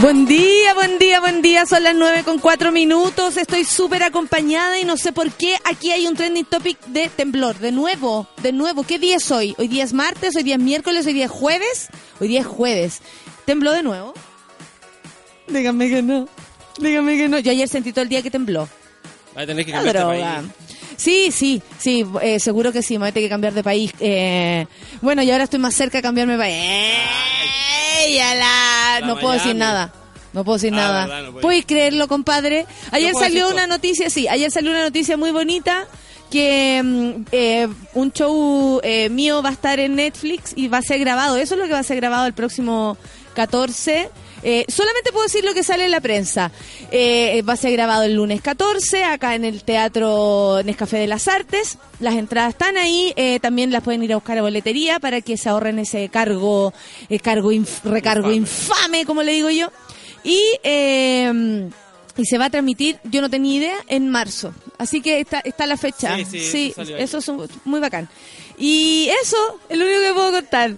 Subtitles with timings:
[0.00, 1.64] Buen día, buen día, buen día.
[1.66, 3.36] Son las nueve con cuatro minutos.
[3.36, 7.58] Estoy súper acompañada y no sé por qué aquí hay un trending topic de temblor.
[7.58, 8.82] De nuevo, de nuevo.
[8.82, 9.54] ¿Qué día es hoy?
[9.56, 11.88] Hoy día es martes, hoy día es miércoles, hoy día es jueves.
[12.20, 13.00] Hoy día es jueves.
[13.46, 14.12] ¿Tembló de nuevo?
[15.48, 16.28] Dígame que no.
[16.78, 17.38] Dígame que no.
[17.38, 18.68] Yo ayer sentí todo el día que tembló.
[19.36, 20.24] Va a tener que cambiar de país.
[20.96, 23.92] Sí, sí, sí, eh, seguro que sí, me voy a tener que cambiar de país.
[24.00, 24.66] Eh,
[25.00, 26.56] bueno, y ahora estoy más cerca de cambiarme de país.
[28.04, 28.83] ¡Ey, ala!
[29.00, 29.92] No puedo decir nada.
[30.32, 31.06] No puedo decir Ah, nada.
[31.06, 31.42] verdad, no puede.
[31.42, 32.66] ¿Puedes creerlo, compadre?
[32.90, 35.86] Ayer salió una noticia, sí, ayer salió una noticia muy bonita
[36.30, 40.82] que mm, eh, un show eh, mío va a estar en Netflix y va a
[40.82, 41.36] ser grabado.
[41.36, 42.96] Eso es lo que va a ser grabado el próximo
[43.34, 44.10] 14.
[44.44, 46.50] Eh, solamente puedo decir lo que sale en la prensa.
[46.90, 51.26] Eh, va a ser grabado el lunes 14 acá en el Teatro Nescafé de las
[51.28, 51.78] Artes.
[52.00, 53.12] Las entradas están ahí.
[53.16, 56.72] eh, también las pueden ir a buscar a boletería para que se ahorren ese cargo,
[57.08, 59.72] eh, cargo inf- recargo infame, como le digo yo.
[60.22, 61.68] Y eh,
[62.16, 64.54] y se va a transmitir, yo no tenía idea, en marzo.
[64.78, 66.14] Así que está, está la fecha.
[66.38, 68.08] Sí, eso es un- muy bacán.
[68.56, 69.36] Y eso
[69.68, 70.76] es lo único que puedo contar.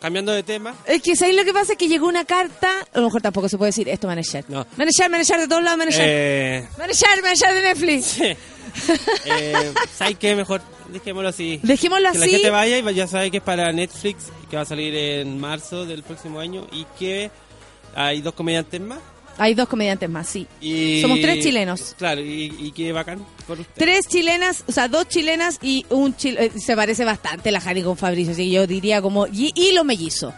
[0.00, 0.74] Cambiando de tema.
[0.86, 1.72] Es que ¿sabéis lo que pasa?
[1.72, 4.44] Es que llegó una carta, a lo mejor tampoco se puede decir esto, manager.
[4.48, 4.66] No.
[4.76, 6.04] Manager, manager de todos lados, manager.
[6.06, 8.20] Eh, Manager, manager de Netflix.
[9.26, 10.34] eh, ¿Sabes qué?
[10.34, 11.60] Mejor dejémoslo así.
[11.62, 12.32] Dejémoslo Que la así.
[12.34, 15.84] gente vaya y ya sabe que es para Netflix, que va a salir en marzo
[15.84, 17.30] del próximo año y que
[17.94, 18.98] hay dos comediantes más.
[19.38, 20.46] Hay dos comediantes más, sí.
[20.60, 21.94] Y, Somos tres chilenos.
[21.96, 23.72] Claro, y, y qué bacán por usted.
[23.76, 26.52] Tres chilenas, o sea, dos chilenas y un chileno.
[26.58, 29.26] Se parece bastante la Jari con Fabricio, así que yo diría como.
[29.26, 30.34] Y, y los mellizos.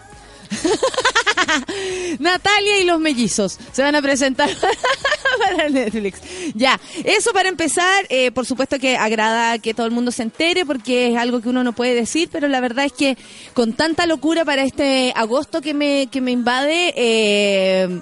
[2.19, 4.51] Natalia y los mellizos se van a presentar
[5.39, 6.21] para Netflix.
[6.55, 10.65] Ya, eso para empezar, eh, por supuesto que agrada que todo el mundo se entere
[10.67, 13.17] porque es algo que uno no puede decir, pero la verdad es que
[13.55, 18.01] con tanta locura para este agosto que me, que me invade, eh,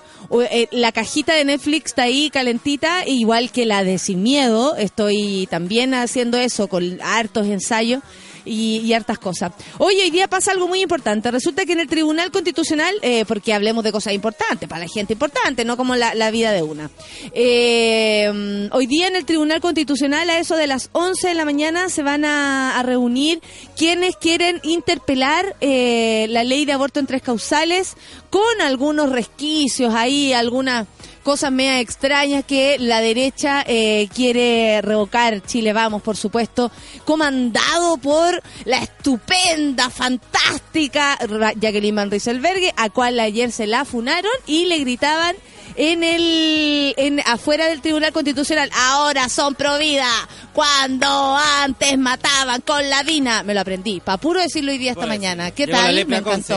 [0.51, 5.49] eh, la cajita de Netflix está ahí calentita, igual que la de Sin Miedo, estoy
[5.51, 8.03] también haciendo eso con hartos ensayos
[8.45, 9.53] y, y hartas cosas.
[9.79, 11.31] Hoy, hoy día pasa algo muy importante.
[11.31, 15.13] Resulta que en el Tribunal Constitucional, eh, porque hablemos de cosas importantes, para la gente
[15.13, 16.91] importante, no como la, la vida de una.
[17.33, 21.89] Eh, hoy día en el Tribunal Constitucional, a eso de las 11 de la mañana,
[21.89, 23.41] se van a, a reunir
[23.77, 27.97] quienes quieren interpelar eh, la ley de aborto en tres causales
[28.31, 30.87] con algunos resquicios ahí, algunas
[31.21, 35.43] cosas media extrañas que la derecha eh, quiere revocar.
[35.43, 36.71] Chile Vamos, por supuesto,
[37.05, 41.19] comandado por la estupenda, fantástica
[41.57, 45.37] Jacqueline Van Rieselberghe, a cual ayer se la funaron y le gritaban
[45.77, 50.09] en el en afuera del Tribunal Constitucional, ahora son pro vida,
[50.53, 53.43] cuando antes mataban con la Dina.
[53.43, 55.51] Me lo aprendí, para puro decirlo hoy día esta Bueno, mañana.
[55.53, 56.07] ¿Qué tal?
[56.07, 56.55] Me Conce,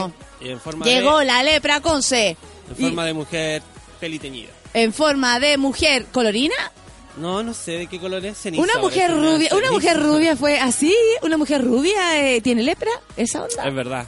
[0.84, 2.36] Llegó de, la lepra Conce.
[2.70, 3.62] en forma de mujer
[4.74, 6.56] En forma de mujer colorina.
[7.18, 8.38] No, no sé de qué color es.
[8.38, 12.92] Ceniza, Una mujer rubia, una mujer rubia fue así, una mujer rubia eh, tiene lepra,
[13.16, 13.68] esa onda.
[13.68, 14.08] Es verdad.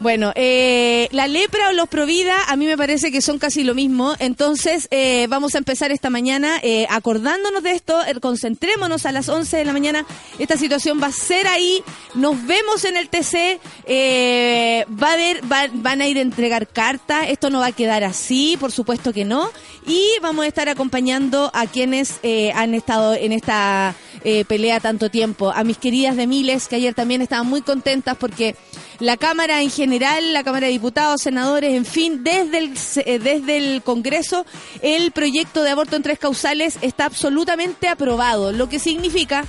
[0.00, 3.74] Bueno, eh, la lepra o los provida a mí me parece que son casi lo
[3.74, 4.14] mismo.
[4.18, 7.98] Entonces, eh, vamos a empezar esta mañana eh, acordándonos de esto.
[8.22, 10.06] concentrémonos a las 11 de la mañana.
[10.38, 11.82] Esta situación va a ser ahí.
[12.14, 13.60] Nos vemos en el TC.
[13.84, 17.26] eh, va a haber, va- van a ir a entregar cartas.
[17.28, 19.50] Esto no va a quedar así, por supuesto que no.
[19.86, 23.94] Y vamos a estar acompañando a quienes eh, han estado en esta
[24.48, 25.50] pelea tanto tiempo.
[25.50, 28.54] A mis queridas de Miles, que ayer también estaban muy contentas porque
[28.98, 32.74] la Cámara en general, la Cámara de Diputados, senadores, en fin, desde el,
[33.04, 34.46] eh, desde el Congreso,
[34.82, 39.44] el proyecto de aborto en tres causales está absolutamente aprobado, lo que significa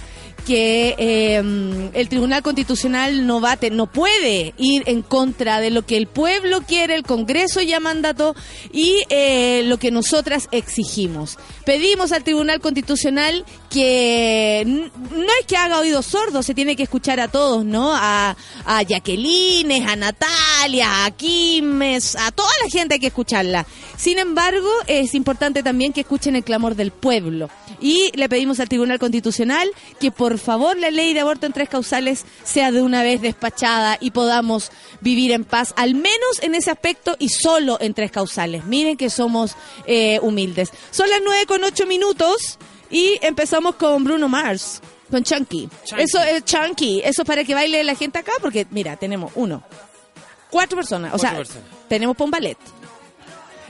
[0.46, 5.70] que eh, el Tribunal Constitucional no va a te- no puede ir en contra de
[5.72, 8.36] lo que el pueblo quiere, el Congreso ya mandató
[8.74, 11.38] y eh, lo que nosotras exigimos.
[11.66, 17.20] Pedimos al Tribunal Constitucional que no es que haga oídos sordos, se tiene que escuchar
[17.20, 17.94] a todos, ¿no?
[17.96, 18.36] A,
[18.66, 23.66] a a Natalia, a Quimes, a toda la gente hay que escucharla.
[23.98, 27.50] Sin embargo, es importante también que escuchen el clamor del pueblo.
[27.80, 31.70] Y le pedimos al Tribunal Constitucional que por favor la ley de aborto en tres
[31.70, 36.72] causales sea de una vez despachada y podamos vivir en paz, al menos en ese
[36.72, 38.66] aspecto y solo en tres causales.
[38.66, 39.56] Miren que somos
[39.86, 40.72] eh, humildes.
[40.92, 42.58] Son las nueve con ocho minutos
[42.90, 44.82] y empezamos con Bruno Mars.
[45.10, 45.70] Con Chunky.
[45.86, 46.04] Chunky.
[46.04, 47.02] Eso es Chunky.
[47.04, 49.62] Eso es para que baile la gente acá, porque mira, tenemos uno,
[50.50, 51.14] cuatro personas.
[51.14, 51.64] O sea, personas.
[51.90, 52.58] tenemos ballet.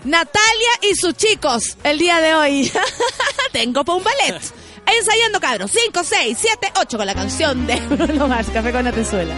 [0.04, 2.72] Natalia y sus chicos, el día de hoy.
[3.52, 4.42] Tengo ballet.
[4.86, 5.72] Ensayando cabros.
[5.72, 8.50] 5, 6, 7, 8 con la canción de Bruno Mars.
[8.50, 9.34] Café con Atenzuela.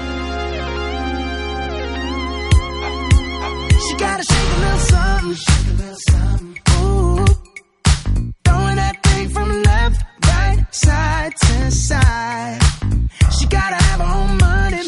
[3.86, 4.80] She got a Shake a little
[6.10, 6.58] something.
[6.80, 7.26] Ooh.
[8.76, 12.60] That thing from left, right, side to side.
[13.38, 14.82] She gotta have her own money.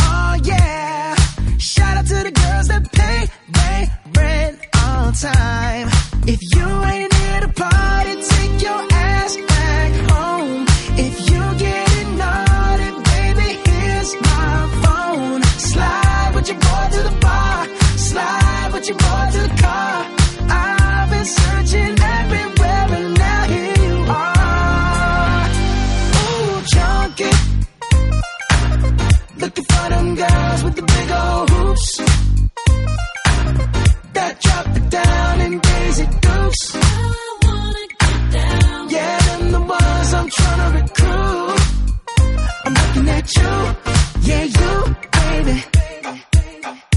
[0.00, 1.14] Oh yeah.
[1.58, 3.26] Shout out to the girls that pay
[3.58, 3.88] they
[4.20, 5.88] rent on time.
[6.26, 8.93] If you ain't here to party, take your
[29.44, 31.96] Looking for them girls with the big old hoops.
[34.14, 36.74] That drop down in Daisy Dukes.
[38.94, 41.60] Yeah, them the ones I'm trying to recruit.
[42.64, 43.52] I'm looking at you.
[44.28, 44.72] Yeah, you,
[45.18, 45.64] baby.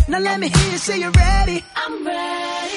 [0.07, 1.63] Now let me hear you say you're ready.
[1.75, 2.76] I'm ready.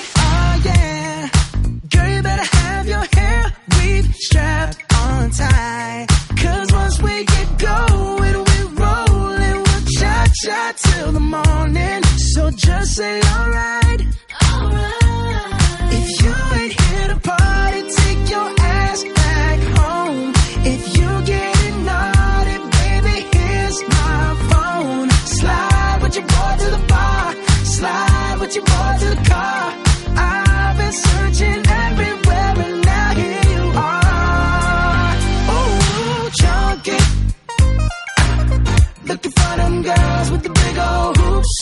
[4.21, 6.07] Strapped on tight.
[6.37, 9.57] Cause once we get going, we rolling.
[9.65, 12.03] We'll cha-cha till the morning.
[12.35, 14.01] So just say alright.
[39.95, 41.57] Girls with the big old hoops.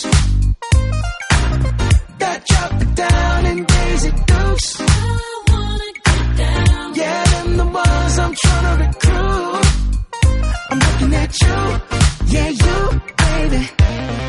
[2.23, 4.69] That drop it down in Daisy Dukes.
[4.81, 6.95] I wanna get down.
[6.95, 9.67] Yeah, them the ones I'm trying to recruit.
[10.71, 11.59] I'm looking at you.
[12.35, 12.79] Yeah, you,
[13.23, 14.28] baby.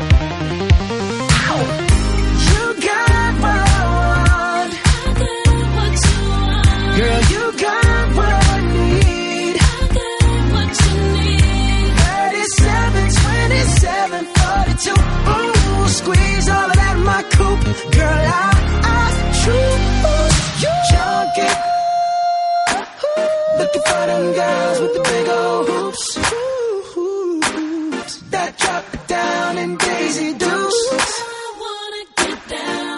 [30.18, 31.20] In Daisy Dukes.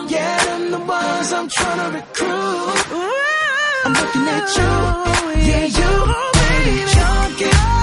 [0.09, 2.83] Yeah, them the ones I'm trying to recruit.
[3.85, 4.63] I'm looking at you.
[4.65, 7.82] Oh, yeah, you, oh, baby, junkie.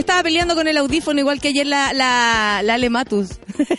[0.00, 3.28] Me estaba peleando con el audífono igual que ayer la, la, la Ale Matus.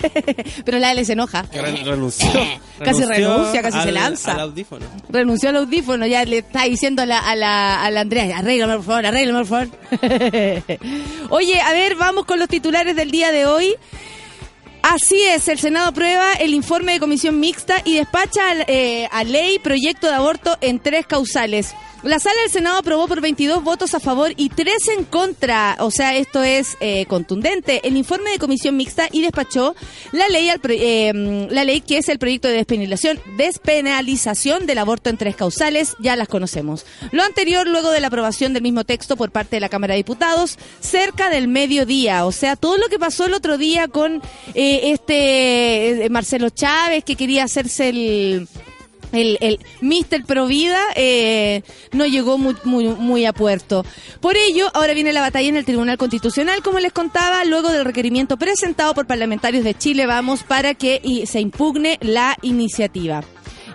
[0.65, 1.49] Pero la Ale se enoja.
[1.49, 2.29] Que re- renunció.
[2.77, 3.07] Casi Renunció
[3.37, 4.31] renuncia, casi se al- lanza.
[4.33, 4.85] Al audífono.
[5.09, 8.75] Renunció al audífono, ya le está diciendo a la, a la, a la Andrea, arréglame
[8.75, 9.69] por favor, arréglame por favor.
[11.31, 13.73] Oye, a ver, vamos con los titulares del día de hoy.
[14.83, 19.57] Así es, el Senado aprueba el informe de comisión mixta y despacha eh, a ley
[19.59, 21.73] proyecto de aborto en tres causales.
[22.03, 25.77] La sala del Senado aprobó por 22 votos a favor y 3 en contra.
[25.81, 27.79] O sea, esto es eh, contundente.
[27.87, 29.75] El informe de comisión mixta y despachó
[30.11, 34.79] la ley, al pro- eh, la ley que es el proyecto de despenalización, despenalización del
[34.79, 35.93] aborto en tres causales.
[35.99, 36.87] Ya las conocemos.
[37.11, 39.97] Lo anterior, luego de la aprobación del mismo texto por parte de la Cámara de
[39.97, 42.25] Diputados, cerca del mediodía.
[42.25, 44.23] O sea, todo lo que pasó el otro día con
[44.55, 48.47] eh, este eh, Marcelo Chávez que quería hacerse el
[49.11, 50.25] el, el Mr.
[50.25, 53.85] Provida eh, no llegó muy, muy, muy a puerto.
[54.19, 57.85] Por ello, ahora viene la batalla en el Tribunal Constitucional, como les contaba, luego del
[57.85, 63.23] requerimiento presentado por parlamentarios de Chile Vamos para que se impugne la iniciativa.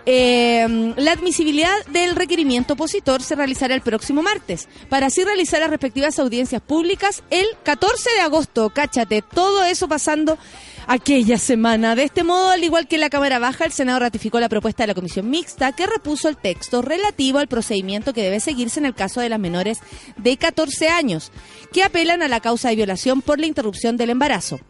[0.08, 5.70] Eh, la admisibilidad del requerimiento opositor se realizará el próximo martes, para así realizar las
[5.70, 8.70] respectivas audiencias públicas el 14 de agosto.
[8.70, 10.38] Cáchate, todo eso pasando
[10.86, 11.94] aquella semana.
[11.94, 14.88] De este modo, al igual que la Cámara Baja, el Senado ratificó la propuesta de
[14.88, 18.94] la Comisión Mixta que repuso el texto relativo al procedimiento que debe seguirse en el
[18.94, 19.80] caso de las menores
[20.16, 21.32] de 14 años,
[21.72, 24.60] que apelan a la causa de violación por la interrupción del embarazo.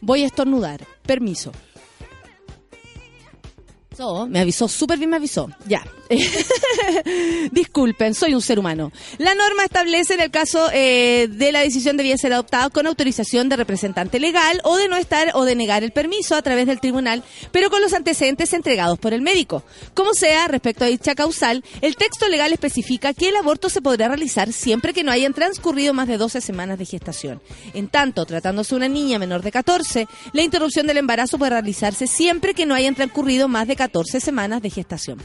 [0.00, 0.86] Voy a estornudar.
[1.02, 1.52] Permiso.
[3.96, 5.48] Avisó, me avisó, súper bien me avisó.
[5.66, 5.84] Ya.
[7.50, 8.92] Disculpen, soy un ser humano.
[9.18, 13.48] La norma establece en el caso eh, de la decisión debía ser adoptada con autorización
[13.48, 16.80] de representante legal o de no estar o de negar el permiso a través del
[16.80, 19.64] tribunal, pero con los antecedentes entregados por el médico.
[19.94, 24.08] Como sea, respecto a dicha causal, el texto legal especifica que el aborto se podrá
[24.08, 27.40] realizar siempre que no hayan transcurrido más de 12 semanas de gestación.
[27.74, 32.06] En tanto, tratándose de una niña menor de 14, la interrupción del embarazo puede realizarse
[32.06, 33.85] siempre que no hayan transcurrido más de 14
[34.20, 35.18] semanas de gestación.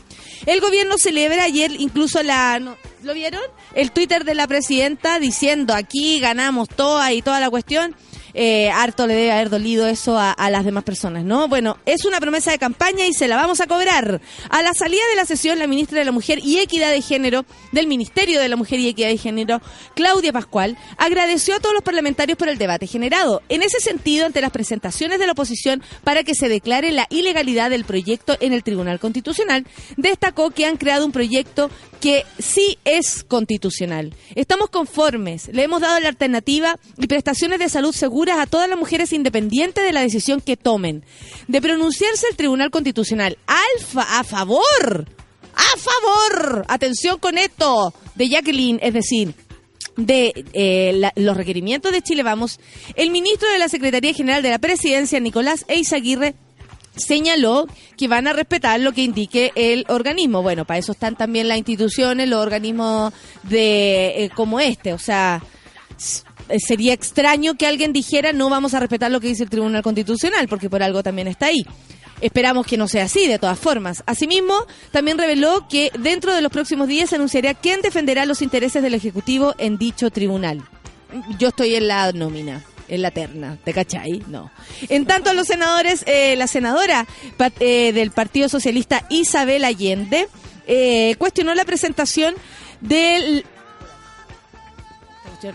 [0.46, 2.60] El gobierno celebra ayer incluso la...
[2.60, 3.42] no, ¿Lo vieron?
[3.74, 7.96] El Twitter de la presidenta diciendo aquí ganamos toda y toda la cuestión.
[8.34, 11.48] Eh, harto le debe haber dolido eso a, las demás personas, ¿no?
[11.48, 14.22] Bueno, es una promesa de campaña y se la vamos a cobrar.
[14.50, 17.46] A la salida de la sesión, la ministra de la Mujer y Equidad de Género
[17.72, 19.62] del Ministerio de la Mujer y Equidad de Género,
[19.96, 23.42] Claudia Pascual, agradeció a todos los parlamentarios por el debate generado.
[23.50, 27.70] En ese sentido, ante las presentaciones de la oposición para que se declare la ilegalidad
[27.70, 29.66] del proyecto en el Tribunal Constitucional,
[29.98, 31.70] destacó que han creado un proyecto
[32.02, 34.16] que sí es constitucional.
[34.36, 38.78] Estamos conformes, le hemos dado la alternativa y prestaciones de salud seguras a todas las
[38.78, 41.04] mujeres independientes de la decisión que tomen.
[41.48, 45.08] De pronunciarse el Tribunal Constitucional a favor,
[45.56, 49.34] a favor, atención con esto, de Jacqueline, es decir,
[49.98, 52.60] de eh, los requerimientos de Chile Vamos,
[52.96, 56.36] el ministro de la Secretaría General de la Presidencia, Nicolás Eizaguirre,
[56.96, 60.42] señaló que van a respetar lo que indique el organismo.
[60.42, 63.14] Bueno, para eso están también las instituciones, los organismos
[63.44, 65.42] de eh, como este, o sea,
[66.60, 70.48] sería extraño que alguien dijera no vamos a respetar lo que dice el Tribunal Constitucional,
[70.48, 71.66] porque por algo también está ahí.
[72.22, 74.04] Esperamos que no sea así, de todas formas.
[74.06, 74.54] Asimismo,
[74.92, 78.94] también reveló que dentro de los próximos días se anunciará quién defenderá los intereses del
[78.94, 80.62] Ejecutivo en dicho tribunal.
[81.40, 84.24] Yo estoy en la nómina, en la terna, ¿te cachai?
[84.28, 84.52] No.
[84.88, 87.08] En tanto, los senadores, eh, la senadora
[87.60, 90.28] eh, del Partido Socialista Isabel Allende
[90.68, 92.36] eh, cuestionó la presentación
[92.82, 93.46] del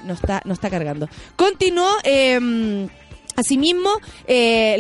[0.04, 1.08] no está, no está cargando.
[1.36, 1.88] Continuó.
[2.04, 2.88] eh,
[3.38, 3.90] Asimismo,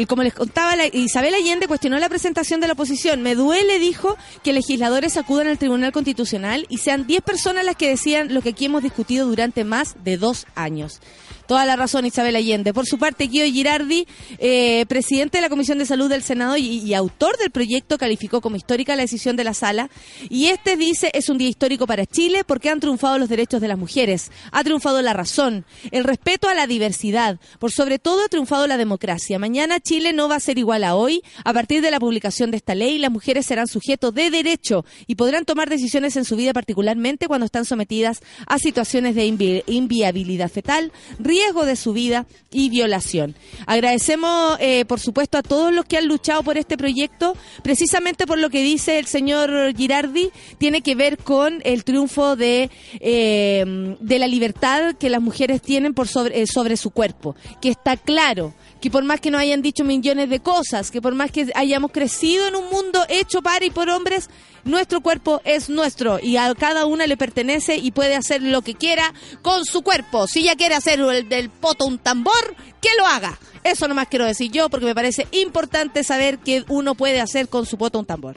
[0.08, 3.20] como les contaba, la- Isabel Allende cuestionó la presentación de la oposición.
[3.20, 7.90] Me duele, dijo, que legisladores acudan al Tribunal Constitucional y sean 10 personas las que
[7.90, 11.02] decían lo que aquí hemos discutido durante más de dos años.
[11.46, 12.74] Toda la razón, Isabel Allende.
[12.74, 14.06] Por su parte, Guido Girardi,
[14.38, 18.56] eh, presidente de la Comisión de Salud del Senado y, autor del proyecto, calificó como
[18.56, 19.88] histórica la decisión de la sala.
[20.28, 23.68] Y este dice, es un día histórico para Chile porque han triunfado los derechos de
[23.68, 28.28] las mujeres, ha triunfado la razón, el respeto a la diversidad, por sobre todo ha
[28.28, 29.38] triunfado la democracia.
[29.38, 31.22] Mañana Chile no va a ser igual a hoy.
[31.44, 35.14] A partir de la publicación de esta ley, las mujeres serán sujetos de derecho y
[35.14, 40.50] podrán tomar decisiones en su vida, particularmente cuando están sometidas a situaciones de invi- inviabilidad
[40.50, 40.92] fetal,
[41.36, 43.34] de su vida y violación.
[43.66, 48.38] Agradecemos, eh, por supuesto, a todos los que han luchado por este proyecto, precisamente por
[48.38, 54.18] lo que dice el señor Girardi, tiene que ver con el triunfo de, eh, de
[54.18, 58.54] la libertad que las mujeres tienen por sobre, eh, sobre su cuerpo, que está claro
[58.80, 61.92] que por más que nos hayan dicho millones de cosas, que por más que hayamos
[61.92, 64.28] crecido en un mundo hecho para y por hombres,
[64.64, 68.74] nuestro cuerpo es nuestro y a cada una le pertenece y puede hacer lo que
[68.74, 70.26] quiera con su cuerpo.
[70.26, 73.38] Si ella quiere hacer el del poto un tambor, que lo haga.
[73.64, 77.66] Eso nomás quiero decir yo porque me parece importante saber que uno puede hacer con
[77.66, 78.36] su poto un tambor.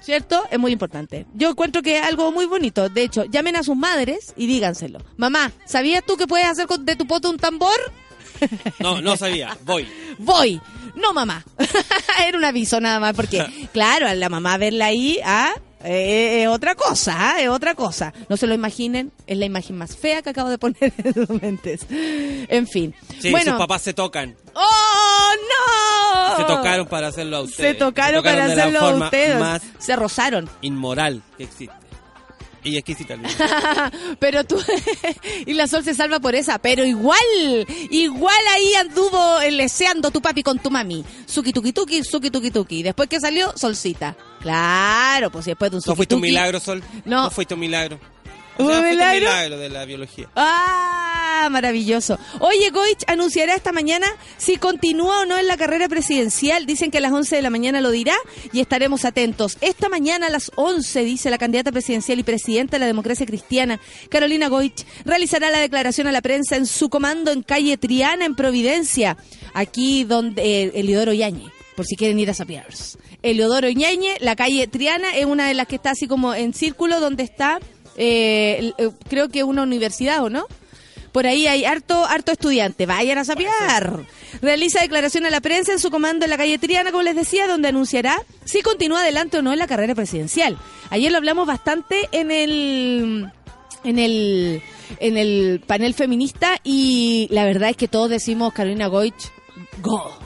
[0.00, 0.44] ¿Cierto?
[0.50, 1.26] Es muy importante.
[1.34, 2.88] Yo encuentro que es algo muy bonito.
[2.88, 5.00] De hecho, llamen a sus madres y díganselo.
[5.18, 7.76] Mamá, ¿sabías tú que puedes hacer de tu poto un tambor?
[8.78, 9.56] No, no sabía.
[9.64, 9.88] Voy.
[10.18, 10.60] voy.
[10.94, 11.44] No, mamá.
[12.26, 15.52] Era un aviso nada más, porque, claro, a la mamá verla ahí, ah,
[15.84, 18.12] eh, es otra cosa, ah, es otra cosa.
[18.28, 21.30] No se lo imaginen, es la imagen más fea que acabo de poner en sus
[21.42, 21.86] mentes.
[21.90, 22.94] En fin.
[23.20, 23.52] Sí, bueno.
[23.52, 24.36] sus papás se tocan.
[24.54, 26.36] ¡Oh, no!
[26.36, 27.72] Se tocaron para hacerlo a ustedes.
[27.72, 29.38] Se tocaron, para hacerlo a ustedes.
[29.38, 30.48] más Se rozaron.
[30.62, 31.74] inmoral que existe.
[32.68, 33.16] Y exquisita.
[34.18, 34.56] pero tú
[35.46, 37.18] y la Sol se salva por esa, pero igual,
[37.90, 41.04] igual ahí anduvo leseando tu papi con tu mami.
[41.26, 42.82] Suki tuki tuki, suki tuki tuki.
[42.82, 44.16] Después que salió, Solcita.
[44.40, 46.82] Claro, pues después de un ¿No fuiste un milagro, Sol?
[47.04, 47.30] No.
[47.30, 47.98] fuiste un milagro.
[48.58, 49.16] ¿Un O sea, fuiste milagro?
[49.18, 50.28] un milagro de la biología.
[50.36, 52.18] Ah, maravilloso.
[52.40, 56.66] Oye, Goich anunciará esta mañana si continúa o no en la carrera presidencial.
[56.66, 58.14] Dicen que a las 11 de la mañana lo dirá
[58.52, 59.56] y estaremos atentos.
[59.60, 63.80] Esta mañana a las 11, dice la candidata presidencial y presidenta de la democracia cristiana,
[64.08, 68.34] Carolina Goich, realizará la declaración a la prensa en su comando en calle Triana, en
[68.34, 69.16] Providencia,
[69.54, 72.98] aquí donde eh, Eliodoro Yañez por si quieren ir a Sapiers.
[73.22, 76.98] Eliodoro Ñañe, la calle Triana es una de las que está así como en círculo
[76.98, 77.60] donde está,
[77.98, 80.46] eh, eh, creo que una universidad, ¿o no?
[81.12, 82.86] Por ahí hay harto, harto estudiante.
[82.86, 84.06] Vayan a sapear.
[84.40, 87.48] Realiza declaración a la prensa en su comando en la calle Triana, como les decía,
[87.48, 90.56] donde anunciará si continúa adelante o no en la carrera presidencial.
[90.90, 93.32] Ayer lo hablamos bastante en el
[93.84, 94.62] en el
[95.00, 99.32] en el panel feminista y la verdad es que todos decimos Carolina Goich,
[99.82, 100.16] go,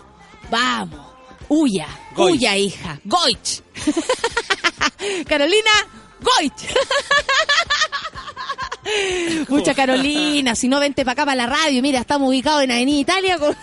[0.51, 1.01] vamos,
[1.49, 2.35] huya, Goich.
[2.35, 3.63] huya hija, Goich.
[5.27, 5.71] Carolina
[6.23, 6.75] Goich.
[9.49, 12.99] Mucha Carolina, si no vente para acá para la radio, mira, estamos ubicados en Avenida
[13.01, 13.39] Italia.
[13.39, 13.57] con-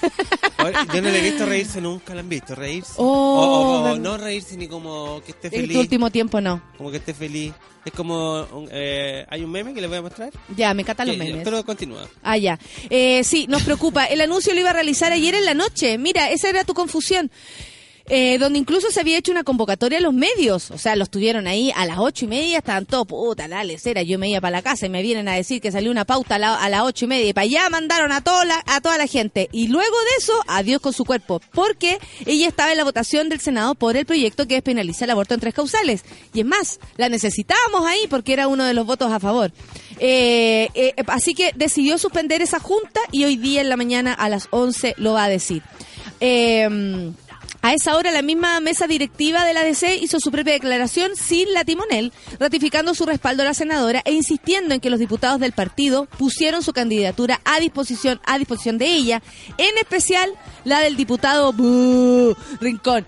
[0.94, 2.56] Yo no le he visto reírse nunca, ¿la han visto?
[2.56, 2.94] Reírse.
[2.98, 3.98] Oh, o, o- o verdad.
[4.00, 5.74] no reírse ni como que esté en feliz.
[5.74, 6.62] tu último tiempo no.
[6.78, 7.54] Como que esté feliz.
[7.86, 10.32] Es como, eh, hay un meme que les voy a mostrar.
[10.56, 11.42] Ya, me encantan los memes.
[11.44, 12.08] Pero continúa.
[12.24, 12.60] Ah, ya.
[12.89, 14.06] Eh, sí, nos preocupa.
[14.06, 15.98] El anuncio lo iba a realizar ayer en la noche.
[15.98, 17.32] Mira, esa era tu confusión.
[18.12, 20.72] Eh, donde incluso se había hecho una convocatoria a los medios.
[20.72, 24.01] O sea, los tuvieron ahí a las ocho y media, estaban todos, puta, la lecera.
[24.01, 26.36] Yo me iba para la casa y me vienen a decir que salió una pauta
[26.36, 27.30] a, la- a las ocho y media.
[27.30, 29.48] Y para allá mandaron a, toda la, a toda la gente.
[29.51, 31.39] Y luego de eso, adiós con su cuerpo.
[31.54, 35.36] Porque ella estaba en la votación del Senado por el proyecto que despenaliza el aborto
[35.36, 36.04] en tres causales.
[36.34, 39.51] Y es más, la necesitábamos ahí porque era uno de los votos a favor.
[40.00, 44.30] Eh, eh, así que decidió suspender esa junta y hoy día en la mañana a
[44.30, 45.62] las 11 lo va a decir.
[46.22, 47.12] Eh,
[47.62, 51.53] a esa hora la misma mesa directiva de la DC hizo su propia declaración sin
[51.53, 55.51] la timonel, ratificando su respaldo a la senadora e insistiendo en que los diputados del
[55.51, 59.22] partido pusieron su candidatura a disposición a disposición de ella,
[59.58, 60.32] en especial
[60.63, 61.53] la del diputado
[62.60, 63.06] Rincón.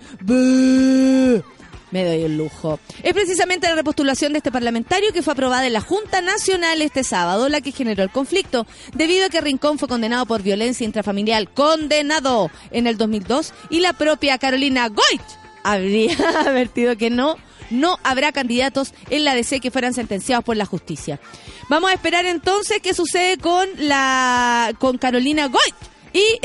[1.92, 2.80] Me doy el lujo.
[3.02, 7.04] Es precisamente la repostulación de este parlamentario que fue aprobada en la Junta Nacional este
[7.04, 11.48] sábado la que generó el conflicto, debido a que Rincón fue condenado por violencia intrafamiliar,
[11.50, 15.22] condenado en el 2002, y la propia Carolina Goit
[15.62, 17.36] habría advertido que no,
[17.70, 21.20] no habrá candidatos en la DC que fueran sentenciados por la justicia.
[21.68, 25.91] Vamos a esperar entonces qué sucede con la con Carolina Goit.
[26.12, 26.40] Y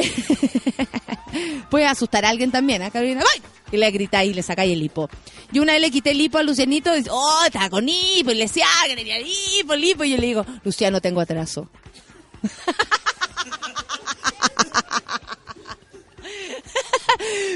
[1.69, 3.43] puede asustar a alguien también, a Carolina Goit.
[3.71, 5.09] Y le gritáis y le sacáis el hipo.
[5.51, 8.31] Yo una vez le quité el hipo a Lucianito y dice, oh, estaba con hipo.
[8.31, 10.03] Y le decía, ah, que tenía hipo, hipo.
[10.03, 11.69] Y yo le digo, Luciano, tengo atraso.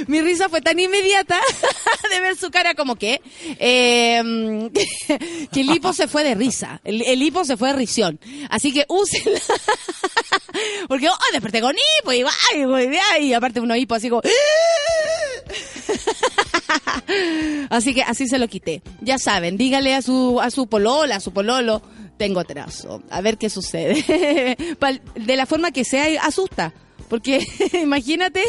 [0.07, 1.39] Mi risa fue tan inmediata
[2.11, 3.21] de ver su cara como que
[3.59, 4.21] eh,
[5.51, 6.81] que el hipo se fue de risa.
[6.83, 8.19] El, hipo se fue de risión.
[8.49, 9.39] Así que úsenla.
[10.87, 14.21] Porque oh, desperté con hipo y, ay, y aparte uno hipo así como...
[17.69, 18.81] Así que así se lo quité.
[19.01, 21.81] Ya saben, dígale a su a su polola, a su pololo,
[22.17, 23.01] tengo trazo.
[23.09, 24.57] A ver qué sucede.
[25.15, 26.73] De la forma que sea, asusta.
[27.11, 27.45] Porque
[27.83, 28.41] imagínate,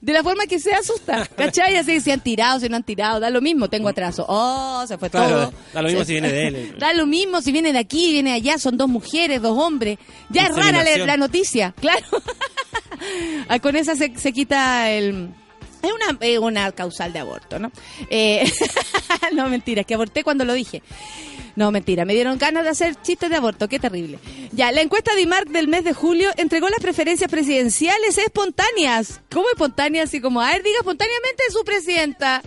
[0.00, 1.26] de la forma que sea, asusta.
[1.36, 1.76] ¿Cachai?
[1.76, 4.26] Así si han tirado, si no han tirado, da lo mismo, tengo atraso.
[4.28, 5.54] Oh, se fue Claro, todo.
[5.72, 6.74] da lo mismo Se- si viene de él.
[6.80, 9.98] Da lo mismo si viene de aquí, viene de allá, son dos mujeres, dos hombres.
[10.28, 12.04] Ya es rara la, la noticia, claro.
[13.48, 15.28] Ah, Con esa se, se quita el...
[15.84, 17.70] Es una, una causal de aborto, ¿no?
[18.10, 18.50] Eh,
[19.32, 20.82] no, mentira, es que aborté cuando lo dije.
[21.56, 24.18] No, mentira, me dieron ganas de hacer chistes de aborto, qué terrible.
[24.52, 29.20] Ya, la encuesta de IMARC del mes de julio entregó las preferencias presidenciales espontáneas.
[29.30, 30.08] ¿Cómo espontáneas?
[30.08, 32.42] Así como, a ver, diga espontáneamente su presidenta.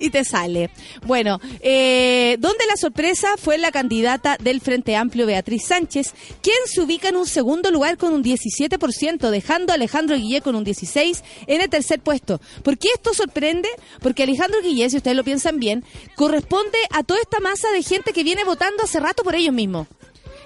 [0.00, 0.70] Y te sale.
[1.06, 2.36] Bueno, eh,
[2.70, 7.26] la sorpresa fue la candidata del Frente Amplio, Beatriz Sánchez, quien se ubica en un
[7.26, 11.98] segundo lugar con un 17%, dejando a Alejandro Guillé con un 16% en el tercer
[12.00, 12.40] puesto.
[12.62, 13.68] ¿Por qué esto sorprende?
[14.00, 15.84] Porque Alejandro Guillé, si ustedes lo piensan bien,
[16.14, 19.88] corresponde a toda esta masa de gente que viene votando hace rato por ellos mismos.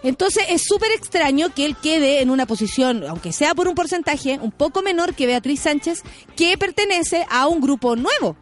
[0.02, 4.38] Entonces es súper extraño que él quede en una posición, aunque sea por un porcentaje,
[4.40, 6.02] un poco menor que Beatriz Sánchez,
[6.36, 8.36] que pertenece a un grupo nuevo.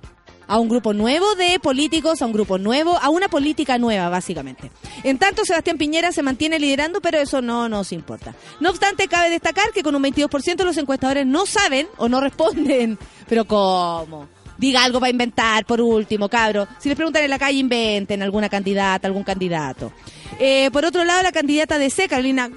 [0.47, 4.71] A un grupo nuevo de políticos, a un grupo nuevo, a una política nueva, básicamente.
[5.03, 8.35] En tanto, Sebastián Piñera se mantiene liderando, pero eso no nos importa.
[8.61, 12.99] No obstante, cabe destacar que con un 22% los encuestadores no saben o no responden.
[13.29, 14.29] Pero ¿cómo?
[14.59, 16.69] Diga algo para inventar, por último, cabro.
[16.79, 19.93] Si les preguntan en la calle, inventen alguna candidata, algún candidato.
[20.39, 22.49] Eh, por otro lado, la candidata de C, Carolina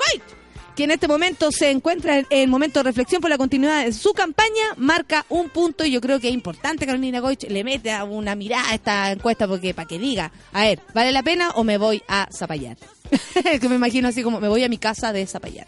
[0.76, 3.94] que en este momento se encuentra en, en momento de reflexión por la continuidad de
[3.94, 7.92] su campaña, marca un punto y yo creo que es importante Carolina Goich le mete
[7.92, 11.52] a una mirada a esta encuesta porque para que diga, a ver, ¿vale la pena
[11.52, 12.78] o me voy a zapallar?
[13.62, 15.68] que me imagino así como me voy a mi casa de zapallar.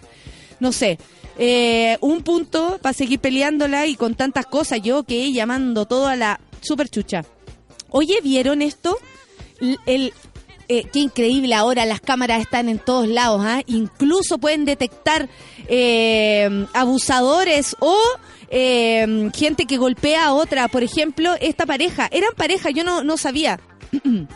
[0.60, 0.98] No sé,
[1.38, 6.16] eh, un punto para seguir peleándola y con tantas cosas, yo que llamando todo a
[6.16, 7.24] la super chucha.
[7.90, 8.98] Oye, ¿vieron esto?
[9.86, 10.14] El,
[10.70, 13.62] eh, qué increíble ahora, las cámaras están en todos lados, ¿ah?
[13.68, 15.30] incluso pueden detectar
[15.68, 17.98] eh, abusadores o
[18.50, 20.68] eh, gente que golpea a otra.
[20.68, 23.60] Por ejemplo, esta pareja, eran pareja, yo no, no sabía.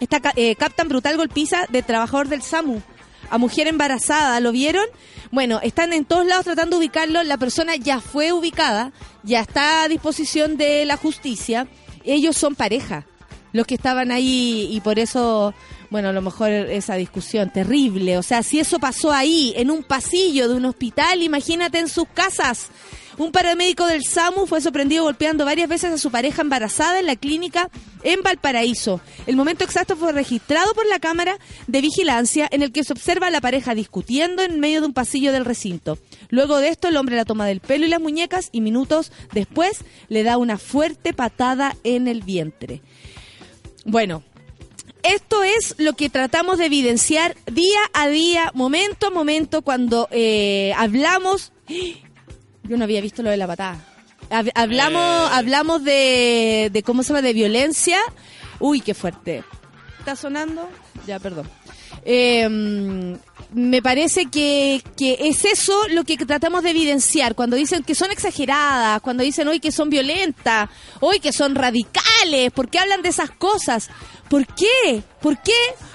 [0.00, 2.82] Esta eh, captan brutal golpiza de trabajador del SAMU
[3.30, 4.84] a mujer embarazada, ¿lo vieron?
[5.30, 9.82] Bueno, están en todos lados tratando de ubicarlo, la persona ya fue ubicada, ya está
[9.82, 11.66] a disposición de la justicia,
[12.04, 13.06] ellos son pareja,
[13.54, 15.54] los que estaban ahí y por eso,
[15.88, 19.84] bueno, a lo mejor esa discusión terrible, o sea, si eso pasó ahí, en un
[19.84, 22.68] pasillo de un hospital, imagínate en sus casas.
[23.16, 27.14] Un paramédico del SAMU fue sorprendido golpeando varias veces a su pareja embarazada en la
[27.14, 27.70] clínica
[28.02, 29.00] en Valparaíso.
[29.28, 31.38] El momento exacto fue registrado por la cámara
[31.68, 34.94] de vigilancia en el que se observa a la pareja discutiendo en medio de un
[34.94, 35.96] pasillo del recinto.
[36.28, 39.84] Luego de esto, el hombre la toma del pelo y las muñecas y minutos después
[40.08, 42.82] le da una fuerte patada en el vientre.
[43.84, 44.22] Bueno,
[45.02, 50.72] esto es lo que tratamos de evidenciar día a día, momento a momento, cuando eh,
[50.76, 51.52] hablamos.
[52.64, 53.84] Yo no había visto lo de la patada.
[54.30, 55.34] Hab- hablamos, Eh.
[55.34, 57.98] hablamos de, de cómo se llama, de violencia.
[58.58, 59.44] Uy, qué fuerte.
[59.98, 60.66] ¿Está sonando?
[61.06, 61.48] Ya, perdón.
[62.06, 63.14] Eh, mm,
[63.52, 68.10] me parece que, que es eso lo que tratamos de evidenciar cuando dicen que son
[68.10, 70.68] exageradas, cuando dicen hoy que son violentas,
[71.00, 73.90] hoy que son radicales, ¿por qué hablan de esas cosas?
[74.28, 75.02] ¿Por qué?
[75.20, 75.52] ¿Por qué?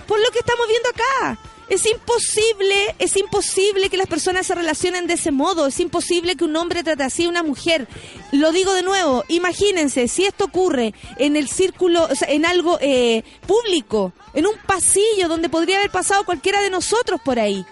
[0.07, 1.39] Por lo que estamos viendo acá.
[1.69, 6.43] Es imposible, es imposible que las personas se relacionen de ese modo, es imposible que
[6.43, 7.87] un hombre trate así a una mujer.
[8.31, 12.79] Lo digo de nuevo, imagínense, si esto ocurre en el círculo, o sea, en algo
[12.81, 17.63] eh, público, en un pasillo donde podría haber pasado cualquiera de nosotros por ahí.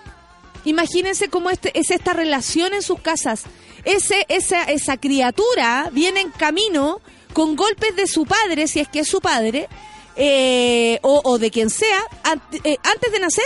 [0.64, 3.44] Imagínense cómo este, es esta relación en sus casas.
[3.84, 7.02] Ese, esa, esa criatura viene en camino
[7.34, 9.70] con golpes de su padre, si es que es su padre,
[10.18, 13.46] eh, o, de quien sea, ant- eh, antes de nacer.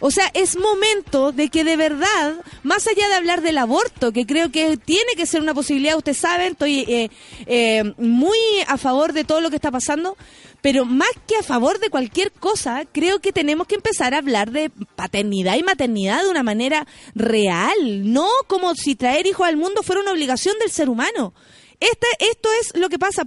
[0.00, 4.26] O sea, es momento de que de verdad, más allá de hablar del aborto, que
[4.26, 7.10] creo que tiene que ser una posibilidad, ustedes saben, estoy eh,
[7.46, 10.16] eh, muy a favor de todo lo que está pasando,
[10.60, 14.50] pero más que a favor de cualquier cosa, creo que tenemos que empezar a hablar
[14.50, 19.82] de paternidad y maternidad de una manera real, no como si traer hijos al mundo
[19.82, 21.32] fuera una obligación del ser humano.
[21.78, 23.26] Esta, esto es lo que pasa.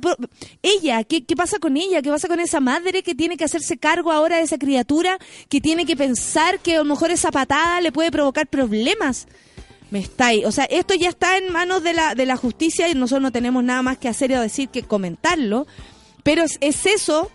[0.62, 2.02] Ella, ¿qué, ¿qué pasa con ella?
[2.02, 5.20] ¿Qué pasa con esa madre que tiene que hacerse cargo ahora de esa criatura?
[5.50, 9.28] Que tiene que pensar que a lo mejor esa patada le puede provocar problemas.
[9.92, 10.46] Me está ahí.
[10.46, 13.32] O sea, esto ya está en manos de la, de la justicia y nosotros no
[13.32, 15.68] tenemos nada más que hacer o decir que comentarlo.
[16.24, 17.32] Pero es, es eso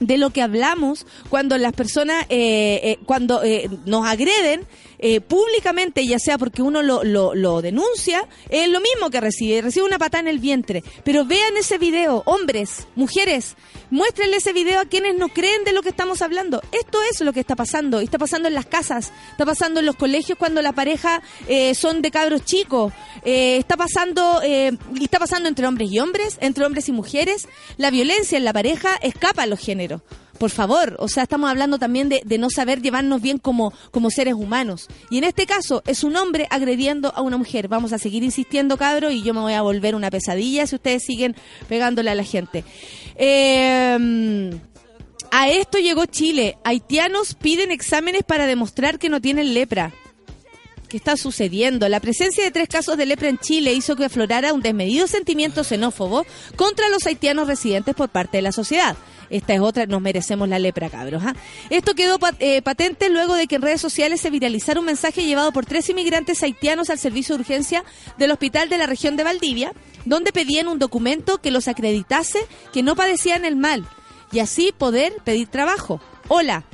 [0.00, 4.66] de lo que hablamos cuando las personas, eh, eh, cuando eh, nos agreden
[4.98, 9.86] eh, públicamente, ya sea porque uno lo, lo, denuncia, es lo mismo que recibe, recibe
[9.86, 10.82] una patada en el vientre.
[11.04, 13.56] Pero vean ese video, hombres, mujeres,
[13.90, 16.62] muéstrenle ese video a quienes no creen de lo que estamos hablando.
[16.72, 19.86] Esto es lo que está pasando, y está pasando en las casas, está pasando en
[19.86, 22.92] los colegios cuando la pareja eh, son de cabros chicos,
[23.24, 27.48] eh, está pasando, eh, está pasando entre hombres y hombres, entre hombres y mujeres.
[27.76, 30.02] La violencia en la pareja escapa a los géneros.
[30.38, 34.34] Por favor, o sea, estamos hablando también de, no saber llevarnos bien como, como seres
[34.34, 34.86] humanos.
[35.10, 37.68] Y en este caso es un hombre agrediendo a una mujer.
[37.68, 41.02] Vamos a seguir insistiendo, cabro, y yo me voy a volver una pesadilla si ustedes
[41.04, 41.34] siguen
[41.68, 42.64] pegándole a la gente.
[43.16, 44.50] Eh,
[45.30, 46.58] a esto llegó Chile.
[46.64, 49.92] Haitianos piden exámenes para demostrar que no tienen lepra.
[50.88, 51.86] ¿Qué está sucediendo?
[51.88, 55.62] La presencia de tres casos de lepra en Chile hizo que aflorara un desmedido sentimiento
[55.62, 56.24] xenófobo
[56.56, 58.96] contra los haitianos residentes por parte de la sociedad.
[59.30, 61.22] Esta es otra, nos merecemos la lepra, cabros.
[61.24, 61.34] ¿ah?
[61.70, 65.52] Esto quedó eh, patente luego de que en redes sociales se viralizara un mensaje llevado
[65.52, 67.84] por tres inmigrantes haitianos al servicio de urgencia
[68.16, 69.72] del hospital de la región de Valdivia,
[70.04, 72.38] donde pedían un documento que los acreditase
[72.72, 73.86] que no padecían el mal
[74.32, 76.00] y así poder pedir trabajo.
[76.28, 76.64] Hola,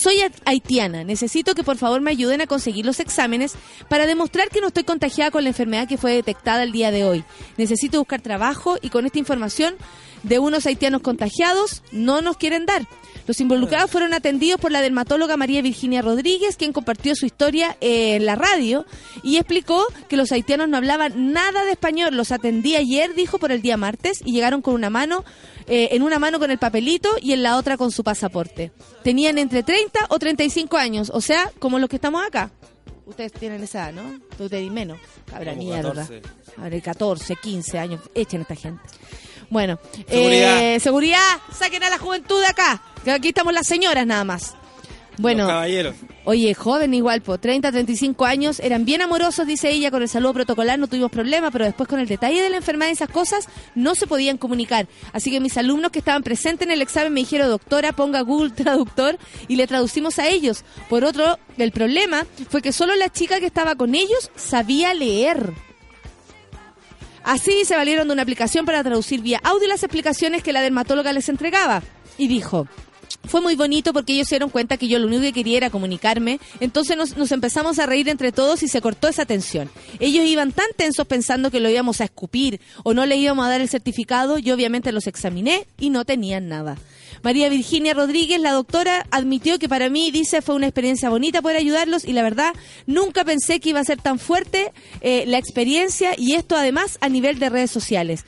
[0.00, 1.02] soy ha- haitiana.
[1.04, 3.54] Necesito que por favor me ayuden a conseguir los exámenes
[3.88, 7.04] para demostrar que no estoy contagiada con la enfermedad que fue detectada el día de
[7.04, 7.24] hoy.
[7.56, 9.74] Necesito buscar trabajo y con esta información
[10.22, 12.86] de unos haitianos contagiados no nos quieren dar.
[13.26, 18.24] Los involucrados fueron atendidos por la dermatóloga María Virginia Rodríguez, quien compartió su historia en
[18.24, 18.86] la radio
[19.24, 22.16] y explicó que los haitianos no hablaban nada de español.
[22.16, 25.24] Los atendí ayer, dijo, por el día martes y llegaron con una mano,
[25.68, 28.72] eh, en una mano con el papelito y en la otra con su pasaporte.
[29.02, 32.50] Tenían entre 30 o 35 años, o sea, como los que estamos acá.
[33.06, 34.20] Ustedes tienen esa edad, ¿no?
[34.36, 34.98] Tú te di menos.
[35.30, 36.06] Como mierda.
[36.06, 36.22] 14.
[36.56, 38.00] Habrá 14, 15 años.
[38.14, 38.82] Echen a esta gente.
[39.48, 40.62] Bueno, Seguridad.
[40.74, 42.82] eh, seguridad, saquen a la juventud de acá.
[43.04, 44.54] Que aquí estamos las señoras nada más.
[45.18, 45.48] Bueno.
[46.24, 50.34] Oye, joven igual, po, 30, 35 años, eran bien amorosos, dice ella, con el saludo
[50.34, 53.48] protocolar no tuvimos problema, pero después con el detalle de la enfermedad y esas cosas
[53.74, 54.88] no se podían comunicar.
[55.12, 58.50] Así que mis alumnos que estaban presentes en el examen me dijeron, doctora, ponga Google
[58.56, 60.64] Traductor y le traducimos a ellos.
[60.88, 65.52] Por otro, el problema fue que solo la chica que estaba con ellos sabía leer.
[67.22, 71.12] Así se valieron de una aplicación para traducir vía audio las explicaciones que la dermatóloga
[71.12, 71.82] les entregaba.
[72.18, 72.68] Y dijo,
[73.26, 75.70] fue muy bonito porque ellos se dieron cuenta que yo lo único que quería era
[75.70, 76.40] comunicarme.
[76.60, 79.70] Entonces nos, empezamos a reír entre todos y se cortó esa tensión.
[80.00, 83.50] Ellos iban tan tensos pensando que lo íbamos a escupir o no le íbamos a
[83.50, 84.38] dar el certificado.
[84.38, 86.76] Yo obviamente los examiné y no tenían nada.
[87.22, 91.56] María Virginia Rodríguez, la doctora, admitió que para mí, dice, fue una experiencia bonita poder
[91.56, 92.52] ayudarlos y la verdad,
[92.86, 97.08] nunca pensé que iba a ser tan fuerte eh, la experiencia y esto además a
[97.08, 98.24] nivel de redes sociales.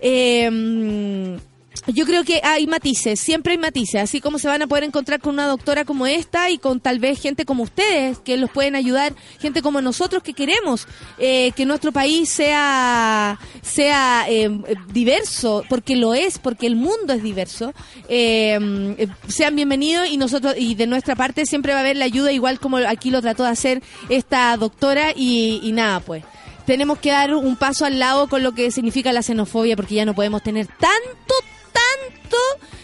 [0.00, 1.38] Eh,
[1.86, 5.20] yo creo que hay matices, siempre hay matices, así como se van a poder encontrar
[5.20, 8.76] con una doctora como esta y con tal vez gente como ustedes que los pueden
[8.76, 10.86] ayudar, gente como nosotros que queremos
[11.18, 14.50] eh, que nuestro país sea sea eh,
[14.92, 17.72] diverso, porque lo es, porque el mundo es diverso.
[18.08, 18.58] Eh,
[18.98, 22.32] eh, sean bienvenidos y nosotros y de nuestra parte siempre va a haber la ayuda,
[22.32, 26.24] igual como aquí lo trató de hacer esta doctora y, y nada, pues
[26.66, 30.04] tenemos que dar un paso al lado con lo que significa la xenofobia, porque ya
[30.04, 31.34] no podemos tener tanto,
[31.72, 32.36] tanto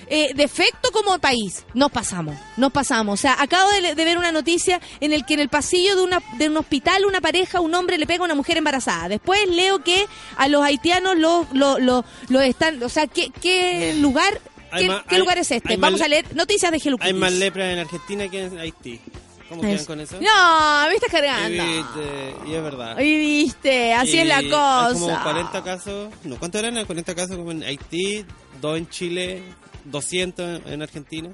[0.09, 1.64] eh, defecto como país.
[1.74, 3.14] Nos pasamos, nos pasamos.
[3.18, 6.03] O sea, acabo de, de ver una noticia en el que en el pasillo de,
[6.03, 9.09] una, de un hospital una pareja, un hombre le pega a una mujer embarazada.
[9.09, 12.83] Después leo que a los haitianos los lo, lo, lo están...
[12.83, 14.40] O sea, ¿qué, qué lugar...
[14.77, 15.77] ¿Qué, más- qué hay- lugar es este?
[15.79, 19.01] Vamos a le- leer noticias de Hello Hay más lepra en Argentina que en Haití.
[19.49, 20.17] ¿Cómo quedan con eso?
[20.21, 21.49] No, me estás cargando.
[21.65, 22.99] viste, y es verdad.
[22.99, 24.93] Y viste, así Y es la hay cosa.
[24.95, 26.09] como 40 casos.
[26.25, 26.85] No, ¿cuántos eran?
[26.85, 28.25] 40 casos como en Haití,
[28.61, 29.43] 2 en Chile,
[29.85, 31.31] 200 en Argentina.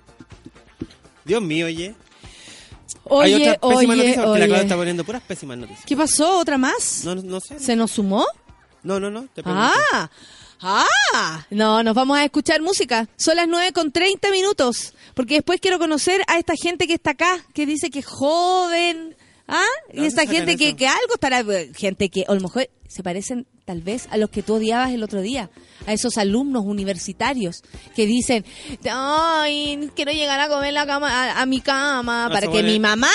[1.25, 1.95] Dios mío, oye.
[3.05, 5.85] Oye, Hay otra pésima oye, noticia porque la Clau está poniendo puras pésimas noticias.
[5.87, 6.39] ¿Qué pasó?
[6.39, 7.03] ¿Otra más?
[7.05, 7.59] No, no, no sé.
[7.59, 8.25] ¿Se nos sumó?
[8.83, 9.23] No, no, no.
[9.35, 9.73] Te pregunto.
[9.93, 10.11] Ah,
[10.61, 11.47] ah.
[11.51, 13.09] No, nos vamos a escuchar música.
[13.17, 14.95] Son las 9 con 30 minutos.
[15.15, 19.14] Porque después quiero conocer a esta gente que está acá, que dice que joven.
[19.47, 19.65] ¿Ah?
[19.93, 21.45] Y esta gente que, que algo estará.
[21.75, 25.03] Gente que a lo mejor se parecen tal vez a los que tú odiabas el
[25.03, 25.51] otro día.
[25.87, 27.63] A esos alumnos universitarios
[27.95, 28.45] que dicen,
[28.91, 32.79] ay, quiero llegar a comer la cama, a, a mi cama Ah, para que mi
[32.79, 33.11] mamá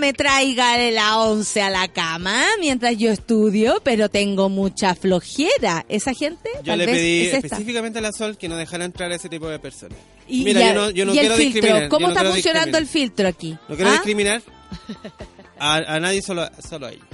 [0.00, 5.84] me traiga la once a la cama mientras yo estudio, pero tengo mucha flojera.
[5.88, 6.50] ¿Esa gente?
[6.56, 9.14] Yo tal le vez pedí es específicamente a la Sol que no dejara entrar a
[9.16, 9.98] ese tipo de personas.
[10.26, 11.88] Y, Mira, y a- yo no, yo no y el quiero filtro.
[11.88, 13.56] ¿cómo yo no está funcionando el filtro aquí?
[13.68, 13.94] No quiero ¿Ah?
[13.94, 14.42] discriminar
[15.58, 17.06] a, a nadie, solo, solo a ellos.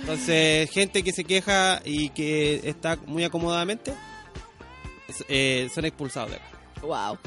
[0.00, 3.94] Entonces, gente que se queja y que está muy acomodadamente,
[5.28, 6.46] eh, son expulsados de acá.
[6.82, 7.18] Wow.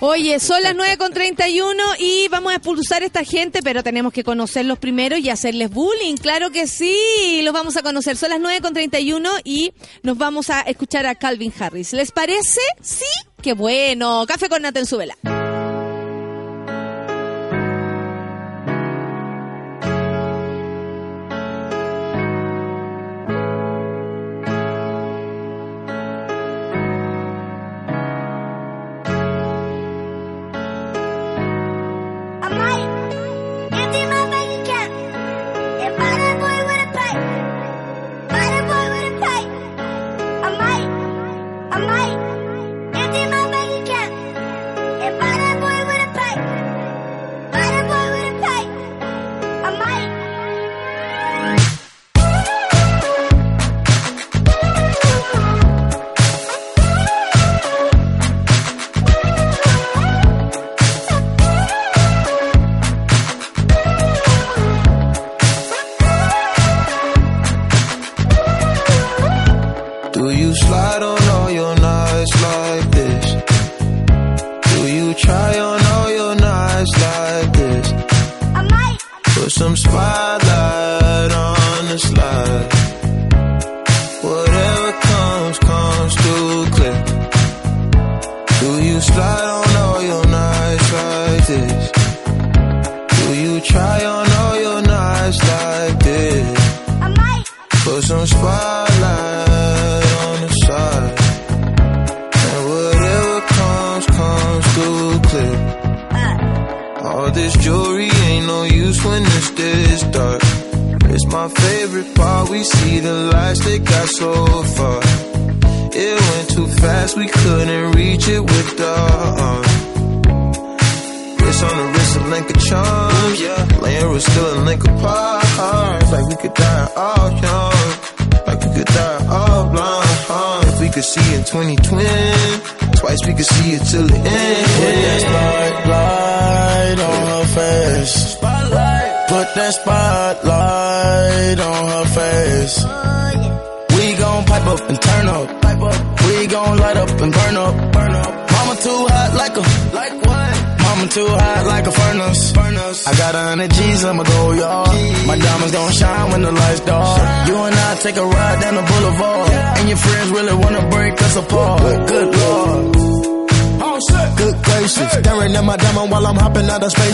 [0.00, 4.12] Oye, son las 9 con 31 y vamos a expulsar a esta gente, pero tenemos
[4.12, 6.16] que conocerlos primero y hacerles bullying.
[6.16, 8.16] Claro que sí, los vamos a conocer.
[8.16, 11.92] Son las 9 con 31 y nos vamos a escuchar a Calvin Harris.
[11.92, 12.60] ¿Les parece?
[12.80, 13.04] Sí.
[13.42, 14.24] Qué bueno.
[14.26, 15.41] Café con Nata en.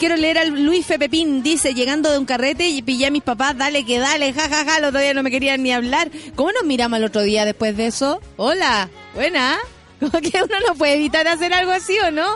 [0.00, 1.42] quiero leer al Luis Pepín.
[1.42, 4.66] Dice, llegando de un carrete y pillé a mis papás, dale que dale, jajaja, ja,
[4.72, 4.78] ja.
[4.78, 6.10] el otro día no me querían ni hablar.
[6.34, 8.20] ¿Cómo nos miramos el otro día después de eso?
[8.36, 9.58] Hola, buena.
[10.00, 12.26] Como que uno no puede evitar hacer algo así o no.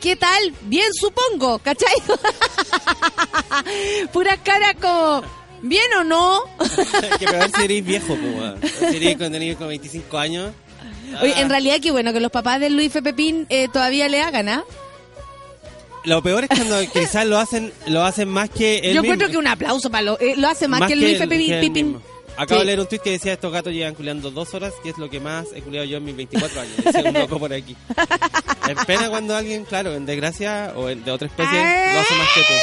[0.00, 0.54] ¿Qué tal?
[0.62, 1.92] Bien, supongo, ¿cachai?
[4.12, 5.22] Puras caras como,
[5.60, 6.42] ¿bien o no?
[7.18, 8.58] que peor si eres viejo, weón.
[8.62, 10.52] Si eres cuando tenías como 25 años.
[11.20, 13.02] Oye, Ah, en realidad qué bueno que los papás de Luis F.
[13.02, 14.64] Pepín eh, todavía le hagan, ¿ah?
[16.04, 19.14] Lo peor es cuando quizás lo hacen lo hacen más que él Yo mismo.
[19.14, 21.60] encuentro que un aplauso para lo, eh, lo hace más, que el Luis que él
[21.60, 21.72] Pipín.
[21.86, 22.02] mismo.
[22.36, 22.60] Acabo Sí.
[22.60, 25.10] de leer un tweet que decía estos gatos llevan culeando dos horas, que es lo
[25.10, 26.74] que más he culeado yo en mis 24 años.
[26.82, 27.76] Dice un loco por aquí.
[28.68, 31.58] Es pena cuando alguien, claro, en desgracia o en- de otra especie,
[31.92, 32.54] lo hace más que tú.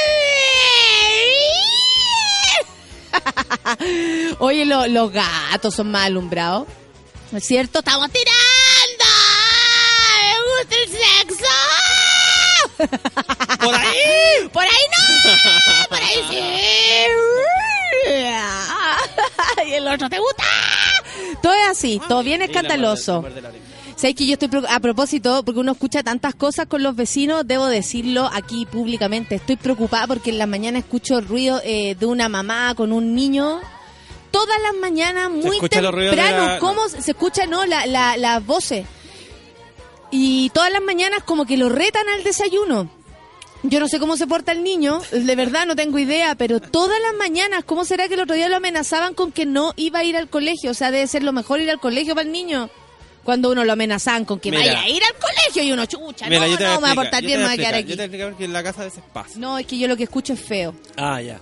[4.46, 6.68] Oye, lo- los gatos son más alumbrados.
[7.32, 7.80] ¿No es cierto?
[7.80, 9.06] ¡Estamos tirando!
[10.22, 11.46] ¡Me gusta el sexo!
[12.78, 14.48] ¡Por ahí!
[14.52, 15.88] ¡Por ahí no!
[15.90, 16.40] ¡Por ahí sí!
[19.68, 20.44] ¿Y el otro te gusta?
[21.42, 23.24] Todo es así, todo bien escandaloso.
[23.96, 27.66] ¿Sabes que yo estoy a propósito, porque uno escucha tantas cosas con los vecinos, debo
[27.66, 29.36] decirlo aquí públicamente.
[29.36, 33.16] Estoy preocupada porque en la mañana escucho el ruido eh, de una mamá con un
[33.16, 33.60] niño.
[34.30, 35.58] Todas las mañanas, muy
[36.12, 37.66] temprano, la- ¿cómo se se escucha, no?
[37.66, 38.86] La, la- las voces.
[40.12, 42.90] Y todas las mañanas como que lo retan al desayuno.
[43.64, 47.02] Yo no sé cómo se porta el niño, de verdad no tengo idea, pero todas
[47.02, 50.04] las mañanas, ¿cómo será que el otro día lo amenazaban con que no iba a
[50.04, 50.72] ir al colegio?
[50.72, 52.70] O sea, debe ser lo mejor ir al colegio para el niño.
[53.24, 54.62] Cuando uno lo amenazaban con que Mira.
[54.64, 56.86] vaya a ir al colegio y uno chucha, Mira, no, yo te voy no, me
[56.88, 58.04] va a portar bien, me voy a quedar explicar, Yo te voy a aquí.
[58.06, 59.40] explicar porque en la casa a veces pasa.
[59.40, 60.74] No, es que yo lo que escucho es feo.
[60.96, 61.34] Ah, ya.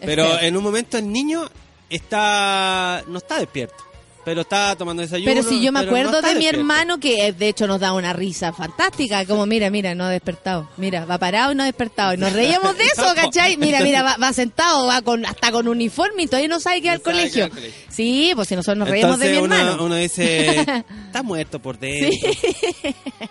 [0.00, 0.40] Es Pero feo.
[0.40, 1.48] en un momento el niño
[1.88, 3.82] está no está despierto,
[4.24, 5.32] pero está tomando desayuno.
[5.32, 7.92] Pero si yo me no acuerdo de mi hermano que eh, de hecho nos da
[7.92, 11.66] una risa fantástica, como mira, mira, no ha despertado, mira, va parado y no ha
[11.66, 12.14] despertado.
[12.14, 13.56] Y nos reíamos de eso, ¿cachai?
[13.56, 16.88] Mira, mira, va, va sentado, va con hasta con uniforme y todavía no sabe que
[16.88, 17.48] va al que colegio.
[17.88, 19.84] Sí, pues si nosotros nos reíamos de mi Entonces uno- hermano.
[19.86, 20.60] Uno, dice,
[21.06, 22.10] está muerto por dentro.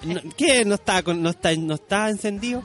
[0.03, 0.65] No- ¿Qué?
[0.65, 2.61] ¿No está, con- no está, no está encendido?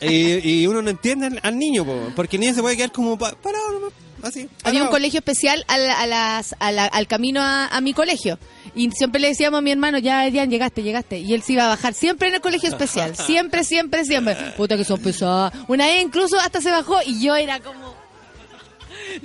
[0.00, 3.16] y, y uno no entiende al, niño, po, porque el niño se puede quedar como
[3.18, 4.48] pa- parado nomás, así.
[4.64, 4.90] Había un parado.
[4.90, 8.38] colegio especial al, a las, a la- al camino a, a mi colegio.
[8.74, 11.18] Y siempre le decíamos a mi hermano, ya, Adrián, llegaste, llegaste.
[11.18, 13.16] Y él se iba a bajar siempre en el colegio especial.
[13.26, 14.34] Siempre, siempre, siempre.
[14.56, 15.52] Puta que son pesadas.
[15.68, 17.96] Una vez incluso hasta se bajó y yo era como...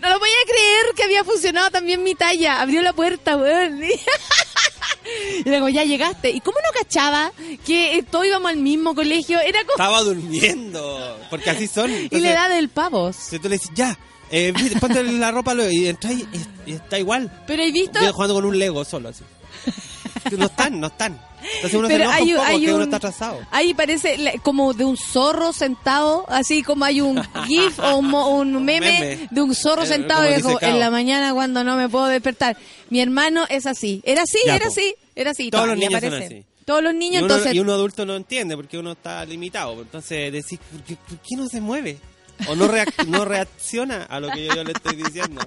[0.01, 2.62] No lo podía creer que había funcionado también mi talla.
[2.62, 3.82] Abrió la puerta, weón.
[5.45, 6.29] Y luego ya llegaste.
[6.32, 7.32] ¿Y cómo no cachaba
[7.65, 9.39] que todos íbamos al mismo colegio?
[9.41, 9.71] Era como...
[9.73, 11.91] Estaba durmiendo, porque así son.
[12.12, 13.15] Y le da del pavos.
[13.17, 13.98] Si tú le dices, ya,
[14.34, 16.27] eh, ponte la ropa luego", y entra y,
[16.65, 17.31] y está igual.
[17.48, 18.00] Pero he visto...
[18.00, 19.23] Viene jugando con un Lego solo, así.
[20.38, 21.19] no están, no están.
[21.56, 23.40] Entonces uno Pero se enoja hay un un- poco hay porque uno un- está atrasado.
[23.52, 28.63] Ahí parece como de un zorro sentado, así como hay un gif o un, un
[28.63, 29.27] meme, Meme.
[29.29, 30.73] de un zorro Eh, sentado como y dijo, disecado.
[30.73, 32.56] en la mañana cuando no me puedo despertar.
[32.90, 34.02] Mi hermano es así.
[34.06, 34.71] Era así, Ya, era po.
[34.71, 35.52] así, era así.
[35.52, 36.25] Todos los niños son parece.
[36.36, 36.46] así.
[36.65, 37.56] Todos los Y niños, uno, entonces...
[37.56, 39.81] y uno adulto no entiende porque uno está limitado.
[39.81, 41.98] Entonces decís, ¿por qué, por qué no se mueve?
[42.48, 45.41] O no, reac- no reacciona a lo que yo, le estoy diciendo.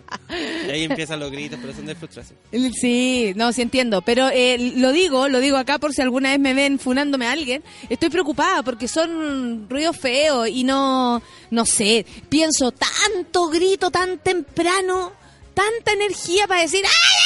[0.66, 2.38] Y ahí empiezan los gritos, pero son de frustración.
[2.80, 6.38] Sí, no, sí entiendo, pero eh, lo digo, lo digo acá por si alguna vez
[6.40, 12.05] me ven funándome a alguien, estoy preocupada porque son ruidos feos y no, no sé,
[12.28, 15.12] pienso tanto grito tan temprano,
[15.55, 17.26] tanta energía para decir ¡ay, ay, ay, ay,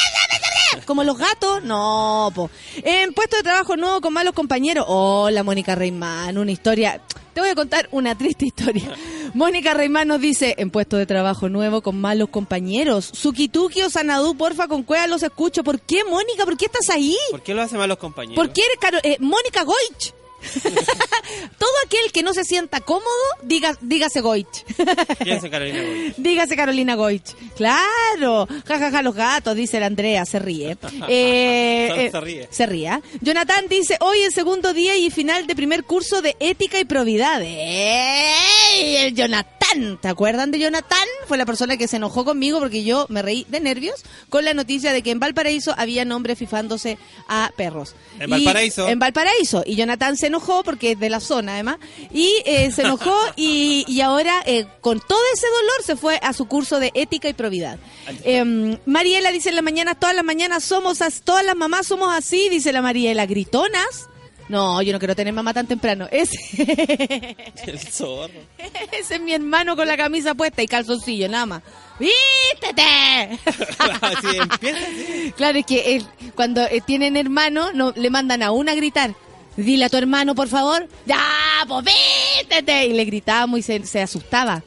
[0.85, 2.49] como los gatos, no, po.
[2.83, 7.01] En puesto de trabajo nuevo con malos compañeros, hola Mónica Reimán, una historia,
[7.33, 8.93] te voy a contar una triste historia.
[9.33, 13.09] Mónica Reimán nos dice, en puesto de trabajo nuevo con malos compañeros.
[13.13, 15.63] Sukituki o Sanadú, porfa, con cueva los escucho.
[15.63, 16.43] ¿Por qué, Mónica?
[16.45, 17.15] ¿Por qué estás ahí?
[17.31, 18.35] ¿Por qué lo hacen mal los compañeros?
[18.35, 20.13] ¿Por qué eres Caro- eh, Mónica Goich?
[21.57, 23.05] Todo aquel que no se sienta cómodo,
[23.43, 24.47] diga, dígase Goich.
[25.23, 26.13] ¿Quién es Carolina Goy?
[26.17, 27.35] Dígase Carolina Goich.
[27.55, 28.47] Claro.
[28.65, 30.77] Ja, ja, ja, los gatos, dice la Andrea, se ríe.
[31.07, 32.47] Eh, eh, se ríe.
[32.51, 32.87] Se ríe.
[32.89, 33.01] ¿ah?
[33.21, 37.41] Jonathan dice, hoy el segundo día y final de primer curso de ética y probidad.
[37.41, 38.95] ¡Ey!
[38.97, 39.99] El Jonathan.
[40.01, 41.07] ¿Te acuerdan de Jonathan?
[41.27, 44.53] Fue la persona que se enojó conmigo porque yo me reí de nervios con la
[44.53, 46.97] noticia de que en Valparaíso había hombres fifándose
[47.29, 47.95] a perros.
[48.19, 48.89] ¿En Y- Valparaíso?
[48.89, 49.63] en Valparaíso.
[49.65, 51.77] Y Jonathan se enojó porque es de la zona, además.
[52.11, 56.33] Y eh, se enojó y, y ahora, eh, con todo ese dolor, se fue a
[56.33, 57.77] su curso de ética y probidad.
[58.23, 62.13] Em, Mariela dice en la mañana, todas las mañanas somos, as- todas las mamás somos
[62.13, 63.25] así, dice la Mariela.
[63.25, 64.07] ¿Gritonas?
[64.49, 66.07] No, yo no quiero tener mamá tan temprano.
[66.11, 68.33] Ese, El zorro.
[68.91, 71.61] ese es mi hermano con la camisa puesta y calzoncillo, nada más.
[71.99, 73.39] ¡Vístete!
[75.37, 76.05] Claro, es que él,
[76.35, 79.13] cuando eh, tienen hermano, no, le mandan a una a gritar.
[79.57, 80.87] Dile a tu hermano, por favor.
[81.05, 81.19] Ya,
[81.67, 82.85] pues vístete.
[82.87, 84.63] Y le gritábamos y se, se asustaba.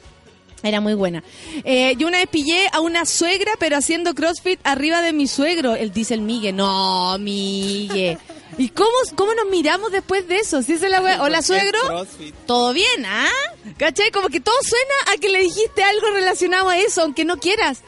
[0.63, 1.23] Era muy buena.
[1.65, 5.75] Eh, yo una vez pillé a una suegra, pero haciendo crossfit arriba de mi suegro.
[5.75, 6.53] Él dice el Migue.
[6.53, 8.17] No, Migue.
[8.57, 10.63] ¿Y cómo, cómo nos miramos después de eso?
[10.63, 11.79] Si es la wea- Hola, suegro.
[12.47, 13.29] Todo bien, ¿ah?
[13.77, 14.11] ¿Cachai?
[14.11, 17.83] Como que todo suena a que le dijiste algo relacionado a eso, aunque no quieras.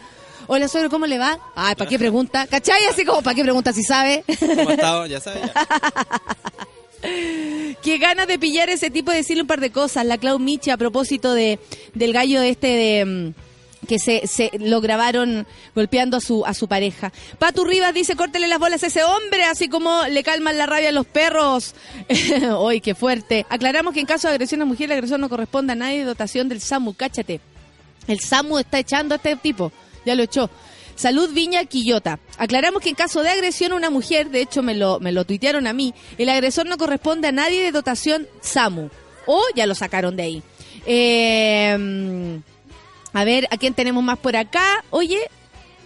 [0.49, 1.39] Hola, suegro, ¿cómo le va?
[1.55, 2.47] Ay, ¿para qué pregunta?
[2.47, 2.85] ¿Cachai?
[2.87, 4.23] Así como, ¿para qué pregunta si sabe?
[4.39, 5.07] ¿Cómo ha estado?
[5.07, 5.43] Ya sabes.
[5.43, 5.67] ya.
[7.03, 10.05] Qué ganas de pillar ese tipo de decirle un par de cosas.
[10.07, 11.59] La Clau Michi a propósito de
[11.95, 16.69] del gallo este de mm, que se, se lo grabaron golpeando a su a su
[16.69, 17.13] pareja.
[17.39, 20.89] Patu Rivas dice, córtele las bolas a ese hombre, así como le calman la rabia
[20.89, 21.75] a los perros.
[22.61, 23.47] ¡Uy, qué fuerte!
[23.49, 26.49] Aclaramos que en caso de agresión a mujer, la agresión no corresponde a nadie, dotación
[26.49, 27.41] del SAMU, cáchate.
[28.09, 29.73] El SAMU está echando a este tipo,
[30.05, 30.51] ya lo echó.
[30.97, 32.19] Salud Viña Quillota.
[32.39, 35.25] Aclaramos que en caso de agresión a una mujer, de hecho me lo, me lo
[35.25, 38.91] tuitearon a mí, el agresor no corresponde a nadie de dotación SAMU.
[39.27, 40.43] O ya lo sacaron de ahí.
[40.87, 42.41] Eh,
[43.13, 44.85] a ver, ¿a quién tenemos más por acá?
[44.91, 45.31] Oye,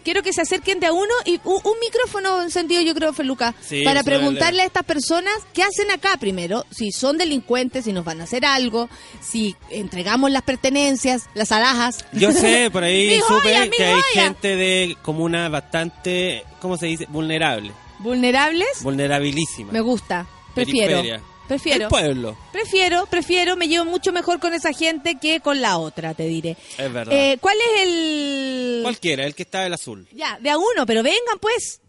[0.05, 3.55] quiero que se acerquen de a uno y un, un micrófono encendido, yo creo, Feluca,
[3.61, 8.05] Sí, para preguntarle a estas personas qué hacen acá primero, si son delincuentes, si nos
[8.05, 8.89] van a hacer algo,
[9.21, 12.05] si entregamos las pertenencias, las alhajas.
[12.13, 14.23] Yo sé, por ahí supe joya, que hay joya.
[14.25, 17.07] gente de comuna bastante, ¿cómo se dice?
[17.09, 17.73] Vulnerable.
[17.99, 19.73] Vulnerables, Vulnerabilísima.
[19.73, 20.97] me gusta, prefiero.
[21.03, 21.21] Periferia.
[21.51, 21.83] Prefiero.
[21.83, 22.39] El pueblo.
[22.53, 26.57] Prefiero, prefiero, me llevo mucho mejor con esa gente que con la otra, te diré.
[26.79, 27.13] Es verdad.
[27.13, 28.79] Eh, ¿Cuál es el...?
[28.85, 30.07] Cualquiera, el que está el azul.
[30.13, 31.81] Ya, de a uno, pero vengan pues.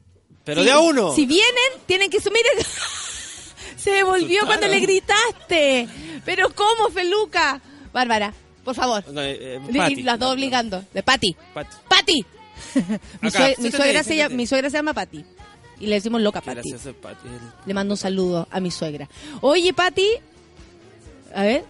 [0.44, 1.14] Pero Si- de a uno.
[1.14, 2.42] Si vienen, tienen que subir.
[3.78, 5.88] Se devolvió cuando le gritaste.
[6.26, 7.62] Pero ¿cómo, Feluca?
[7.94, 8.34] Bárbara,
[8.64, 9.04] por favor.
[9.12, 10.84] No, eh, eh, las dos obligando.
[10.92, 11.36] De Pati.
[11.54, 11.76] Pati.
[11.88, 12.26] ¡Pati!
[13.22, 14.16] mi, Acá, siéntate, suegra se siéntate.
[14.18, 15.24] llama, mi suegra se llama Pati.
[15.82, 16.56] Y le decimos loca Pati.
[16.70, 17.28] gracioso es Pati.
[17.66, 19.10] Le mando un saludo a mi suegra.
[19.42, 20.08] Oye, Pati.
[21.36, 21.64] A ver.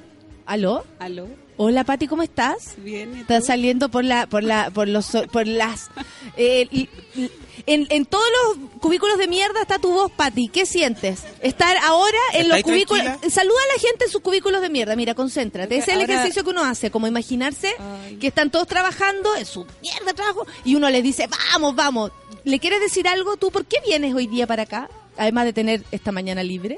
[0.46, 0.84] ¿Aló?
[1.00, 1.28] ¿Aló?
[1.58, 2.74] Hola, Pati, ¿cómo estás?
[2.78, 3.16] Bien.
[3.16, 5.90] Estás saliendo por la, por la, por los, por las,
[6.36, 7.30] eh, y- y-
[7.68, 8.24] en, en todos
[8.58, 10.48] los cubículos de mierda está tu voz, Pati.
[10.48, 11.22] ¿Qué sientes?
[11.42, 13.04] Estar ahora en los ¿Estáis cubículos.
[13.04, 13.30] tranquila?
[13.32, 14.96] Saluda a la gente en sus cubículos de mierda.
[14.96, 15.76] Mira, concéntrate.
[15.78, 18.16] Ese es el ahora- ejercicio que uno hace, como imaginarse Ay.
[18.16, 22.12] que están todos trabajando en su mierda de trabajo y uno les dice, vamos, vamos.
[22.44, 23.52] ¿Le quieres decir algo tú?
[23.52, 24.90] ¿Por qué vienes hoy día para acá?
[25.18, 26.78] Además de tener esta mañana libre.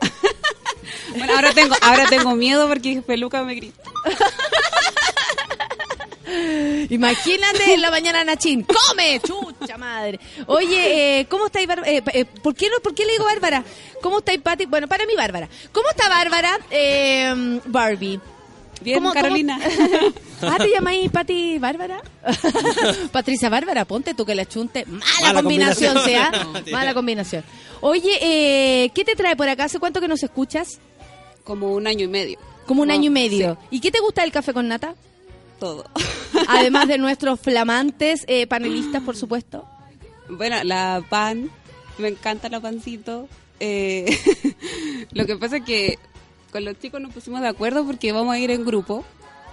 [1.16, 3.82] Bueno, ahora tengo, ahora tengo miedo porque peluca me grita.
[6.90, 10.18] Imagínate en la mañana Nachín, come, chucha madre.
[10.46, 11.90] Oye, eh, ¿cómo estáis, Bárbara?
[11.90, 13.64] Eh, eh, ¿por, qué ¿Por qué le digo Bárbara?
[14.02, 14.66] ¿Cómo estáis, Pati?
[14.66, 15.48] Bueno, para mí, Bárbara.
[15.72, 16.58] ¿Cómo está Bárbara?
[16.70, 18.20] Eh, Barbie.
[18.82, 19.58] Bien, ¿Cómo- Carolina.
[20.42, 22.02] Ah, ¿te llamáis Pati Bárbara?
[23.12, 24.84] Patricia Bárbara, ponte tú que la chunte.
[24.84, 26.30] Mala, Mala combinación, sea.
[26.72, 27.42] Mala combinación.
[27.80, 29.64] Oye, eh, ¿qué te trae por acá?
[29.64, 30.78] ¿Hace cuánto que nos escuchas?
[31.42, 32.38] Como un año y medio.
[32.66, 33.56] Como un No, año y medio.
[33.70, 34.94] ¿Y qué te gusta del café con nata?
[35.58, 35.86] Todo.
[36.48, 39.64] Además de nuestros flamantes eh, panelistas, por supuesto.
[40.28, 41.48] Bueno, la pan,
[41.96, 43.26] me encanta la pancito.
[43.58, 44.18] Eh,
[45.12, 45.98] lo que pasa es que
[46.52, 49.04] con los chicos nos pusimos de acuerdo porque vamos a ir en grupo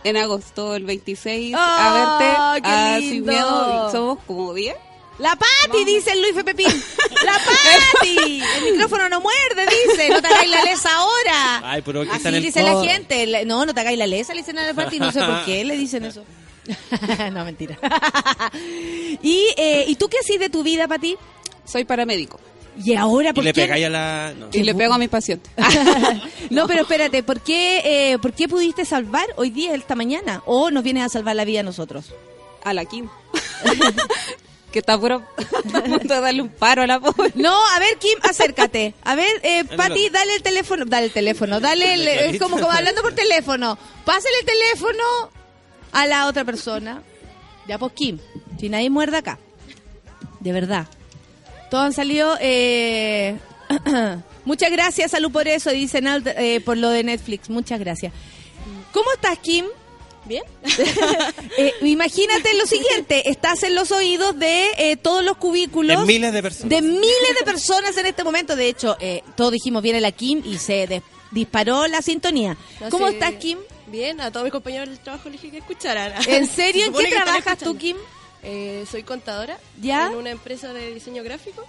[0.04, 3.00] en agosto, el 26, ¡Oh, a verte qué a!
[3.00, 3.92] Sin Miedo.
[3.92, 4.76] Somos como 10.
[5.20, 6.68] La Pati, dice Luis Pepín.
[7.24, 8.42] La Pati.
[8.42, 10.10] El micrófono no muerde, dice.
[10.10, 11.62] No te hagáis la lesa ahora.
[11.64, 13.46] Ay, pero que Así está en el dice la gente.
[13.46, 15.00] No, no te hagáis la lesa, le dicen a la Pati.
[15.00, 16.24] No sé por qué le dicen eso.
[17.32, 17.78] no, mentira.
[19.22, 21.16] ¿Y, eh, ¿Y tú qué haces de tu vida, Pati?
[21.66, 22.40] Soy paramédico
[22.84, 23.62] Y ahora, Y ¿por le qué?
[23.62, 24.34] pegáis a la...
[24.38, 24.48] no.
[24.52, 25.52] y le pego a mis pacientes.
[26.50, 27.82] no, pero espérate, ¿por qué,
[28.14, 30.42] eh, ¿por qué pudiste salvar hoy día, esta mañana?
[30.46, 32.14] ¿O nos vienes a salvar la vida a nosotros?
[32.64, 33.10] A la Kim.
[34.72, 37.32] que está puro a punto de darle un paro a la pobre.
[37.36, 38.96] No, a ver, Kim, acércate.
[39.04, 40.86] A ver, eh, Pati, dale el teléfono.
[40.86, 43.78] Dale el teléfono, dale el, es como, como hablando por teléfono.
[44.04, 45.04] Pásale el teléfono
[45.92, 47.04] a la otra persona.
[47.68, 48.18] Ya, pues, Kim,
[48.60, 49.38] si nadie muerde acá.
[50.40, 50.88] De verdad.
[51.74, 52.38] Todos han salido.
[52.40, 53.36] Eh...
[54.46, 55.72] Muchas gracias, Salud, por eso.
[55.72, 57.50] Dicen eh, por lo de Netflix.
[57.50, 58.14] Muchas gracias.
[58.92, 59.66] ¿Cómo estás, Kim?
[60.26, 60.44] Bien.
[61.58, 66.00] Eh, imagínate lo siguiente, estás en los oídos de eh, todos los cubículos.
[66.02, 66.70] De miles de personas.
[66.70, 68.56] De miles de personas en este momento.
[68.56, 71.02] De hecho, eh, todos dijimos viene la Kim y se des-
[71.32, 72.56] disparó la sintonía.
[72.82, 73.58] No ¿Cómo sé, estás, Kim?
[73.88, 76.14] Bien, a todos mis compañeros del trabajo les dije que escucharan.
[76.28, 76.86] ¿En serio?
[76.96, 77.76] Se ¿En qué trabajas tú.
[77.78, 77.98] Kim?
[78.44, 80.08] Eh, soy contadora ¿Ya?
[80.08, 81.66] en una empresa de diseño gráfico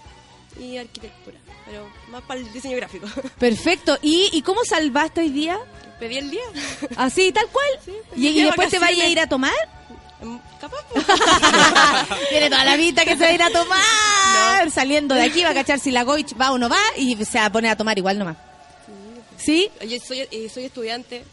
[0.58, 3.06] y arquitectura, pero más para el diseño gráfico.
[3.38, 3.98] Perfecto.
[4.02, 5.58] ¿Y, y cómo salvaste hoy día?
[6.00, 6.42] Pedí el día.
[6.96, 7.66] Así, tal cual.
[7.84, 9.52] Sí, ¿Y, y de después te vayas a ir a tomar?
[10.20, 10.78] Mm, Capaz.
[10.92, 11.04] pues.
[12.28, 14.70] Tiene toda la vista que se va a ir a tomar.
[14.70, 17.38] Saliendo de aquí va a cachar si la Goich va o no va y se
[17.38, 18.36] va a poner a tomar igual nomás.
[19.36, 19.70] ¿Sí?
[19.80, 21.24] Oye, soy, eh, soy estudiante.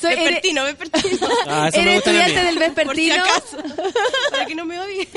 [0.00, 1.28] Soy- eres- vespertino, vespertino.
[1.46, 3.14] Ah, eso ¿Eres estudiante del Por si vespertino?
[3.24, 3.56] acaso.
[4.30, 5.08] Para que no me odie.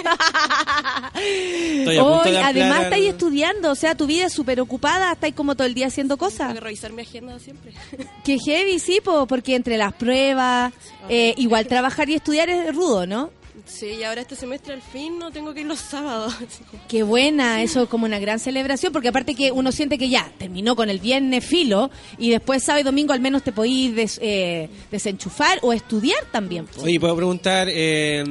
[1.15, 5.11] Estoy a punto Hoy, de además estáis estudiando, o sea, tu vida es súper ocupada,
[5.13, 6.53] estáis como todo el día haciendo Tengo cosas.
[6.53, 7.73] que revisar mi agenda siempre.
[8.23, 10.73] Que heavy, sí, po, porque entre las pruebas,
[11.09, 13.31] eh, igual trabajar y estudiar es rudo, ¿no?
[13.65, 16.33] Sí, y ahora este semestre al fin no tengo que ir los sábados.
[16.87, 20.31] Qué buena, eso es como una gran celebración, porque aparte que uno siente que ya
[20.37, 24.19] terminó con el viernes filo y después sábado y domingo al menos te podís des-
[24.21, 26.65] eh, desenchufar o estudiar también.
[26.65, 26.81] po.
[26.81, 28.23] Oye, ¿puedo preguntar eh,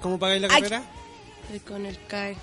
[0.00, 0.62] cómo pagáis la Ay.
[0.62, 0.82] carrera?
[1.44, 2.36] Estoy con el CAE.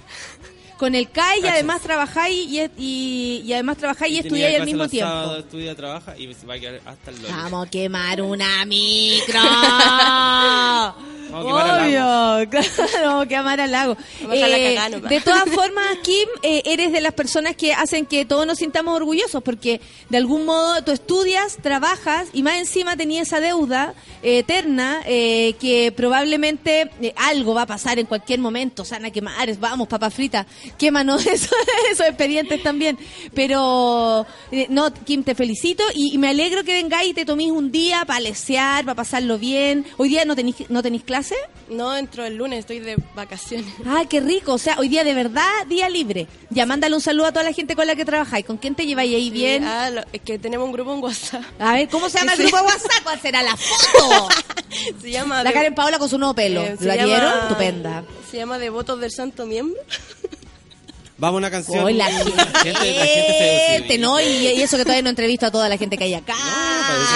[0.77, 4.65] Con el CAI y además trabajáis y, y, y además trabajáis y, tenía estudiáis al
[4.65, 5.09] mismo tiempo.
[5.11, 7.31] sábados, estudia, trabaja y se va a quedar hasta el lunes.
[7.31, 9.39] Vamos a quemar una micro.
[11.31, 12.67] Obvio, claro,
[13.03, 13.97] vamos a quemar al lago.
[14.29, 18.25] A la Eh, de todas formas, Kim, eh, eres de las personas que hacen que
[18.25, 23.27] todos nos sintamos orgullosos, porque de algún modo tú estudias, trabajas y más encima tenías
[23.27, 28.85] esa deuda eh, eterna eh, que probablemente eh, algo va a pasar en cualquier momento.
[28.85, 30.45] Sana quemar, vamos, papa frita,
[30.77, 31.55] quémanos eso,
[31.91, 32.97] esos expedientes también.
[33.33, 37.51] Pero, eh, no, Kim, te felicito y, y me alegro que vengáis y te toméis
[37.51, 39.85] un día para lesear, para pasarlo bien.
[39.97, 41.35] Hoy día no tenéis, no tenéis clase.
[41.69, 43.65] No entro el lunes, estoy de vacaciones.
[43.87, 44.53] Ah, qué rico.
[44.53, 46.27] O sea, hoy día de verdad, día libre.
[46.49, 48.45] Ya, mándale un saludo a toda la gente con la que trabajáis.
[48.45, 49.63] ¿Con quién te lleváis ahí bien?
[49.63, 51.43] Ah, lo- es que tenemos un grupo en WhatsApp.
[51.59, 52.43] A ver, ¿cómo se llama el Sí.
[52.43, 53.03] grupo de WhatsApp?
[53.03, 54.27] ¿Cuál será la foto?
[55.01, 56.61] Se llama La de- Karen Paola con su nuevo pelo.
[56.61, 57.39] eh, ¿La llama- vieron?
[57.43, 58.03] Estupenda.
[58.29, 59.79] Se llama Devotos del Santo Miembro.
[61.17, 61.79] Vamos a una canción.
[61.85, 64.19] Hoy la La gente, la gente se ¿no?
[64.19, 66.35] Y, y eso que todavía no entrevisto a toda la gente que hay acá.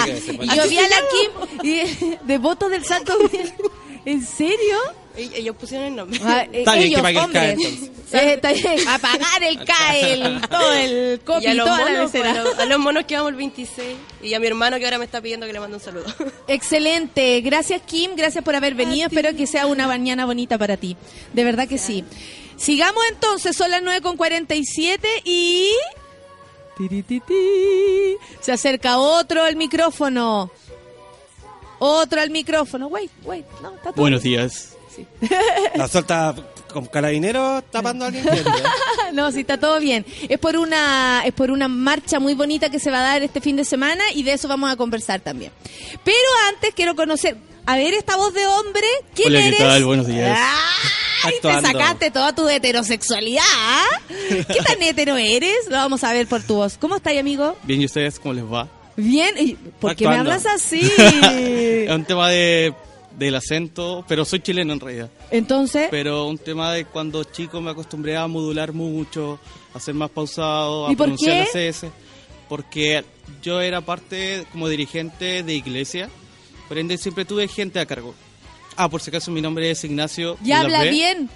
[0.06, 0.46] puede.
[0.46, 1.30] y yo vi a la Kim
[1.62, 3.14] y- de votos del Santo.
[4.04, 4.78] ¿En serio?
[5.16, 6.20] Ellos pusieron el nombre.
[6.22, 7.42] Ah, eh, Está bien que ellos, pague el hombres.
[7.42, 7.90] CAE, entonces.
[8.12, 8.88] Está bien.
[8.88, 12.24] A pagar el CAE, el, todo el copy, y a los, toda la monos, pues,
[12.24, 13.88] a, los, a los monos que vamos el 26.
[14.22, 16.06] Y a mi hermano que ahora me está pidiendo que le mande un saludo.
[16.48, 17.40] Excelente.
[17.40, 18.12] Gracias, Kim.
[18.16, 19.08] Gracias por haber venido.
[19.08, 20.96] Espero que sea una mañana bonita para ti.
[21.32, 22.04] De verdad que sí.
[22.56, 23.56] Sigamos entonces.
[23.56, 25.72] Son las 9 con 47 y...
[28.40, 30.50] Se acerca otro al micrófono.
[31.80, 32.86] Otro al micrófono.
[32.86, 33.44] Wait, wait.
[33.62, 34.76] No, está todo Buenos días.
[35.74, 36.34] La suelta
[36.72, 38.52] con carabineros tapando al incendio.
[39.12, 40.06] No, sí, está todo bien.
[40.28, 43.40] Es por una es por una marcha muy bonita que se va a dar este
[43.40, 45.50] fin de semana y de eso vamos a conversar también.
[46.04, 46.16] Pero
[46.48, 49.58] antes quiero conocer, a ver esta voz de hombre, ¿quién Hola, ¿qué eres?
[49.58, 49.84] tal?
[49.84, 50.38] Buenos días.
[51.24, 51.34] ¡Ay!
[51.42, 53.42] Te sacaste toda tu heterosexualidad.
[54.28, 55.66] ¿Qué tan hetero eres?
[55.68, 56.76] Lo vamos a ver por tu voz.
[56.78, 57.56] ¿Cómo estás, amigo?
[57.64, 58.68] Bien, ¿y ustedes cómo les va?
[58.96, 59.34] Bien.
[59.38, 60.80] ¿Y ¿Por qué me hablas así?
[61.32, 62.74] es un tema de
[63.16, 65.10] del acento, pero soy chileno en realidad.
[65.30, 69.38] Entonces, Pero un tema de cuando chico me acostumbré a modular mucho,
[69.74, 71.40] a ser más pausado, a ¿Y por pronunciar qué?
[71.44, 71.90] las S.
[72.48, 73.04] Porque
[73.42, 76.08] yo era parte como dirigente de iglesia,
[76.68, 78.14] por ende siempre tuve gente a cargo.
[78.76, 80.38] Ah, por si acaso mi nombre es Ignacio.
[80.42, 81.28] ya habla bien.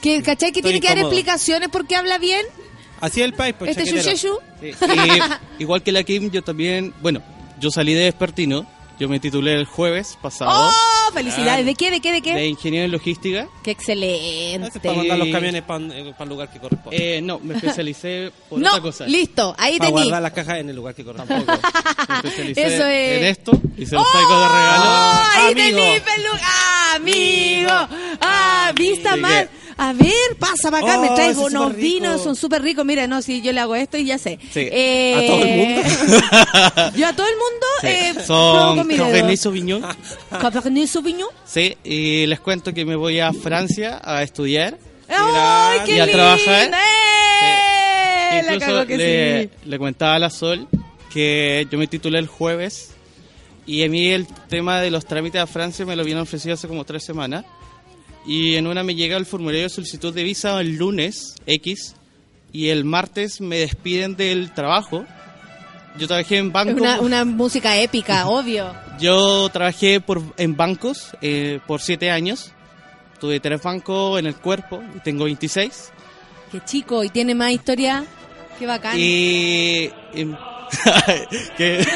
[0.00, 1.12] ¿Que, ¿Cachai que Estoy tiene que dar incómodo.
[1.12, 2.46] explicaciones porque habla bien?
[3.04, 4.12] Así es el país, pues, Este chaquetero.
[4.12, 4.38] Yusheshu.
[4.60, 4.70] Sí.
[5.58, 7.22] Y, igual que la Kim, yo también, bueno,
[7.60, 8.66] yo salí de Despertino,
[8.98, 11.12] yo me titulé el jueves pasado ¡Oh!
[11.12, 11.66] Felicidades.
[11.66, 11.90] ¿De qué?
[11.90, 12.12] ¿De qué?
[12.12, 12.32] ¿De qué?
[12.34, 13.46] de ingeniero en logística.
[13.62, 14.80] ¡Qué excelente!
[14.80, 17.18] para mandar los camiones para el lugar que corresponde.
[17.18, 19.06] Eh, no, me especialicé por No, otra cosa.
[19.06, 20.02] listo, ahí para tení.
[20.02, 21.44] guardar las cajas en el lugar que corresponde.
[21.44, 21.68] Tampoco.
[22.08, 24.84] Me especialicé Eso es- en esto y se los traigo de regalo.
[24.86, 25.22] ¡Oh!
[25.36, 26.40] Ahí tení, pelu-
[26.96, 27.70] ¡Amigo!
[28.20, 28.72] ¡Ah!
[28.74, 32.62] Vista que- A ver, pasa para acá, Oh, me ese traigo unos vinos, son súper
[32.62, 32.84] ricos.
[32.84, 34.38] Mira, no, si yo le hago esto y ya sé.
[34.52, 36.92] Sí, Eh, a todo el mundo.
[36.96, 37.86] yo a todo el mundo Sí.
[37.88, 38.88] eh, Son.
[38.96, 39.84] Cabernet Sauvignon.
[40.30, 41.28] Cabernet Sauvignon.
[41.44, 44.78] Sí, y les cuento que me voy a Francia a estudiar.
[45.08, 46.70] ¡Ay, qué Y a trabajar.
[46.72, 48.54] ¡Eh!
[48.54, 49.50] Incluso que le, sí.
[49.66, 50.68] le comentaba a la Sol
[51.12, 52.90] que yo me titulé el jueves
[53.66, 56.66] y a mí el tema de los trámites a Francia me lo habían ofrecido hace
[56.68, 57.44] como tres semanas.
[58.26, 61.94] Y en una me llega el formulario de solicitud de visa el lunes X
[62.52, 65.04] y el martes me despiden del trabajo.
[65.98, 66.80] Yo trabajé en Es banco.
[66.82, 68.72] una, una música épica, obvio.
[68.98, 72.50] Yo trabajé por, en bancos eh, por siete años.
[73.20, 75.90] Tuve tres bancos en el cuerpo y tengo 26.
[76.52, 78.04] Qué chico, y tiene más historia.
[78.58, 78.96] Qué bacán.
[78.98, 79.90] Y...
[80.14, 80.36] em,
[81.56, 81.86] que-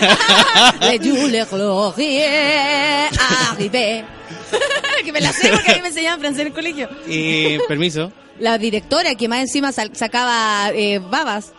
[5.05, 6.88] Que me la sé porque a mí me enseñaban francés en el colegio.
[7.07, 8.12] y permiso.
[8.40, 11.53] La directora que más encima sacaba eh, babas.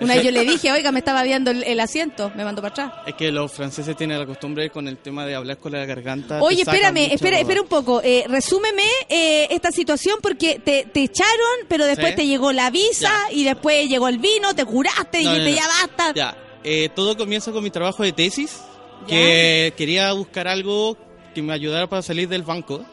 [0.00, 2.72] Una vez yo le dije, oiga, me estaba viendo el, el asiento, me mandó para
[2.72, 2.92] atrás.
[3.06, 6.42] Es que los franceses tienen la costumbre con el tema de hablar con la garganta.
[6.42, 8.00] Oye, espérame, espera, espera un poco.
[8.02, 12.16] Eh, resúmeme eh, esta situación porque te, te echaron, pero después Sí.
[12.16, 13.34] te llegó la visa Ya.
[13.36, 15.62] y después llegó el vino, te curaste, No, dijiste no, no.
[15.62, 16.12] ya basta.
[16.14, 18.58] Ya, eh, todo comienza con mi trabajo de tesis,
[19.06, 20.96] que quería buscar algo
[21.34, 22.84] que me ayudara para salir del banco.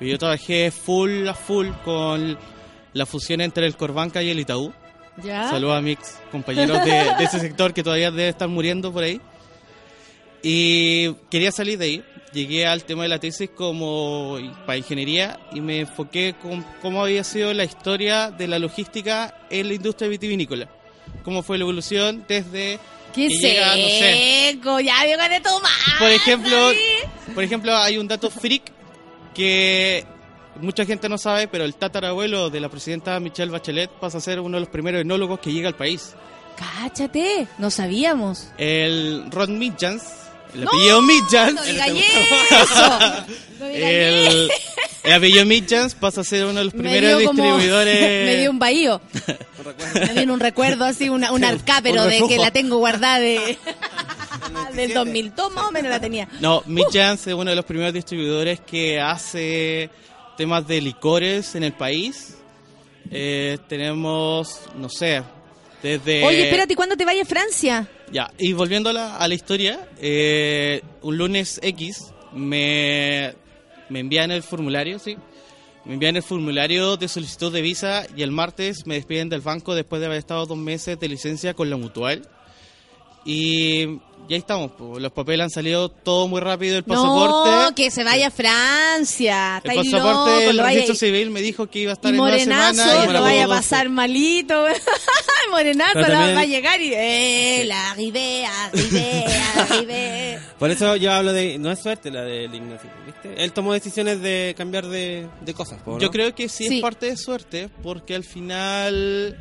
[0.00, 2.36] Yo trabajé full a full con
[2.92, 4.72] la fusión entre el Corbanca y el Itaú.
[5.22, 5.48] Ya.
[5.48, 5.98] Saludos a mis
[6.32, 9.20] compañeros de, de ese sector que todavía debe estar muriendo por ahí.
[10.42, 12.04] Y quería salir de ahí.
[12.32, 14.36] Llegué al tema de la tesis como
[14.66, 19.68] para ingeniería y me enfoqué con cómo había sido la historia de la logística en
[19.68, 20.68] la industria vitivinícola.
[21.22, 22.78] Cómo fue la evolución desde
[23.14, 25.70] Qué que llega, no sé, seco, ya vio gané tomar.
[25.98, 26.72] por ejemplo,
[27.34, 28.72] por ejemplo, hay un dato freak
[29.34, 30.04] que
[30.60, 34.40] mucha gente no sabe, pero el tatarabuelo de la presidenta Michelle Bachelet pasa a ser
[34.40, 36.14] uno de los primeros enólogos que llega al país.
[36.56, 38.48] Cáchate, no sabíamos.
[38.58, 40.02] El Ron Midjans,
[40.54, 43.24] el No, apellido Midjans, no el, diga eso.
[43.60, 44.50] No diga el,
[45.04, 48.00] el apellido Midjans pasa a ser uno de los Me primeros como- distribuidores.
[48.26, 49.00] me dio un bahío.
[49.94, 53.18] Me vino un recuerdo así, una, un arca, pero Un de que la tengo guardada
[53.18, 53.56] de,
[54.74, 56.28] del 2002 más o menos la tenía.
[56.40, 59.88] No, Midjans es uno de los primeros distribuidores que hace
[60.36, 62.36] temas de licores en el país.
[63.10, 65.22] Eh, tenemos, no sé,
[65.82, 66.24] desde...
[66.24, 67.88] Oye, espérate, ¿cuándo te vayas a Francia?
[68.14, 73.34] Ya, y volviendo a la, historia, eh, un lunes X me,
[73.88, 75.16] me envían el formulario, ¿sí?
[75.84, 79.74] Me envían el formulario de solicitud de visa y el martes me despiden del banco
[79.74, 82.28] después de haber estado dos meses de licencia con la mutual.
[83.24, 83.98] Y
[84.28, 87.50] ya estamos, pues, los papeles han salido todo muy rápido, el pasaporte.
[87.50, 89.60] No, que se vaya a Francia.
[89.64, 92.30] el pasaporte loco, vaya- registro civil me dijo que iba a estar Y en una
[92.30, 93.02] morenazo, semana.
[93.02, 94.64] y lo la vaya a pasar malito.
[95.50, 96.92] morenazo, no, también- va a llegar y...
[96.94, 99.24] Eh, la arribé, arribé,
[99.58, 100.38] arribé.
[100.58, 101.58] Por eso yo hablo de.
[101.58, 103.42] No es suerte la del Ignacio, ¿viste?
[103.42, 105.80] Él tomó decisiones de cambiar de, de cosas.
[105.82, 105.98] po, ¿no?
[106.00, 106.76] Yo creo que sí, Sí.
[106.76, 109.36] es parte de suerte, porque al final...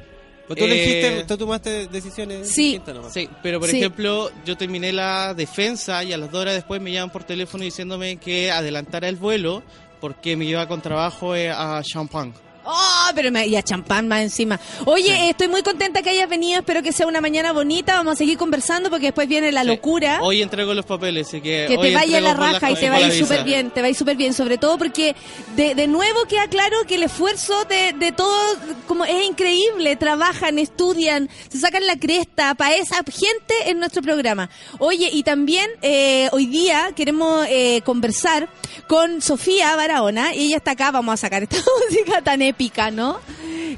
[0.47, 2.63] Pues tú eh, elegiste, tú tomaste decisiones Sí.
[2.73, 3.13] distintas nomás.
[3.13, 3.77] Sí, pero por Sí.
[3.77, 7.63] ejemplo, yo terminé la defensa y a las dos horas después me llaman por teléfono
[7.63, 9.63] diciéndome que adelantara el vuelo
[10.01, 12.33] porque me iba con trabajo eh, a Champagne.
[12.66, 14.59] Oh, pero me, y a champán más encima.
[14.86, 16.59] Oye, estoy muy contenta que hayas venido.
[16.59, 17.95] Espero que sea una mañana bonita.
[17.95, 19.68] Vamos a seguir conversando porque después viene la Sí.
[19.68, 20.20] locura.
[20.22, 21.66] Hoy entrego los papeles, así que...
[21.68, 23.88] que hoy te vaya la raja y te va a ir súper bien, te va
[23.88, 25.16] a ir súper bien, sobre todo porque
[25.55, 28.57] de, de nuevo queda claro que el esfuerzo de, de todos
[28.88, 34.49] como es increíble, trabajan, estudian, se sacan la cresta para esa gente en nuestro programa.
[34.80, 38.47] Oye, y también eh, hoy día queremos eh, conversar
[38.88, 41.57] con Sofía Barahona, y ella está acá, vamos a sacar esta
[41.89, 42.53] música tan épica,
[42.91, 43.20] ¿no?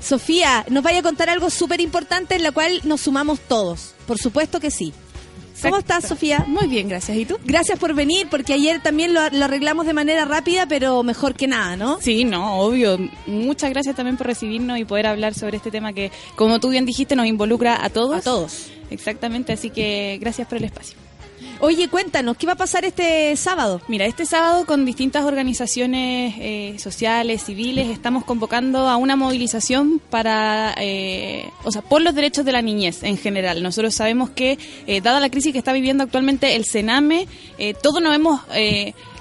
[0.02, 4.18] Sofía, nos vaya a contar algo súper importante en la cual nos sumamos todos, por
[4.18, 4.94] supuesto que sí.
[5.62, 6.44] ¿Cómo estás, Sofía?
[6.48, 7.18] Muy bien, gracias.
[7.18, 7.38] ¿Y tú?
[7.46, 11.48] Gracias por venir, porque ayer también lo, lo arreglamos de manera rápida, pero mejor que
[11.48, 12.00] nada, ¿no?
[12.02, 12.98] Sí, no, obvio.
[13.26, 16.86] Muchas gracias también por recibirnos y poder hablar sobre este tema que, como tú bien
[16.86, 18.18] dijiste, nos involucra a todos.
[18.18, 18.68] A todos.
[18.90, 21.05] Exactamente, así que gracias por el espacio.
[21.62, 23.82] Oye, cuéntanos, ¿qué va a pasar este sábado?
[23.88, 30.76] Mira, este sábado con distintas organizaciones eh, sociales, civiles, estamos convocando a una movilización para,
[30.78, 33.64] eh, o sea, por los derechos de la niñez en general.
[33.64, 37.26] Nosotros sabemos que, eh, dada la crisis que está viviendo actualmente el Sename,
[37.82, 38.42] todos nos hemos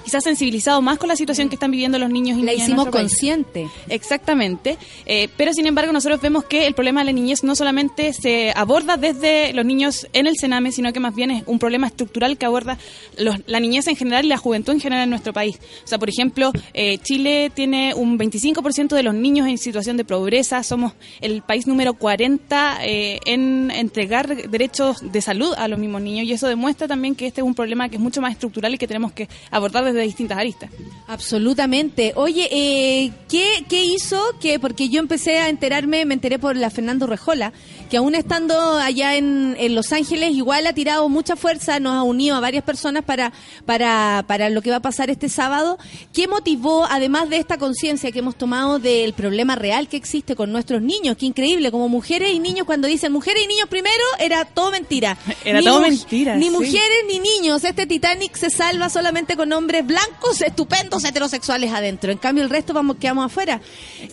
[0.05, 2.73] quizás sensibilizado más con la situación que están viviendo los niños y La niñas en
[2.75, 2.95] hicimos país.
[3.09, 3.67] consciente.
[3.89, 4.77] Exactamente,
[5.07, 8.51] Eh, pero sin embargo nosotros vemos que el problema de la niñez no solamente se
[8.55, 12.37] aborda desde los niños en el Sename, sino que más bien es un problema estructural
[12.37, 12.77] que aborda
[13.17, 15.57] los- la niñez en general y la juventud en general en nuestro país.
[15.83, 20.05] O sea, por ejemplo, eh, Chile tiene un 25% de los niños en situación de
[20.05, 26.01] pobreza, somos el país número 40 eh, en entregar derechos de salud a los mismos
[26.01, 28.73] niños y eso demuestra también que este es un problema que es mucho más estructural
[28.73, 30.69] y que tenemos que abordar desde distintas aristas.
[31.07, 32.13] Absolutamente.
[32.15, 36.69] Oye, eh, ¿qué, ¿qué hizo que, porque yo empecé a enterarme, me enteré por la
[36.69, 37.53] Fernando Rejola,
[37.89, 42.03] que aún estando allá en, en Los Ángeles, igual ha tirado mucha fuerza, nos ha
[42.03, 43.31] unido a varias personas para,
[43.65, 45.77] para, para lo que va a pasar este sábado.
[46.13, 50.51] ¿Qué motivó, además de esta conciencia que hemos tomado del problema real que existe con
[50.51, 51.17] nuestros niños?
[51.17, 55.17] Qué increíble, como mujeres y niños, cuando dicen mujeres y niños primero, era todo mentira.
[55.45, 56.49] Era todo mentira, Ni sí.
[56.51, 57.63] mujeres ni niños.
[57.63, 62.11] Este Titanic se salva solamente con hombres blancos, estupendos, heterosexuales adentro.
[62.11, 63.61] En cambio, el resto vamos quedamos afuera.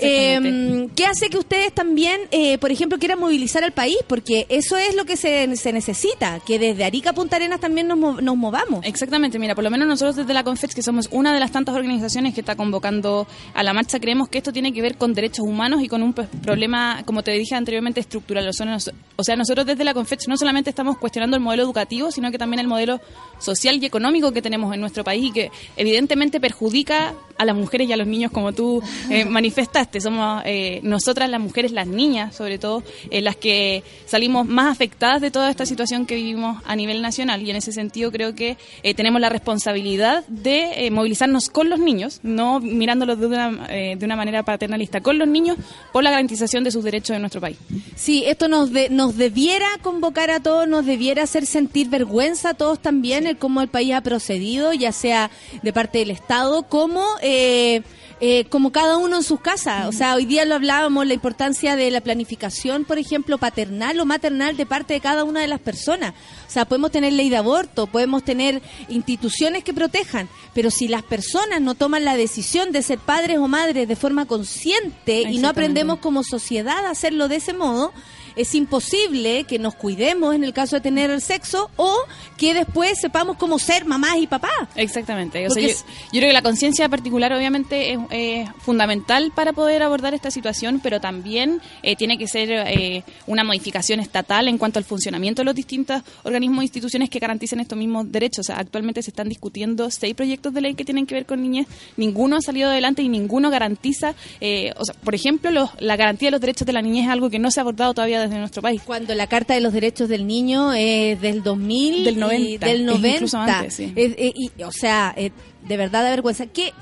[0.01, 3.97] Eh, ¿Qué hace que ustedes también, eh, por ejemplo, quieran movilizar al país?
[4.07, 7.87] Porque eso es lo que se, se necesita, que desde Arica a Punta Arenas también
[7.89, 8.85] nos, nos movamos.
[8.85, 11.75] Exactamente, mira, por lo menos nosotros desde la Confex, que somos una de las tantas
[11.75, 15.45] organizaciones que está convocando a la marcha, creemos que esto tiene que ver con derechos
[15.47, 18.49] humanos y con un problema, como te dije anteriormente, estructural.
[18.49, 21.63] O sea, nos- o sea, nosotros desde la Confex no solamente estamos cuestionando el modelo
[21.63, 23.01] educativo, sino que también el modelo
[23.39, 27.89] social y económico que tenemos en nuestro país y que evidentemente perjudica a las mujeres
[27.89, 30.01] y a los niños, como tú eh, manifestaste.
[30.01, 35.21] Somos eh, nosotras las mujeres, las niñas sobre todo, eh, las que salimos más afectadas
[35.21, 38.57] de toda esta situación que vivimos a nivel nacional y en ese sentido creo que
[38.83, 44.17] eh, tenemos la responsabilidad de movilizarnos con los niños, no mirándolos de una, de una
[44.17, 45.57] manera paternalista, con los niños
[45.93, 47.57] por la garantización de sus derechos en nuestro país.
[47.97, 52.55] Sí, esto nos, de- nos debiera convocar a todos, nos debiera hacer sentir vergüenza a
[52.55, 55.31] todos también, el cómo el país ha procedido, ya sea
[55.63, 57.83] de parte del Estado, como, eh,
[58.21, 59.87] eh, como cada uno en sus casas.
[59.89, 64.07] O sea, hoy día lo hablábamos, la importancia de la planificación, por ejemplo, paternal o
[64.07, 66.15] maternal de parte de cada una de las personas.
[66.47, 71.03] O sea, podemos tener ley de aborto, podemos tener instituciones que protejan, pero si las
[71.03, 75.49] personas no toman la decisión de ser padres o madres de forma consciente y no
[75.49, 77.93] aprendemos como sociedad a hacerlo de ese modo,
[78.37, 81.97] es imposible que nos cuidemos en el caso de tener el sexo o
[82.37, 84.51] que después sepamos cómo ser mamás y papás.
[84.77, 85.39] Exactamente.
[85.47, 89.33] O sea, Porque yo, es- yo creo que la conciencia particular obviamente es, es fundamental
[89.35, 94.49] para poder abordar esta situación, pero también eh, tiene que ser eh, una modificación estatal
[94.49, 98.41] en cuanto al funcionamiento de los distintos organismos e instituciones que garanticen estos mismos derechos.
[98.41, 101.43] O sea, actualmente se están discutiendo seis proyectos de ley que tienen que ver con
[101.43, 101.67] niñez.
[101.97, 106.29] Ninguno ha salido adelante y ninguno garantiza, eh, o sea, por ejemplo, los- la garantía
[106.29, 108.39] de los derechos de la niñez es algo que no se ha abordado todavía desde
[108.39, 108.83] nuestro país.
[108.85, 112.81] Cuando la Carta de los Derechos del Niño es del 2000 Del y 90, del
[112.81, 113.09] es 90.
[113.17, 113.93] incluso antes, sí.
[113.97, 115.31] Es- eh, y, o sea, eh,
[115.67, 116.47] de verdad da vergüenza.
[116.47, 116.73] ¿Qué,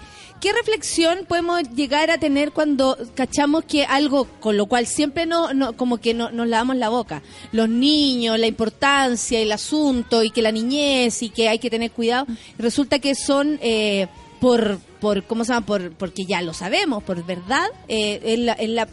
[0.40, 5.52] ¿Qué reflexión podemos llegar a tener cuando cachamos que algo con lo cual siempre no,
[5.52, 7.22] no como que no, nos lavamos la boca?
[7.52, 11.90] Los niños, la importancia, el asunto y que la niñez y que hay que tener
[11.90, 12.26] cuidado.
[12.58, 14.06] Resulta que son eh,
[14.40, 15.66] por, por, ¿cómo se llama?
[15.66, 18.88] Por, porque ya lo sabemos, por verdad, eh, es la- es la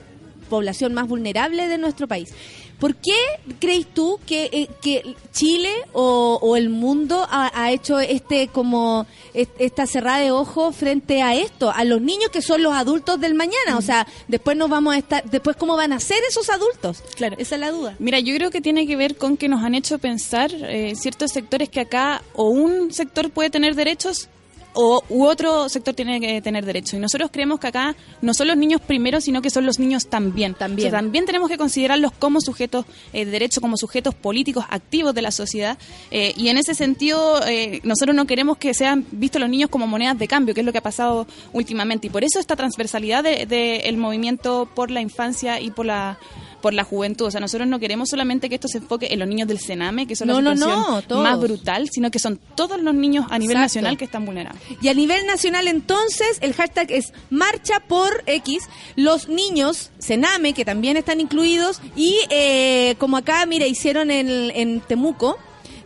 [0.48, 2.34] población más vulnerable de nuestro país.
[2.80, 3.16] ¿Por qué
[3.60, 9.08] crees tú que, eh, que Chile o, o el mundo ha, ha hecho este como
[9.34, 13.20] est- esta cerrada de ojos frente a esto, a los niños que son los adultos
[13.20, 13.78] del mañana?
[13.78, 17.02] O sea, después nos vamos a estar, después cómo van a ser esos adultos.
[17.16, 17.36] Claro.
[17.40, 17.96] Esa es la duda.
[17.98, 21.32] Mira, yo creo que tiene que ver con que nos han hecho pensar eh, ciertos
[21.32, 24.30] sectores que acá o un sector puede tener derechos
[24.74, 26.94] o u otro sector tiene que tener derechos.
[26.94, 30.08] Y nosotros creemos que acá no son los niños primero, sino que son los niños
[30.08, 30.54] también.
[30.54, 30.88] También.
[30.88, 35.14] O sea, también tenemos que considerarlos como sujetos eh, de derecho, como sujetos políticos activos
[35.14, 35.78] de la sociedad.
[36.12, 39.88] Eh, y en ese sentido, eh, nosotros no queremos que sean vistos los niños como
[39.88, 42.08] monedas de cambio, que es lo que ha pasado últimamente.
[42.08, 46.18] Y por eso esta transversalidad del de, el movimiento por la infancia y por la
[46.62, 47.26] por la juventud.
[47.26, 50.08] O sea, nosotros no queremos solamente que esto se enfoque en los niños del Sename,
[50.08, 53.40] que son No, la situación no, más brutal, sino que son todos los niños a
[53.40, 53.66] nivel Exacto.
[53.66, 54.60] nacional que están vulnerados.
[54.82, 58.64] Y a nivel nacional, entonces, el hashtag es Marcha por X.
[58.96, 61.82] Los niños, Sename, que también están incluidos.
[61.96, 65.38] Y eh, como acá, mira, hicieron en, en Temuco,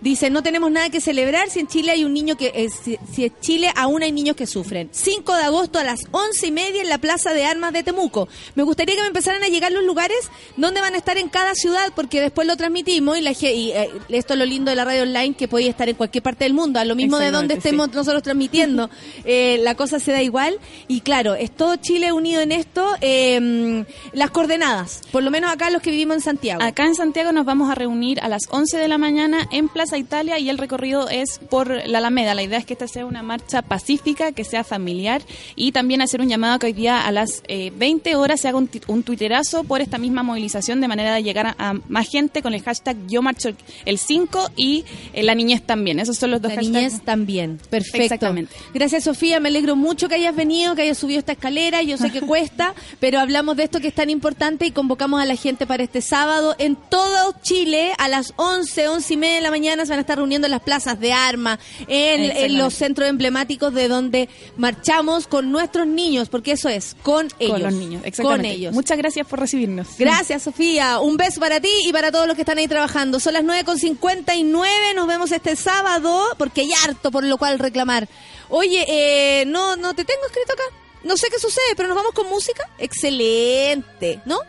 [0.02, 2.98] Dice, no tenemos nada que celebrar si en Chile hay un niño que, eh, si,
[3.14, 4.90] si en Chile aún hay niños que sufren.
[4.92, 8.28] 5 de agosto a las once y media en la Plaza de Armas de Temuco.
[8.56, 10.18] Me gustaría que me empezaran a llegar los lugares
[10.58, 13.90] donde van a estar en cada ciudad, porque después lo transmitimos y, la, y, eh,
[14.10, 16.54] esto es lo lindo de la radio online, que podéis estar en cualquier parte del
[16.54, 18.90] mundo, a lo mismo de donde estemos nosotros transmitiendo.
[19.24, 20.58] Eh, la cosa se da igual.
[20.88, 22.96] Y claro, es todo Chile unido en esto.
[23.02, 26.64] eh, las coordenadas, por lo menos acá los que vivimos en Santiago.
[26.64, 29.91] Acá en Santiago nos vamos a reunir a las 11 de la mañana en Plaza
[29.98, 32.34] Italia y el recorrido es por la Alameda.
[32.36, 35.22] La idea es que esta sea una marcha pacífica, que sea familiar
[35.56, 38.58] y también hacer un llamado que hoy día a las eh, 20 horas se haga
[38.58, 42.42] un, un tuiterazo por esta misma movilización de manera de llegar a, a más gente
[42.42, 46.00] con el hashtag Yo Marcho el- el 5 y eh, la niñez también.
[46.00, 46.76] Esos son los dos La hashtags.
[46.76, 47.60] niñez también.
[47.70, 48.02] Perfecto.
[48.04, 48.54] Exactamente.
[48.74, 49.40] Gracias, Sofía.
[49.40, 51.82] Me alegro mucho que hayas venido, que hayas subido esta escalera.
[51.84, 55.26] Yo sé que cuesta, pero hablamos de esto que es tan importante y convocamos a
[55.26, 56.56] la gente para este sábado.
[56.60, 60.02] En todo Chile, a las 11, 11 y media de la mañana, se van a
[60.02, 65.52] estar reuniendo en las plazas de armas, en, los centros emblemáticos de donde marchamos con
[65.52, 67.54] nuestros niños, porque eso es, con ellos.
[67.54, 68.52] Con los niños, Con exactamente.
[68.52, 68.74] ellos.
[68.74, 69.88] Muchas gracias por recibirnos.
[69.98, 71.00] Gracias, Sofía.
[71.00, 73.20] Un beso para ti y para todos los que están ahí trabajando.
[73.20, 74.96] Son las 9.59.
[74.96, 78.08] Nos vemos este sábado porque hay harto por lo cual reclamar.
[78.50, 80.64] Oye, eh, no, no te tengo escrito acá.
[81.04, 82.70] No sé qué sucede, pero nos vamos con música.
[82.78, 84.40] Excelente, ¿no?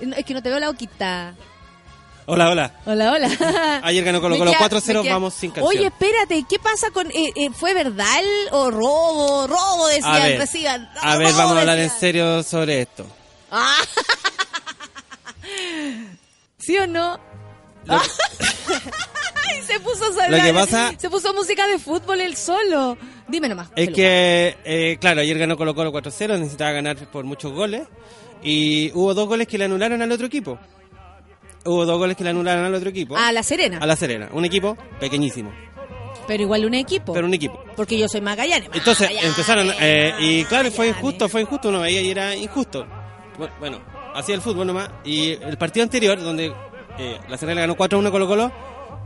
[0.00, 1.34] No, Es que no te veo la boquita.
[2.26, 2.72] Hola, hola.
[2.86, 3.80] Hola, hola.
[3.82, 5.66] Ayer ganó Colo Colo queda- 4-0, me queda- vamos sin canción.
[5.76, 7.08] Oye, espérate, ¿qué pasa con...
[7.10, 9.46] eh, eh, ¿Fue verdad el- o robo?
[9.48, 10.88] Robo, a decían, ver, reciban.
[11.00, 13.04] a ver, vamos a hablar en serio sobre esto.
[13.50, 13.74] Ah.
[16.58, 17.18] ¿Sí o no?
[19.66, 22.96] Se puso a Lo que pasa- se puso música de fútbol él solo.
[23.28, 23.68] Dime nomás.
[23.68, 23.94] Es Peluca.
[23.94, 27.82] que, eh, claro, ayer ganó Colo Colo 4-0, necesitaba ganar por muchos goles.
[28.42, 30.58] Y hubo dos goles que le anularon al otro equipo.
[31.64, 33.16] Hubo dos goles que le anularon al otro equipo.
[33.16, 33.78] A La Serena.
[33.80, 34.28] A la Serena.
[34.32, 35.52] Un equipo pequeñísimo,
[36.26, 37.12] Pero igual un equipo.
[37.12, 37.62] pero un equipo.
[37.76, 38.68] Porque yo soy Magallanes.
[38.74, 40.98] Entonces Magallanes, empezaron, eh, y claro, fue Magallanes.
[40.98, 42.84] injusto, fue injusto, uno veía y era injusto.
[43.38, 43.78] Bu- Bueno,
[44.14, 44.88] así el fútbol nomás.
[45.04, 46.52] Y el partido anterior, donde
[46.98, 48.52] eh, la Serena ganó 4-1 Colo Colo,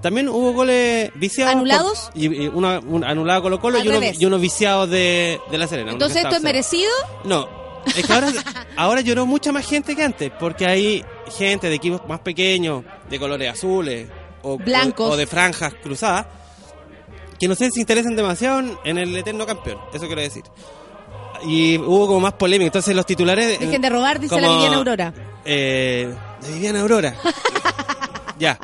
[0.03, 1.55] también hubo goles viciados.
[1.55, 2.11] ¿Anulados?
[2.13, 5.39] por- y, y uno, un anulado Colo Colo Al y uno, y uno viciado de,
[5.51, 5.93] de la Serena.
[5.93, 6.91] Entonces esto es merecido.
[7.25, 7.49] No,
[7.97, 8.29] es que ahora,
[8.77, 11.05] ahora lloró mucha más gente que antes, porque hay
[11.39, 14.09] gente de equipos más pequeños, de colores azules
[14.43, 15.09] o, Blancos.
[15.11, 16.27] o, o de franjas cruzadas,
[17.39, 20.43] que no sé si interesan demasiado en- el eterno campeón, eso quiero decir.
[21.45, 23.59] Y hubo como más polémica, entonces los titulares...
[23.61, 25.13] Dejen de robar, dice la como, Viviana Aurora.
[25.45, 26.11] Eh,
[26.43, 27.15] de Viviana Aurora.
[28.39, 28.59] ya,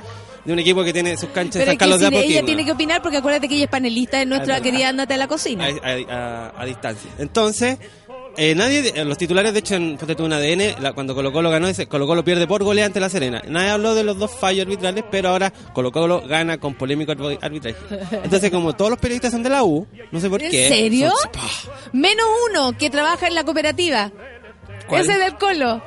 [0.44, 2.46] de un equipo que tiene sus canchas Pero San Carlos de si ella Apoquindo.
[2.46, 5.28] tiene que opinar porque acuérdate que ella es panelista en nuestra querida Andate a la
[5.28, 5.66] cocina.
[5.66, 7.10] a, a- a- a distancia.
[7.18, 7.78] Entonces,
[8.36, 11.50] eh, nadie, eh, los titulares, de hecho, en ponte en ADN, la- cuando Colo Colo
[11.50, 13.42] ganó, ese, Colo Colo pierde por goleada ante la Serena.
[13.48, 17.38] Nadie habló de los dos fallos arbitrales, pero ahora Colo Colo gana con polémico arbi-
[17.40, 17.76] arbitraje.
[18.24, 20.68] Entonces, como todos los periodistas son de la U, no sé por ¿En qué.
[20.68, 21.10] serio?
[21.22, 21.88] son- ¡pah!
[21.92, 24.10] Menos uno que trabaja en la cooperativa.
[24.88, 25.02] ¿Cuál?
[25.02, 25.82] Ese del Colo.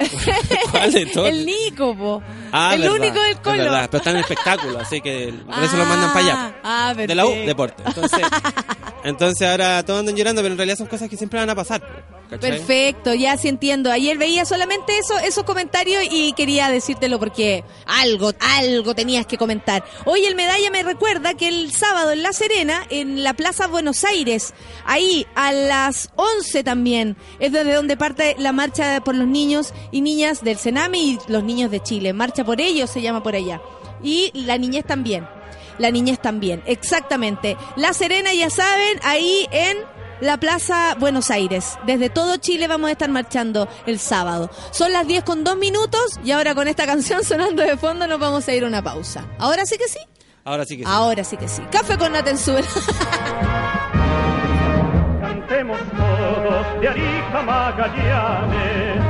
[0.70, 1.28] ¿Cuál de todos?
[1.28, 2.22] El Nico, po.
[2.52, 3.56] Ah, el verdad, único del Colo.
[3.56, 6.54] pero está en el espectáculo, así que por eso lo mandan para allá.
[6.62, 7.48] Ah, de la U, perfecto.
[7.48, 7.82] deporte.
[7.86, 8.20] Entonces,
[9.04, 11.82] entonces ahora todos andan llorando, pero en realidad son cosas que siempre van a pasar.
[12.30, 12.50] ¿cachai?
[12.52, 13.90] Perfecto, ya sí entiendo.
[13.90, 19.84] Ayer veía solamente eso, esos comentarios y quería decírtelo porque algo, algo tenías que comentar.
[20.04, 24.04] Hoy el medalla me recuerda que el sábado en La Serena, en la Plaza Buenos
[24.04, 29.74] Aires, ahí a las 11 también, es desde donde parte la marcha por los niños
[29.90, 32.12] y niñas del Sename y los niños de Chile.
[32.12, 33.60] Marcha por ellos se llama por allá.
[34.02, 35.26] Y la niñez también.
[35.78, 37.56] La niñez también, exactamente.
[37.76, 39.78] La Serena, ya saben, ahí en
[40.20, 41.78] la Plaza Buenos Aires.
[41.86, 44.50] Desde todo Chile vamos a estar marchando el sábado.
[44.72, 48.20] Son las 10 con 2 minutos y ahora con esta canción sonando de fondo nos
[48.20, 49.24] vamos a ir a una pausa.
[49.38, 49.98] ¿Ahora sí que sí?
[50.44, 50.90] Ahora sí que sí.
[50.90, 51.62] Ahora sí que sí.
[51.70, 52.68] Café con Natenzuela.
[55.20, 59.09] Cantemos todos de Arica Magallanes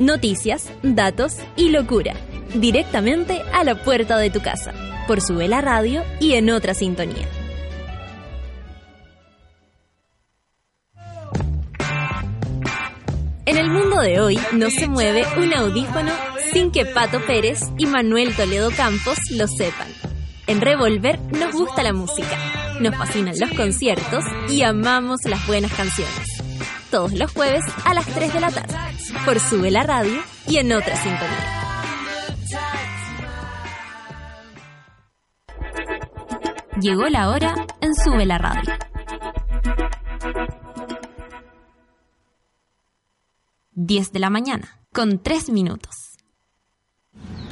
[0.00, 2.14] Noticias, datos y locura.
[2.54, 4.72] Directamente a la puerta de tu casa.
[5.06, 7.28] Por Sube la Radio y en otra sintonía.
[13.44, 16.12] En el mundo de hoy no se mueve un audífono
[16.50, 19.88] sin que Pato Pérez y Manuel Toledo Campos lo sepan.
[20.46, 22.36] En Revolver nos gusta la música
[22.80, 26.39] Nos fascinan los conciertos y amamos las buenas canciones.
[26.90, 28.74] Todos los jueves a las 3 de la tarde.
[29.24, 31.56] Por Sube la Radio y en otra sintonía.
[36.80, 38.72] Llegó la hora en Sube la Radio.
[43.74, 45.94] 10 de la mañana, con 3 minutos.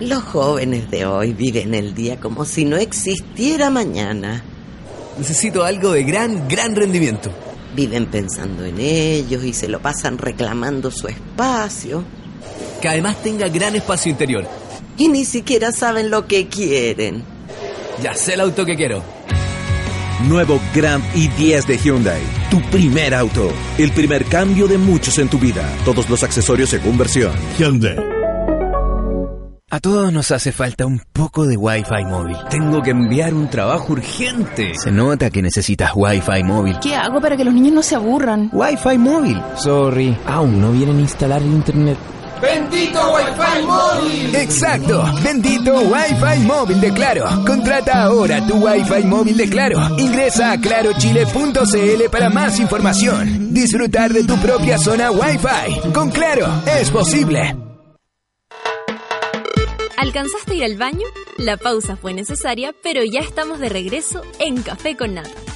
[0.01, 4.43] Los jóvenes de hoy viven el día como si no existiera mañana.
[5.17, 7.31] Necesito algo de gran, gran rendimiento.
[7.75, 12.05] Viven pensando en ellos y se lo pasan reclamando su espacio.
[12.81, 14.47] Que además tenga gran espacio interior.
[14.97, 17.23] Y ni siquiera saben lo que quieren.
[18.03, 19.03] Ya sé el auto que quiero.
[20.27, 22.21] Nuevo Grand i10 de Hyundai.
[22.51, 23.53] Tu primer auto.
[23.77, 25.69] El primer cambio de muchos en tu vida.
[25.85, 27.33] Todos los accesorios según versión.
[27.59, 28.18] Hyundai.
[29.71, 32.39] A todos nos hace falta un poco de Wi-Fi móvil.
[32.49, 34.73] Tengo que enviar un trabajo urgente.
[34.75, 36.79] Se nota que necesitas Wi-Fi móvil.
[36.81, 38.49] ¿Qué hago para que los niños no se aburran?
[38.51, 39.43] Wi-Fi móvil.
[39.57, 41.99] Sorry, aún no vienen a instalar el internet.
[42.41, 44.35] ¡Bendito Wi-Fi móvil!
[44.37, 47.27] Exacto, bendito Wi-Fi móvil de Claro.
[47.47, 49.99] Contrata ahora tu Wi-Fi móvil de Claro.
[49.99, 53.53] Ingresa a clarochile.cl para más información.
[53.53, 55.91] Disfrutar de tu propia zona Wi-Fi.
[55.93, 56.47] Con Claro,
[56.81, 57.55] es posible.
[59.99, 61.07] ¿Alcanzaste a ir al baño?
[61.39, 65.48] La pausa fue necesaria, pero ya estamos de regreso en Café con Nata.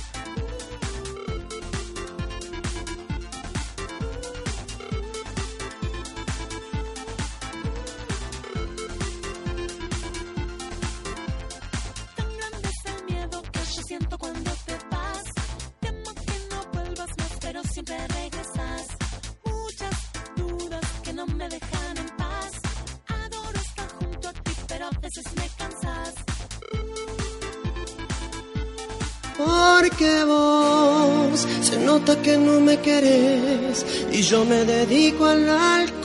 [34.45, 35.97] Me dedico al alcohol.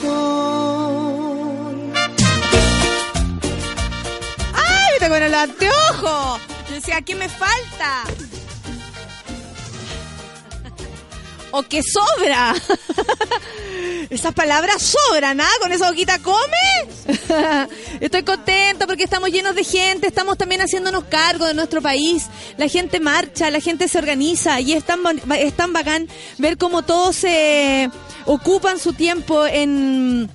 [4.54, 4.92] ¡Ay!
[4.92, 6.38] Viste con el anteojo.
[6.68, 8.04] Yo decía, ¿qué me falta?
[11.50, 12.54] O que sobra.
[14.10, 15.50] Esas palabras sobran, ¿ah?
[15.60, 17.68] Con esa boquita come.
[18.00, 22.26] Estoy contenta porque estamos llenos de gente, estamos también haciéndonos cargo de nuestro país.
[22.56, 25.00] La gente marcha, la gente se organiza y es tan,
[25.36, 26.08] es tan bacán
[26.38, 27.90] ver cómo todos se
[28.28, 30.30] ocupan su tiempo en,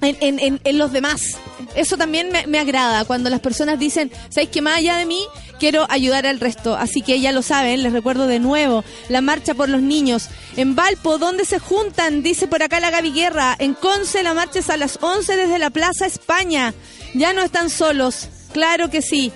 [0.00, 1.36] en, en- en- los demás.
[1.74, 5.20] Eso también me, me agrada cuando las personas dicen, ¿sabéis que más allá de mí
[5.58, 6.74] quiero ayudar al resto?
[6.74, 10.28] Así que ya lo saben, les recuerdo de nuevo, la marcha por los niños.
[10.56, 12.22] En Valpo, ¿dónde se juntan?
[12.22, 13.54] Dice por acá la Gaby Guerra.
[13.58, 16.74] En Conce la marcha es a las 11 desde la Plaza España.
[17.14, 19.32] Ya no están solos, claro que sí.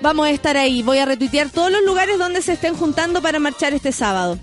[0.00, 0.82] Vamos a estar ahí.
[0.82, 4.38] Voy a retuitear todos los lugares donde se estén juntando para marchar este sábado.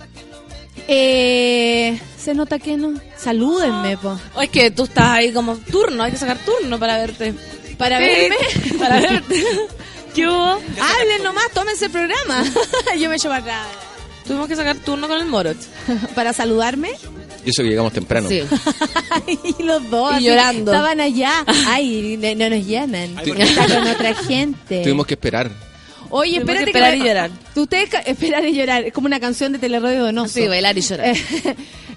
[0.87, 2.91] Eh, se nota que no.
[3.15, 4.19] Salúdenme, po.
[4.35, 7.33] O es que tú estás ahí como turno, hay que sacar turno para verte.
[7.77, 8.35] ¿Para Sí, verme?
[8.79, 9.43] Para verte.
[10.13, 10.43] ¿Qué hubo?
[10.43, 12.43] Hablen nomás, tómense el programa.
[12.99, 13.67] Yo me echo para atrás.
[14.25, 15.55] Tuvimos que sacar turno con el Morot.
[16.15, 16.89] ¿Para saludarme?
[17.45, 18.27] Y eso que llegamos temprano.
[18.27, 18.41] Sí.
[19.57, 20.11] y los dos.
[20.11, 20.73] Y así, llorando.
[20.73, 21.45] Estaban allá.
[21.67, 23.17] Ay, no, no nos llaman.
[23.25, 24.83] Está con otra gente.
[24.83, 25.49] Tuvimos que esperar.
[26.09, 27.31] Oye, espérate que esperar que- y llorar.
[27.55, 28.83] Ustedes ca- esperar y llorar.
[28.83, 30.33] Es como una canción de Teleradio Donoso.
[30.33, 31.15] Sí, bailar y llorar.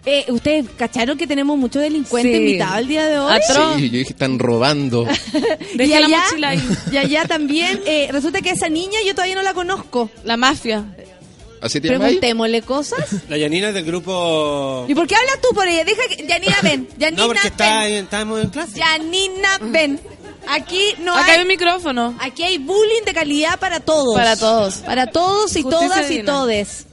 [0.07, 2.39] Eh, ¿Ustedes cacharon que tenemos muchos delincuentes Sí.
[2.39, 3.35] invitados el día de hoy?
[3.47, 5.07] Sí, yo dije, están robando.
[5.75, 6.63] y, la allá, mochila ahí.
[6.91, 10.09] y allá también, eh, resulta que esa niña yo todavía no la conozco.
[10.25, 10.87] La mafia.
[11.61, 11.89] ¿Así te?
[11.89, 13.15] Preguntémosle cosas.
[13.29, 14.87] La Yanina es del grupo...
[14.89, 15.85] ¿Y por qué hablas tú por ella?
[15.85, 16.27] Deja que...
[16.27, 16.89] Yanina, ven.
[16.97, 17.93] Yanina, No, porque está, ven.
[17.93, 18.79] en- estamos en clase.
[18.79, 20.01] Yanina, ven.
[20.49, 21.43] Aquí no Acá hay hay...
[21.43, 22.15] un micrófono.
[22.21, 24.15] Aquí hay bullying de calidad para todos.
[24.17, 24.75] Para todos.
[24.77, 26.87] Para todos y Justicia todas y todes.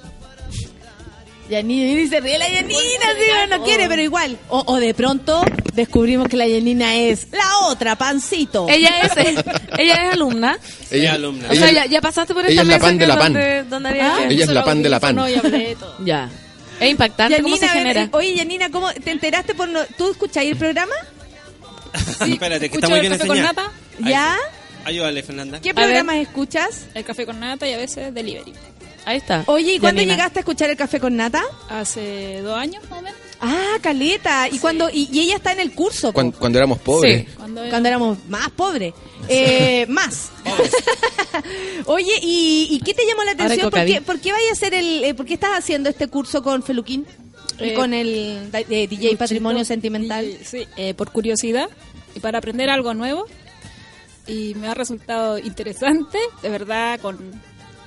[1.50, 4.38] Yanina, y se ríe la Yanina, sí, no quiere, pero igual.
[4.50, 5.42] O, o de pronto
[5.74, 8.68] descubrimos que la Yanina es la otra, pancito.
[8.68, 9.12] Ella es,
[9.78, 10.60] ella es alumna.
[10.92, 11.48] Ella, alumna.
[11.50, 13.20] O sea, ya, ya pasaste por esta ella es la mesa pan de la es
[13.20, 13.34] pan.
[13.34, 15.16] Donde, donde había Ah, Ella es la pan de la pan.
[15.16, 15.26] No.
[16.04, 16.30] Ya.
[16.82, 18.10] Es impactante cómo se Yanina, genera.
[18.12, 20.94] oye, Yanina, ¿cómo te enteraste por no- tú escucháis el programa?
[22.28, 24.38] Espérate, que Escucho está muy el café con nata, ¿Ya?
[24.86, 25.60] Ayúdale, Fernanda.
[25.62, 26.86] ¿Qué programas escuchas?
[26.94, 28.54] el café con nata y a veces delivery.
[29.06, 29.44] Ahí está.
[29.48, 30.16] Oye, ¿y cuándo Yanina.
[30.16, 31.42] llegaste a escuchar el café con nata?
[31.70, 33.18] Hace dos años más o menos.
[33.40, 34.50] Ah, caleta.
[34.50, 36.08] ¿Y cuando y, y ella está en el curso?
[36.10, 36.14] po?
[36.16, 37.26] Cuando, cuando éramos pobres.
[37.26, 37.34] Sí.
[37.38, 38.94] Cuando era- Cuando éramos más pobres.
[39.30, 40.30] Eh, más.
[41.86, 43.70] Oye, ¿y, y qué te llamó la Ahora atención?
[43.70, 43.94] ¿Por cocaví.
[43.94, 46.64] qué, por qué vaya a hacer el, eh, por qué estás haciendo este curso con
[46.64, 47.06] Feluquín?
[47.60, 50.38] Y Eh, con el eh, DJ Patrimonio Sentimental.
[50.44, 51.70] Sí, eh, por curiosidad
[52.16, 53.26] y para aprender algo nuevo.
[54.28, 57.18] Y me ha resultado interesante, de verdad, con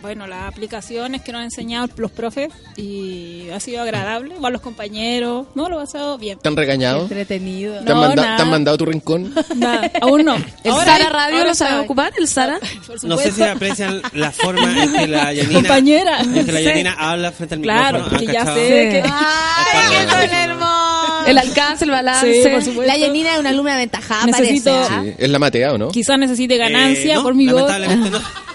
[0.03, 4.34] Bueno, las aplicaciones que nos han enseñado los profes y ha sido agradable.
[4.34, 6.38] Igual los compañeros, no, lo he pasado bien.
[6.38, 7.03] ¿Te han regañado?
[7.03, 7.74] Entretenido.
[7.74, 8.36] ¿Te, han No, manda- nada.
[8.36, 9.34] ¿Te han mandado a tu rincón?
[9.57, 10.36] Nada, aún no.
[10.64, 11.84] ¿El Ahora Sara Radio ahora lo sabe sabe.
[11.84, 12.12] ocupar?
[12.18, 12.59] ¿El Sara?
[13.03, 16.20] No sé si aprecian la forma en que la Yanina, Compañera.
[16.20, 16.64] en que la Sí.
[16.64, 18.09] Yanina habla frente al Claro, micrófono.
[18.11, 18.57] porque ¿Han ya cachado?
[18.57, 19.03] sé que...
[19.05, 21.28] ¡Ay, qué son hermosos!
[21.28, 22.42] El alcance, el balance.
[22.42, 22.82] Sí, por supuesto.
[22.92, 24.94] La Yanina es una alumna aventajada, Necesito- parece.
[24.94, 25.03] ¿ah?
[25.05, 25.88] Sí, es la matea, ¿o no?
[25.90, 27.68] Quizás necesite ganancia Eh, no, por mi voz.
[27.70, 28.49] lamentablemente no.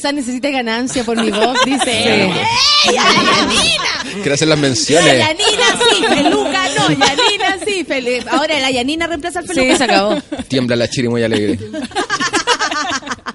[0.00, 1.84] Quizás necesite ganancia por mi voz, dice.
[1.84, 2.88] Sí.
[2.88, 4.14] ¡Ey, a la Yanina!
[4.14, 5.18] Quiere hacer las La menciones.
[5.18, 7.84] Yanina sí, Feluca no, Yanina sí.
[7.86, 9.70] Fel- Ahora la Yanina reemplaza al Feluca.
[9.72, 10.16] Sí, se acabó.
[10.48, 11.58] Tiembla la chiri muy alegre.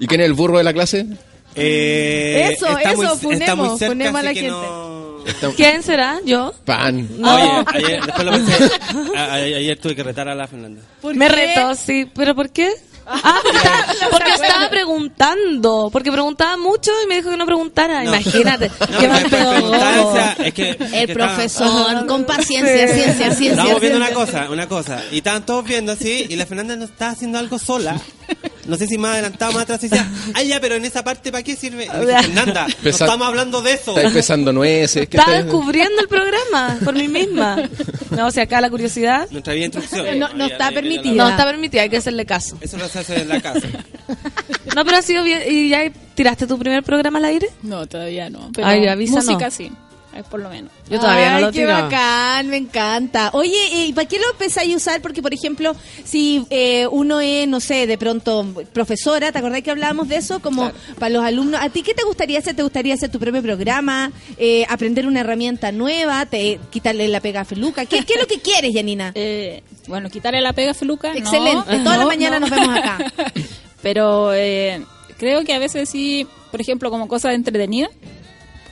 [0.00, 1.06] ¿Y quién es el burro de la clase?
[1.54, 4.48] Eh, Eso, está eso, muy, está funemos, muy cerca, funemos a la gente.
[4.50, 6.18] no- Está- ¿Quién será?
[6.24, 6.52] ¿Yo?
[6.64, 7.08] Pan.
[7.24, 8.70] Oye, ayer, después lo pensé.
[9.16, 10.82] A- a- ayer, tuve que retar a la Fernanda.
[11.14, 12.10] Me retó, sí.
[12.12, 12.72] ¿Pero por qué?
[13.06, 15.88] Ah, porque estaba, porque estaba preguntando.
[15.92, 18.02] Porque preguntaba mucho y me dijo que no preguntara.
[18.02, 18.10] No.
[18.14, 18.70] Imagínate.
[18.90, 20.14] No, qué más después preguntaba, peor.
[20.14, 23.50] decía, es que, es que El estaba- profesor, con paciencia, ciencia, ciencia.
[23.50, 25.02] Estábamos viendo una cosa, una cosa.
[25.12, 28.00] Y estaban todos viendo así, y la Fernanda no estaba haciendo algo sola.
[28.66, 31.30] No sé si más adelantado, más atrás, y decía, ay, ya, pero en esa parte,
[31.30, 31.84] ¿para qué sirve?
[31.86, 33.96] Y dije, Fernanda, no Pesa- estamos hablando de eso.
[33.96, 35.08] Estáis pesando nueces.
[35.08, 37.56] ¿qué Estaba estáis- descubriendo el programa por mí misma.
[38.10, 39.28] No, o sea, acá la curiosidad.
[39.30, 40.18] Nuestra vida instrucción.
[40.18, 41.14] No, no está permitida.
[41.14, 42.56] No está permitida, hay que hacerle caso.
[42.60, 43.60] Eso lo se hace en la casa.
[44.74, 45.40] No, pero ha sido bien.
[45.48, 47.48] ¿Y ya tiraste tu primer programa al aire?
[47.62, 48.50] No, todavía no.
[48.54, 49.24] Pero Ay, avísanos.
[49.24, 49.72] música sí,
[50.24, 50.70] por lo menos.
[50.88, 51.72] Yo todavía no Ay, lo qué tiro.
[51.72, 53.30] bacán, me encanta.
[53.32, 55.00] Oye, ¿y para qué lo empezáis a usar?
[55.02, 59.70] Porque, por ejemplo, si eh, uno es, no sé, de pronto profesora, ¿te acordás que
[59.70, 60.40] hablábamos de eso?
[60.40, 62.54] Como para los alumnos, ¿a ti qué te gustaría hacer?
[62.56, 64.12] ¿Te gustaría hacer tu propio programa?
[64.38, 66.26] Eh, ¿Aprender una herramienta nueva?
[66.26, 67.84] ¿Te quitarle la pega a Feluca?
[67.86, 69.12] ¿Qué, qué es lo que quieres, Yanina?
[69.28, 71.10] Eh, bueno, quitarle la pega a Feluca.
[71.12, 71.18] no.
[71.18, 72.46] Excelente, toda la No, mañana no.
[72.46, 72.98] nos vemos acá.
[73.82, 74.82] Pero eh,
[75.18, 77.90] creo que a veces sí, por ejemplo, como cosas entretenidas.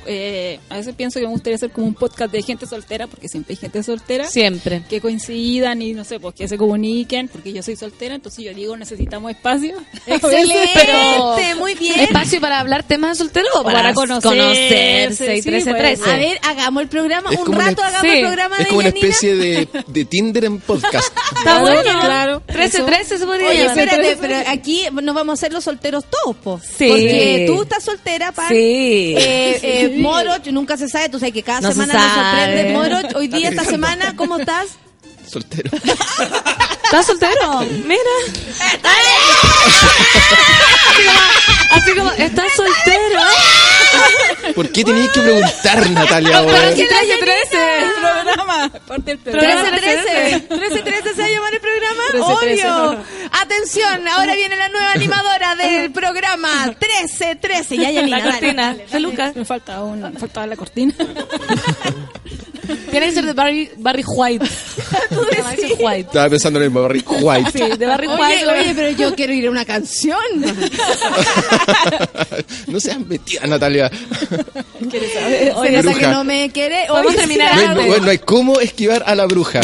[0.07, 3.29] Eh, a veces pienso que me gustaría hacer como un podcast de gente soltera, porque
[3.29, 4.27] siempre hay gente soltera.
[4.29, 4.83] Siempre.
[4.89, 8.53] Que coincidan y no sé, pues que se comuniquen, porque yo soy soltera, entonces yo
[8.55, 9.75] digo necesitamos espacio.
[10.07, 12.01] Excelente, Pero muy bien.
[12.01, 15.83] ¿Espacio para hablar temas de soltero o para, Para conocerse, conocerse y sí, 13 pues.
[16.01, 16.11] 13?
[16.11, 18.67] A ver, hagamos el programa, Es un una- rato hagamos sí, el programa Es de
[18.69, 19.07] como una Yanina.
[19.09, 21.07] especie de, de Tinder en podcast.
[21.39, 22.43] Está bueno, claro.
[22.47, 22.87] 13 Eso.
[22.87, 26.61] 13 se podría Oye, espérate, pero aquí nos vamos a hacer los solteros todos, po.
[26.61, 26.89] Sí.
[26.89, 28.49] Porque tú estás soltera, Pan.
[28.49, 29.15] Sí.
[29.17, 32.73] Eh, eh, Moroch, nunca se sabe, tú sabes que cada No se semana nos sorprende.
[32.73, 34.79] Moroch, hoy día, esta semana, ¿cómo estás?
[35.29, 35.71] Soltero.
[36.85, 37.61] ¿Estás soltero?
[37.85, 38.01] Mira.
[40.91, 41.21] Así como,
[41.71, 43.21] así como, ¿estás soltero?
[44.55, 46.39] ¿Por qué tenías que preguntar, Natalia?
[46.39, 46.75] Ahora?
[46.75, 47.59] ¿qué trae 13?
[48.01, 49.71] programa, parte del programa.
[49.71, 50.49] 13-13.
[50.49, 52.03] 13-13 se va a llamar el programa.
[52.13, 53.05] 13-13, Obvio.
[53.33, 56.67] Atención, ahora viene la nueva animadora del programa.
[56.79, 57.77] 13-13.
[57.77, 58.77] Ya, Yanina, La cortina.
[58.87, 59.33] Feluca.
[59.35, 60.95] Me falta una, me faltaba la cortina.
[62.91, 64.47] Tiene que ser de Barry, Barry White.
[65.57, 66.01] Ser White.
[66.01, 67.51] Estaba pensando en el mismo, Barry White.
[67.53, 68.47] Sí, de Barry Oye, White.
[68.47, 70.19] oye, pero yo quiero ir a una canción.
[72.67, 73.91] no seas metida, Natalia.
[74.81, 75.99] Nota Bruja.
[75.99, 76.85] que no me quiere.
[76.89, 79.61] Podemos Oye, terminar No hay, no hay cómo esquivar a la bruja.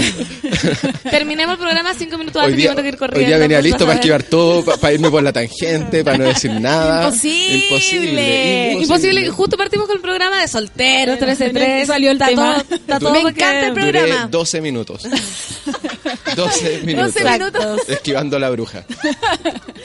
[1.11, 3.28] Terminemos el programa cinco minutos Hoy antes que día, que ir hoy corriendo.
[3.28, 6.24] día venía pues, listo a para esquivar todo, para irme por la tangente, para no
[6.24, 7.05] decir nada.
[7.07, 7.64] Imposible.
[7.64, 8.72] Imposible.
[8.82, 11.86] Imposible, justo partimos con el programa de solteros, 13-13.
[11.86, 12.62] Salió el tema.
[12.68, 14.26] Todo, está todo Me encanta el Duré programa.
[14.30, 15.03] 12 minutos.
[16.36, 17.14] 12 minutos.
[17.14, 17.88] 12 minutos.
[17.88, 18.84] Esquivando a la bruja.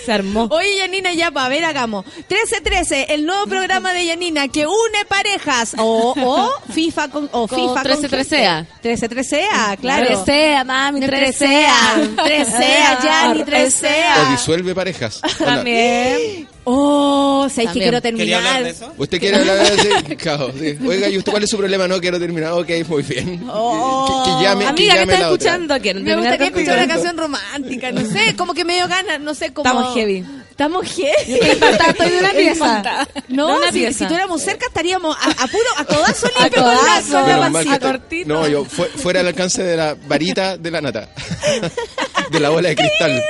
[0.06, 0.48] Se armó.
[0.52, 2.06] Oye, Yanina, ya, para ver, hagamos.
[2.30, 5.76] 13-13, el nuevo programa de Yanina que une parejas.
[5.78, 7.30] O, o FIFA con.
[7.32, 8.66] O Con FIFA 13-13A.
[8.84, 10.24] 13-13A, claro.
[10.24, 12.16] 13 mami, 13 13A.
[12.16, 14.28] 13A, Yani, 13A.
[14.28, 15.22] O disuelve parejas.
[15.24, 16.48] Onda, También.
[16.68, 18.64] Oh, sé que quiero ¿Quería hablar terminar.
[18.64, 18.94] de eso?
[18.98, 20.16] ¿Usted quiere hablar de ese?
[20.18, 20.78] Claro, sí.
[20.88, 21.88] Oiga, ¿y usted cuál es su problema?
[21.88, 22.54] No quiero terminar.
[22.54, 23.44] Ok, muy bien.
[23.50, 24.24] Oh.
[24.26, 25.32] Que, que llame, que Amiga, ¿qué llame la otra.
[25.36, 25.80] escuchando?
[25.80, 29.34] ¿Quieren Me gustaría escuchar una canción romántica, no sé, como que me dio ganas, no
[29.36, 29.70] sé cómo.
[29.70, 30.26] Estamos heavy.
[30.50, 31.34] Estamos heavy.
[31.40, 33.08] Estoy de una pieza.
[33.28, 33.98] No, una si, pieza.
[34.00, 37.48] si tuviéramos cerca estaríamos a, a puro, a codazo A limpio con la, con la
[37.48, 38.24] que pancita.
[38.26, 41.10] No, yo fu- fuera del alcance de la varita de la nata.
[42.32, 43.22] de la bola de cristal.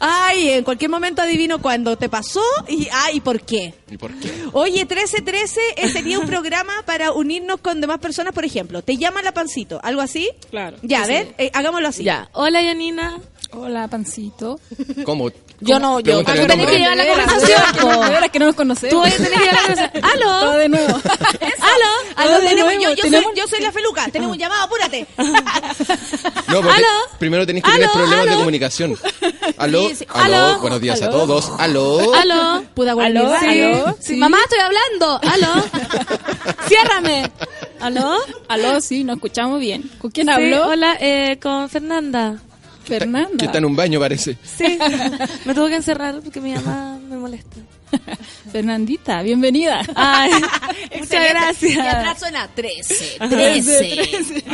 [0.00, 3.74] Ay, en cualquier momento adivino cuándo te pasó y, ah, y por qué.
[3.90, 4.30] ¿Y por qué?
[4.52, 8.82] Oye, 1313 eh, sería un programa para unirnos con demás personas, por ejemplo.
[8.82, 10.30] Te llama la pancito, algo así.
[10.50, 10.76] Claro.
[10.82, 12.04] Ya, a Sí, ver, eh, hagámoslo así.
[12.04, 12.28] Ya.
[12.32, 13.20] Hola, Yanina.
[13.52, 14.58] Hola, pancito.
[15.04, 15.30] ¿Cómo?
[15.64, 16.18] Yo no, yo.
[16.22, 17.62] Tú tenés que llevar la conversación.
[18.04, 18.90] De veras que no nos conocemos.
[18.94, 20.02] Tú vas a tener que llevar la conversación.
[20.20, 20.58] Todo ¡Aló!
[20.58, 20.86] de nuevo.
[21.60, 21.90] ¡Aló!
[22.16, 25.06] Aló, de nuevo, yo, yo tenemos- soy, yo soy la feluca, tenemos un llamado, apúrate.
[26.48, 26.86] No, ¿Aló?
[27.18, 28.96] primero tenés que tener problemas de comunicación.
[29.56, 31.50] Aló, aló, buenos días a todos.
[31.58, 32.14] Aló.
[32.14, 32.62] ¿Aló?
[32.74, 33.34] ¿Pude ¿Aló?
[33.34, 33.96] ¿Aló?
[34.00, 34.16] Sí.
[34.16, 35.20] Mamá, estoy hablando.
[35.32, 35.64] ¿Aló?
[36.68, 37.30] Ciérrame.
[37.80, 38.16] ¿Aló?
[38.48, 39.90] Aló, sí, nos escuchamos bien.
[39.98, 40.68] ¿Con quién habló?
[40.68, 42.38] hola, eh, con Fernanda.
[42.84, 43.36] Fernanda.
[43.38, 44.36] Que está en un baño, parece.
[44.42, 44.78] Sí,
[45.44, 47.56] me tuve que encerrar porque mi mamá me molesta.
[48.52, 49.82] Fernandita, bienvenida.
[49.94, 50.30] Ay,
[50.98, 51.74] muchas gracias.
[51.76, 53.28] Y atrás suena 13, Ajá.
[53.28, 54.44] 13.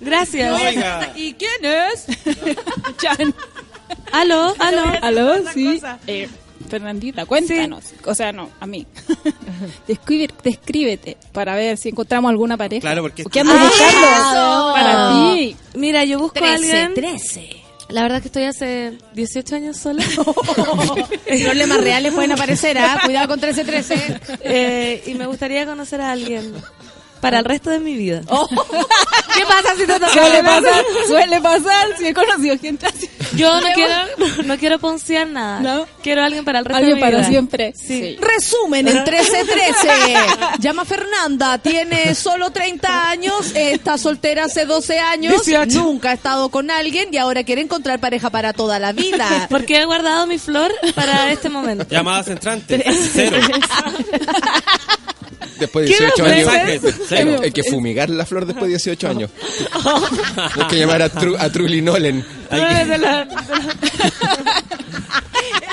[0.00, 0.60] Gracias.
[0.62, 1.12] Oiga.
[1.16, 2.06] ¿Y quién es?
[2.98, 3.34] Chan.
[4.12, 4.54] ¿Aló?
[4.58, 4.82] ¿Aló?
[5.02, 5.34] ¿Aló?
[5.52, 5.80] Sí.
[6.06, 6.28] Eh,
[6.68, 7.84] Fernandita, cuéntanos.
[8.06, 8.86] O sea, no, a mí.
[9.86, 12.80] Describe, descríbete para ver si encontramos alguna pareja.
[12.80, 14.06] Claro, porque- ¿Qué andas Ah, buscando?
[14.06, 14.72] eso.
[14.72, 15.56] Para ti.
[15.74, 16.94] Mira, yo busco a 13, alguien.
[16.94, 17.63] 13.
[17.88, 20.04] La verdad que estoy hace 18 años sola.
[21.44, 22.98] Problemas reales pueden aparecer, ¿ah?
[23.04, 24.20] Cuidado con 13, 13.
[24.42, 26.54] Eh, y me gustaría conocer a alguien
[27.24, 28.20] para el resto de mi vida.
[29.34, 30.10] ¿Qué pasa si te toca?
[30.12, 31.86] Suele pasar, suele pasar.
[31.96, 33.08] Si he conocido gente así.
[33.34, 35.60] Yo no quiero, no, no quiero poncear nada.
[35.60, 35.86] No.
[36.02, 37.28] Quiero a alguien para el resto Alguien de mi para vida.
[37.28, 37.72] siempre.
[37.74, 38.18] Sí.
[38.20, 39.88] Resumen en 1313.
[40.58, 45.82] Llama Fernanda, tiene solo 30 años, está soltera hace 12 años, 18.
[45.82, 49.46] nunca ha estado con alguien y ahora quiere encontrar pareja para toda la vida.
[49.48, 51.86] Porque he guardado mi flor para este momento.
[51.88, 52.84] Llamadas entrantes.
[53.14, 53.38] Cero.
[55.58, 56.82] Después de ¿Qué me 18 años.
[57.16, 57.40] Cero.
[57.42, 59.30] Hay que fumigar la flor después de 18 años.
[60.60, 62.24] Hay que llamar a, Tru, a Trulli Nolen.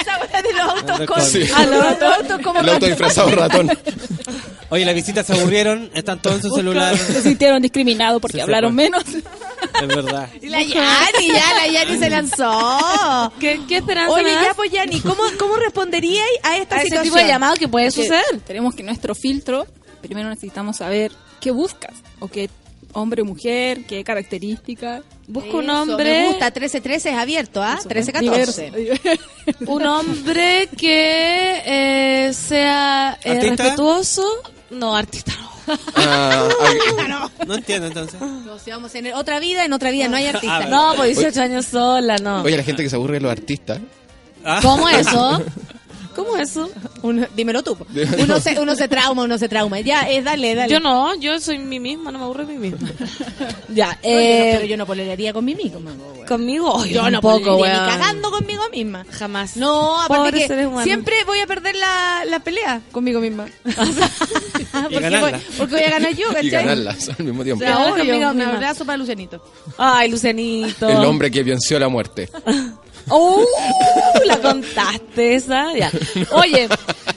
[0.02, 1.22] Esa weá de los autos con...
[1.22, 1.44] Sí.
[1.56, 3.70] a los autos como El auto disfrazado ratón.
[4.70, 6.98] Oye, las visitas se aburrieron, están todos en su celular.
[6.98, 9.04] Se sintieron discriminados porque Se hablaron menos.
[9.06, 10.30] Es verdad.
[10.42, 13.34] Y la Yani, ya, la Yani se lanzó.
[13.38, 17.04] ¿Qué, qué esperanza Oye, ya pues Yani, ¿cómo, cómo responderíais a esta a ese situación?
[17.04, 18.24] tipo de llamado que puede Que suceder?
[18.48, 19.68] Tenemos que nuestro filtro,
[20.02, 21.12] primero necesitamos saber
[21.42, 21.96] qué buscas.
[22.20, 22.50] O qué
[22.94, 25.04] hombre o mujer, qué características.
[25.28, 27.80] Busco un hombre, Me gusta, 13-13 es abierto, ¿ah?
[27.84, 28.72] 13-14.
[28.72, 29.02] Diverso.
[29.68, 34.26] un hombre que eh, sea eh, respetuoso.
[34.70, 35.52] No, artista no.
[35.96, 36.50] Ah,
[37.00, 38.20] ah, No entiendo entonces.
[38.20, 40.58] No, si vamos en otra vida, en otra vida no hay artista.
[40.58, 42.42] Ah, No, pues 18 años sola, no.
[42.42, 43.80] Oye, la gente que se aburre de los artistas.
[44.44, 44.60] Ah.
[44.62, 45.44] ¿Cómo eso?
[46.16, 46.70] ¿Cómo eso?
[47.02, 47.78] Uno- dímelo tú.
[48.20, 49.80] Uno se, uno se trauma, uno se trauma.
[49.80, 50.72] Ya, eh, dale, dale.
[50.72, 52.90] Yo no, yo soy mí misma, no me aburro de mí misma.
[53.70, 55.92] ya, Oye, no, eh, pero yo no polerearía con mí misma.
[56.28, 59.06] conmigo, Yo no tampoco, polerearía ni cagando conmigo misma.
[59.12, 59.58] Jamás.
[59.58, 60.84] No, aparte que seres humanos.
[60.84, 63.46] siempre voy a perder la, la pelea conmigo misma.
[63.64, 65.32] porque, ganarla.
[65.32, 66.50] voy, porque voy a ganar yo, Y ¿cachai?
[66.50, 67.64] ganarlas al mismo tiempo.
[67.64, 68.54] Ya, Conmigo obvio, un misma.
[68.54, 69.44] abrazo para Lucianito.
[69.78, 70.90] Ay, Lucianito.
[70.90, 72.30] El hombre que venció la muerte.
[73.10, 73.46] ¡Uh!
[74.26, 75.74] La contaste esa.
[75.74, 75.92] Ya.
[76.32, 76.68] Oye,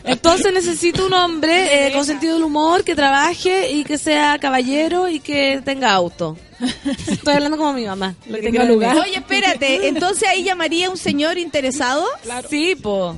[0.05, 5.09] entonces necesito un hombre eh, con sentido del humor, que trabaje y que sea caballero
[5.09, 6.37] y que tenga auto.
[7.09, 8.15] Estoy hablando como mi mamá.
[8.27, 8.95] Lo que tenga quiero lugar.
[8.97, 9.11] decir.
[9.11, 12.07] Oye, espérate, entonces ahí llamaría un señor interesado.
[12.49, 13.17] Sí, po.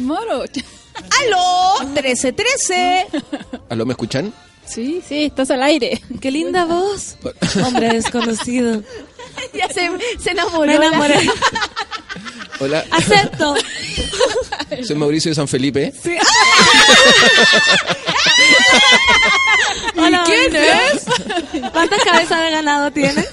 [0.00, 0.44] Moro.
[1.20, 1.88] ¡Aló!
[1.88, 3.06] 1313.
[3.68, 4.32] ¿Aló, me escuchan?
[4.66, 6.00] Sí, sí, estás al aire.
[6.20, 7.16] Qué linda voz.
[7.64, 8.82] Hombre desconocido.
[9.52, 9.90] Ya se,
[10.22, 10.66] se enamoró.
[10.66, 11.16] Me enamoré.
[12.60, 13.56] Hola, Acepto.
[14.86, 15.92] soy Mauricio de San Felipe.
[19.96, 21.70] Hola, quién Mauricio.
[21.72, 23.28] ¿Cuántas cabezas de ganado tienes?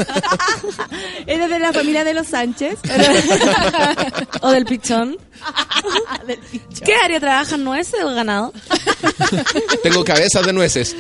[1.28, 2.80] ¿Eres de la familia de los Sánchez?
[4.42, 5.18] ¿O del pichón?
[6.86, 8.54] ¿Qué área trabajan nueces o ganado?
[9.84, 10.96] Tengo cabezas de nueces.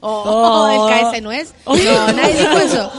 [0.00, 1.54] Oh, el KS no es.
[1.66, 2.92] No, nadie dijo eso.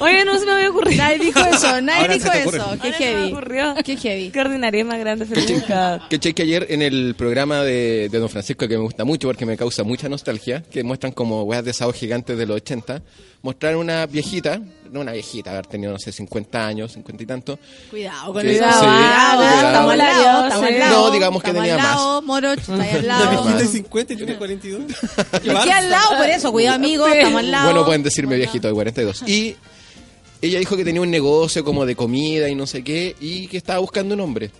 [0.00, 1.02] Oye, no se me había ocurrido.
[1.02, 2.50] Nadie dijo eso, nadie Ahora dijo eso.
[2.50, 3.32] Qué Ahora se me heavy.
[3.32, 3.74] ocurrió.
[3.84, 4.30] Qué heavy.
[4.30, 5.26] Qué ordinaria más grande.
[5.26, 5.64] Felipe.
[5.66, 9.44] ¿Cachai que ayer en el programa de, de Don Francisco, que me gusta mucho porque
[9.46, 13.02] me causa mucha nostalgia, que muestran como weas de esados gigantes de los 80,
[13.42, 14.60] mostraron una viejita,
[14.90, 17.58] no una viejita, haber tenido, no sé, 50 años, 50 y tanto.
[17.90, 18.64] Cuidado con Que- eso.
[18.64, 19.66] sí, Cuidado, cuidado.
[19.66, 21.10] estamos al lado, estamos al No, lado.
[21.10, 23.30] digamos que Estamos tenía al lado, Moro, está ahí al La lado.
[23.30, 24.82] viejita de 50 y tiene 42.
[25.42, 27.64] Qué Aquí al lado, por eso, cuidado amigo, estamos al lado.
[27.66, 29.22] Bueno, pueden decirme viejito de 42.
[29.28, 29.56] Y
[30.42, 33.56] ella dijo que tenía un negocio como de comida y no sé qué, y que
[33.56, 34.50] estaba buscando un hombre.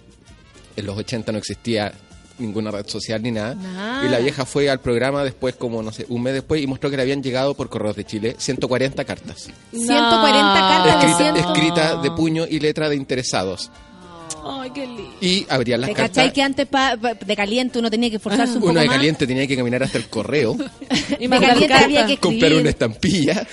[0.76, 1.92] En los 80 no existía
[2.40, 3.54] ninguna red social ni nada.
[3.54, 4.06] Nada.
[4.06, 6.90] Y la vieja fue al programa después, como no sé, un mes después, y mostró
[6.90, 9.48] que le habían llegado por correos de Chile 140 cartas.
[9.72, 11.36] 140 cartas de Escrita, 100.
[11.36, 13.70] escrita de puño y letra de interesados.
[14.44, 15.10] Ay, qué lindo.
[15.20, 16.16] Y abrían las ¿Te cartas.
[16.16, 18.86] cachai que antes pa- pa- de caliente uno tenía que esforzarse un poco Uno de
[18.86, 18.96] más?
[18.96, 23.46] caliente tenía que caminar hasta el correo, de caliente había que comprar una estampilla.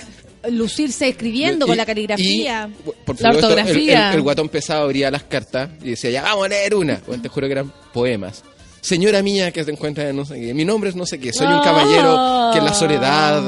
[0.50, 2.70] lucirse escribiendo con Y- la caligrafía.
[2.72, 4.08] y, por La supuesto, el- ortografía.
[4.10, 7.00] El, el guatón pesado abría las cartas y decía, ya vamos a leer una.
[7.06, 8.42] Bueno, te juro que eran poemas.
[8.88, 11.32] Señora mía que se encuentra en no sé qué, mi nombre es no sé qué,
[11.32, 11.62] soy un Oh.
[11.62, 13.42] caballero que en la soledad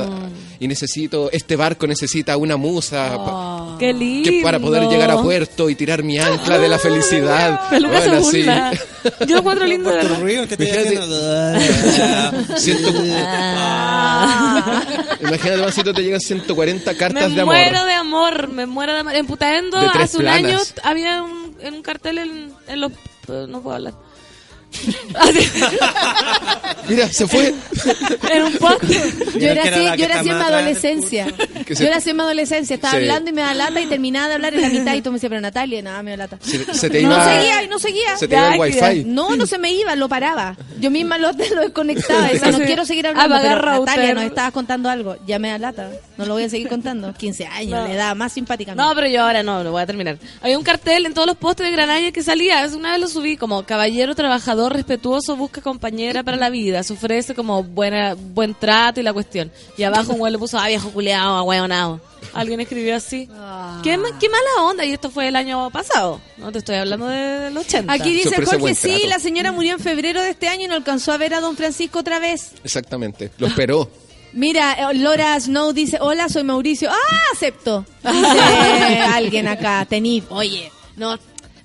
[0.58, 3.16] y necesito, este barco necesita una musa.
[3.16, 4.28] pa- Qué lindo.
[4.28, 7.70] Que para poder llegar a puerto y tirar mi ancla de la felicidad.
[7.70, 8.44] Peluca se Bueno, sí.
[9.26, 9.90] Yo encuentro lindo.
[9.90, 12.60] de ruido que te Imagínate.
[12.60, 12.92] Siento-
[13.62, 14.82] Ah.
[15.20, 17.54] Imagínate, Mancito, te llegan 140 cartas Me de amor.
[17.54, 19.14] muero de amor, me muero de amor.
[19.14, 20.44] En Putaendo hace un planas.
[20.44, 22.92] año había un, en un cartel en, en los...
[23.48, 23.94] No puedo hablar.
[26.88, 27.52] Mira, se fue.
[27.52, 29.40] un.
[29.40, 31.26] Yo era así, yo era así en mi adolescencia.
[31.68, 32.74] Yo era así en mi adolescencia.
[32.74, 32.96] Estaba Sí.
[32.98, 35.16] hablando y me da lata y terminaba de hablar en la mitad y tú me
[35.16, 36.38] decías, pero Natalia, nada, me da lata.
[36.40, 38.16] Se, se te No seguía y no seguía.
[38.16, 39.04] Se te iba el Ya, wifi.
[39.04, 40.56] No, no se me iba, lo paraba.
[40.78, 42.28] Yo misma lo, lo desconectaba.
[42.50, 43.36] No quiero seguir hablando.
[43.42, 43.84] Pero.
[43.84, 45.16] Natalia, nos estabas contando algo.
[45.26, 45.90] Ya me da lata.
[46.16, 47.12] No lo voy a seguir contando.
[47.14, 47.88] 15 años, No.
[47.88, 48.74] la edad más simpática.
[48.74, 50.18] No, pero yo ahora no, lo voy a terminar.
[50.42, 52.66] Había un cartel en todos los postes de Granaya que salía.
[52.74, 56.82] Una vez lo subí como caballero trabajador respetuoso busca compañera para la vida.
[56.82, 59.50] Se ofrece como buena, buen trato y la cuestión.
[59.76, 62.00] Y abajo un güey le puso, ah, viejo culeado, ahueonado.
[62.34, 63.28] Alguien escribió así.
[63.32, 63.80] Ah.
[63.82, 64.84] ¿Qué, ma- qué mala onda.
[64.84, 66.20] Y esto fue el año pasado.
[66.36, 67.92] No te estoy hablando de- del 80.
[67.92, 71.12] Aquí dice Jorge, sí, la señora murió en febrero de este año y no alcanzó
[71.12, 72.52] a ver a don Francisco otra vez.
[72.62, 73.30] Exactamente.
[73.38, 73.90] Lo esperó.
[74.32, 76.88] Mira, eh, Laura Snow dice, hola, soy Mauricio.
[76.88, 77.84] Ah, acepto.
[78.04, 80.30] Dice alguien acá, Tenif.
[80.30, 81.18] Oye, no,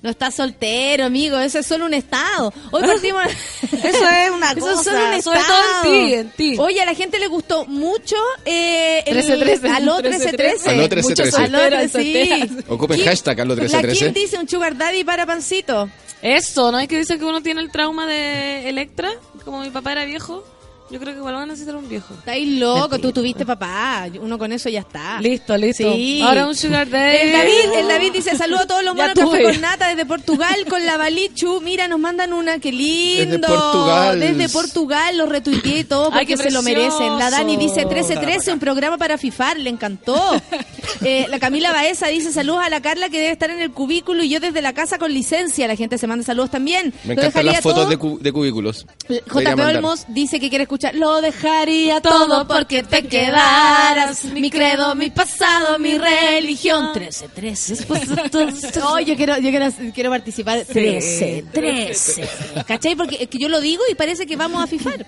[0.06, 2.52] no estás soltero, amigo, eso es solo un estado.
[2.70, 3.22] Hoy partimos...
[3.72, 4.78] Eso es una Eso cosa.
[4.80, 5.62] es solo un sobre estado.
[5.82, 6.56] todo en ti, en ti.
[6.58, 9.70] Oye, a la gente le gustó mucho eh, el 13-13.
[9.76, 10.70] Aló 1313.
[10.70, 11.02] Aló 13-13.
[11.02, 11.88] Muchos Aló, Solteras, sí.
[11.90, 12.48] solteras.
[12.68, 14.20] Ocupen Kim- hashtag a los La Kim 1313.
[14.20, 15.90] dice un sugar daddy para pancito.
[16.22, 19.10] Eso, ¿no es que dice que uno tiene el trauma de Electra?
[19.44, 20.44] Como mi papá era viejo.
[20.88, 22.14] Yo creo que igual van a necesitar un viejo.
[22.14, 24.06] Estáis loco, tú tuviste papá.
[24.20, 25.20] Uno con eso ya está.
[25.20, 25.92] Listo, listo.
[25.92, 26.20] Sí.
[26.22, 27.16] Ahora un sugar daddy.
[27.22, 30.54] El David, el David dice, saludo a todos los monos café con nata desde Portugal
[30.68, 31.60] con la Balichu.
[31.60, 33.36] Mira, nos mandan una, qué lindo.
[33.36, 34.20] Desde Portugal.
[34.20, 37.18] Desde Portugal, lo retuiteé y todo porque Ay, se lo merecen.
[37.18, 40.40] La Dani dice 1313, un programa para FIFAR, le encantó.
[41.02, 44.22] Eh, la Camila Baeza dice, saludos a la Carla que debe estar en el cubículo
[44.22, 45.66] y yo desde la casa con licencia.
[45.68, 46.94] La gente se manda saludos también.
[47.04, 47.90] Me encantan las fotos todo.
[47.90, 48.86] de, cu- de cubículos.
[49.08, 49.60] JP.
[49.60, 55.78] Olmos dice que quiere escuchar Lo dejaría todo porque te quedaras Mi credo, mi pasado,
[55.78, 57.86] mi religión 13, 13
[58.84, 62.28] Oh, yo quiero, yo quiero, quiero participar 13, 13
[62.66, 62.94] ¿Cachai?
[62.96, 65.04] Porque es que yo lo digo y parece que vamos a fifar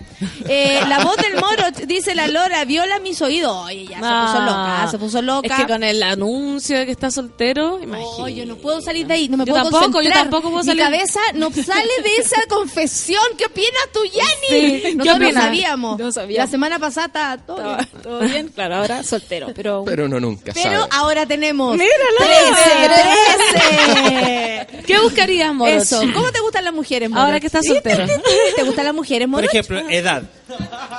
[0.47, 4.45] eh, La voz del moro, dice la Lora Viola mis oídos Oye, ya se puso
[4.45, 8.21] loca, se puso loca Es que con el anuncio de que está soltero, imagínate.
[8.21, 10.63] Oh, yo no puedo salir de ahí, no me Yo puedo tampoco, yo tampoco puedo
[10.63, 10.83] Mi salir.
[10.83, 13.21] cabeza no sale de esa confesión.
[13.37, 14.79] ¿Qué opinas tú, Yanni?
[14.81, 15.51] Sí, ¿qué opinas?
[15.61, 15.99] Sabíamos.
[15.99, 16.45] No sabíamos.
[16.45, 18.01] La semana pasada estaba todo Estaba bien.
[18.03, 19.83] todo bien, claro, ahora soltero, pero...
[19.85, 20.87] Pero no nunca Pero sabe.
[20.91, 22.17] ahora tenemos ¡Míralo!
[22.19, 24.83] 13, 13.
[24.85, 25.71] ¿Qué buscarías, Moro?
[25.71, 26.01] Eso.
[26.13, 27.21] ¿Cómo te gustan las mujeres, Moro?
[27.21, 28.05] Ahora que estás soltero.
[28.55, 29.47] ¿Te gustan las mujeres, Por Moro?
[29.47, 30.23] ejemplo, edad.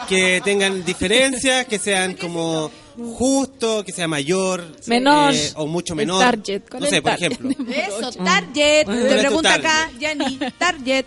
[0.09, 2.71] Que tengan diferencias, que sean como
[3.17, 4.65] justo, que sea mayor.
[4.87, 5.35] Menor.
[5.35, 6.21] eh, o mucho El menor.
[6.21, 7.33] target, con no el sé, por target.
[7.33, 7.67] ejemplo.
[7.75, 8.85] Eso, Target.
[8.85, 9.67] ¿Cuál Te pregunta target?
[9.67, 10.39] acá, Yanni.
[10.59, 11.05] Target.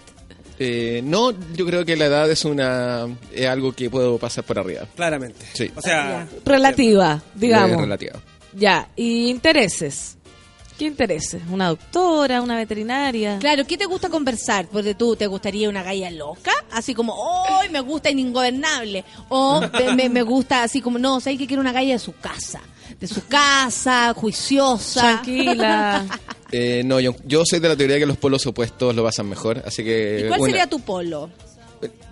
[0.59, 4.59] Eh, no, yo creo que la edad es una es algo que puedo pasar por
[4.59, 4.87] arriba.
[4.95, 5.45] Claramente.
[5.53, 5.71] Sí.
[5.75, 7.81] O sea, Relativa, digamos.
[7.81, 8.13] Relativa.
[8.53, 10.17] Ya, y intereses.
[10.77, 11.41] ¿Qué intereses?
[11.51, 13.37] ¿Una doctora, una veterinaria?
[13.39, 14.67] Claro, ¿qué te gusta conversar?
[14.71, 16.51] Porque tú, ¿te gustaría una galla loca?
[16.71, 17.15] Así como,
[17.47, 19.03] ¡ay, me gusta ingobernable!
[19.29, 22.13] O me, me- me gusta así como, no, ¿sabes que quiero una galla de su
[22.15, 22.59] casa?
[22.99, 25.01] De su casa, juiciosa.
[25.21, 26.05] Tranquila.
[26.55, 29.63] Eh, no, yo, yo soy de la teoría que los polos opuestos lo pasan mejor,
[29.65, 30.21] así que...
[30.23, 31.31] ¿Y cuál una- sería tu polo?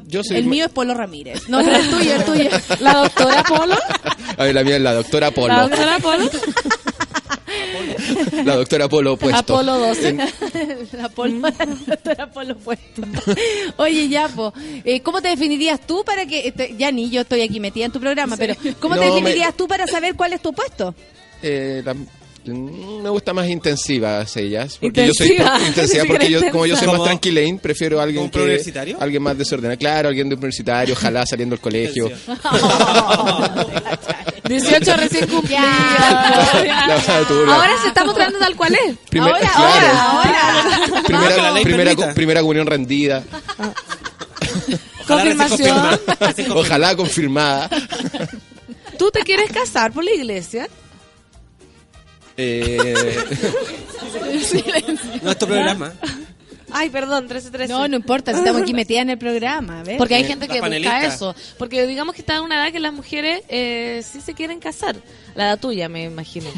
[0.07, 1.47] Yo soy El mío es Polo Ramírez.
[1.47, 2.49] No, el tuyo, el tuyo.
[2.79, 3.75] ¿La doctora Polo?
[4.37, 5.53] A ver, la mía es la doctora Polo.
[5.53, 6.29] ¿La doctora Polo?
[8.45, 9.39] La doctora Polo opuesto.
[9.55, 10.07] Apolo 12.
[10.09, 10.17] En-
[10.93, 13.01] La polo, la doctora Polo puesto.
[13.77, 14.53] Oye, Yapo,
[14.83, 16.47] eh, ¿cómo te definirías tú para que...
[16.47, 19.21] este, ya ni yo estoy aquí metida en tu programa, pero ¿cómo te No, me-
[19.21, 20.93] definirías tú para saber cuál es tu puesto?
[21.43, 24.77] eh, la- mm, me gusta más intensivas ellas.
[24.79, 25.45] Porque Intensiva.
[25.53, 28.39] yo soy intensiva porque yo, como yo soy más tranquilain, prefiero a alguien ¿Como que
[28.41, 28.97] universitario?
[28.99, 29.77] alguien más desordenado.
[29.79, 32.11] Claro, alguien de universitario, ojalá saliendo del colegio.
[34.51, 35.63] 18 recién cumplidos.
[37.47, 38.97] Ahora se está mostrando tal cual es.
[39.09, 39.97] Primer- ahora, claro.
[39.97, 41.03] ahora, ahora.
[41.05, 43.23] primera, que la ley primera, primera comunión rendida.
[45.07, 45.99] Confirmación.
[46.55, 47.69] Ojalá confirmada.
[48.97, 50.67] ¿Tú te quieres casar por la iglesia?
[52.37, 53.17] Eh,
[55.21, 55.93] no es tu programa.
[56.73, 57.67] Ay, perdón, 13-13.
[57.67, 59.97] No, no importa, si estamos aquí metidas en el programa, ¿ves?
[59.97, 61.35] Porque hay gente que busca eso.
[61.57, 64.95] Porque digamos que está en una edad que las mujeres eh, sí se quieren casar.
[65.35, 66.49] La edad tuya, me imagino.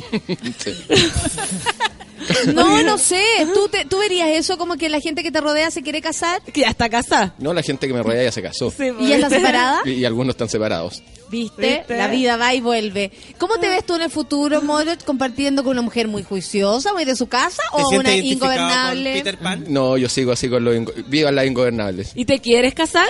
[0.57, 0.73] sí.
[2.54, 3.24] No, no sé.
[3.54, 6.41] ¿Tú, te- ¿Tú verías eso como que la gente que te rodea se quiere casar?
[6.41, 7.36] Que ya está casada.
[7.40, 8.74] No, la gente que me rodea ya se casó.
[9.00, 9.82] ¿Y ya está separada?
[9.86, 11.02] Y, y algunos están separados.
[11.30, 11.78] ¿Viste?
[11.80, 11.98] ¿Viste?
[11.98, 13.12] La vida va y vuelve.
[13.40, 17.06] ¿Cómo te ves tú en el futuro, Modric, compartiendo con una mujer muy juiciosa, muy
[17.06, 19.14] de su casa ¿Te o una ingobernable?
[19.14, 19.66] Peter Pan?
[19.68, 20.76] No, yo sigo así con los...
[21.08, 22.12] Vivan las ingobernables.
[22.14, 23.08] ¿Y te quieres casar?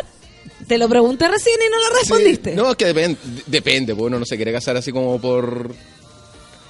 [0.67, 2.51] Te lo pregunté recién y no lo respondiste.
[2.51, 3.17] Sí, no, es que depende,
[3.47, 5.75] depende, pues uno no se quiere casar así como por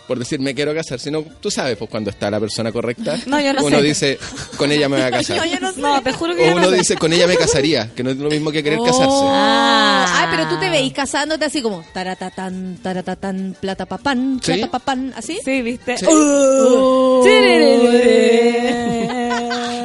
[0.07, 3.39] por decir me quiero casar, sino tú sabes, pues cuando está la persona correcta, No,
[3.39, 3.83] yo no uno sé.
[3.83, 4.19] dice
[4.57, 5.37] con ella me voy a casar.
[5.37, 5.81] No, yo no sé.
[5.81, 6.75] No, te juro que o yo uno no sé.
[6.77, 8.85] dice con ella me casaría, que no es lo mismo que querer Oh.
[8.85, 9.15] casarse.
[9.23, 14.53] Ah, Ay, pero tú te veis casándote así como taratatán, taratatán, plata papán, Sí.
[14.53, 15.39] plata papán, ¿así?
[15.43, 15.97] Sí, ¿viste?
[15.97, 16.05] Sí.
[16.05, 17.23] Uh.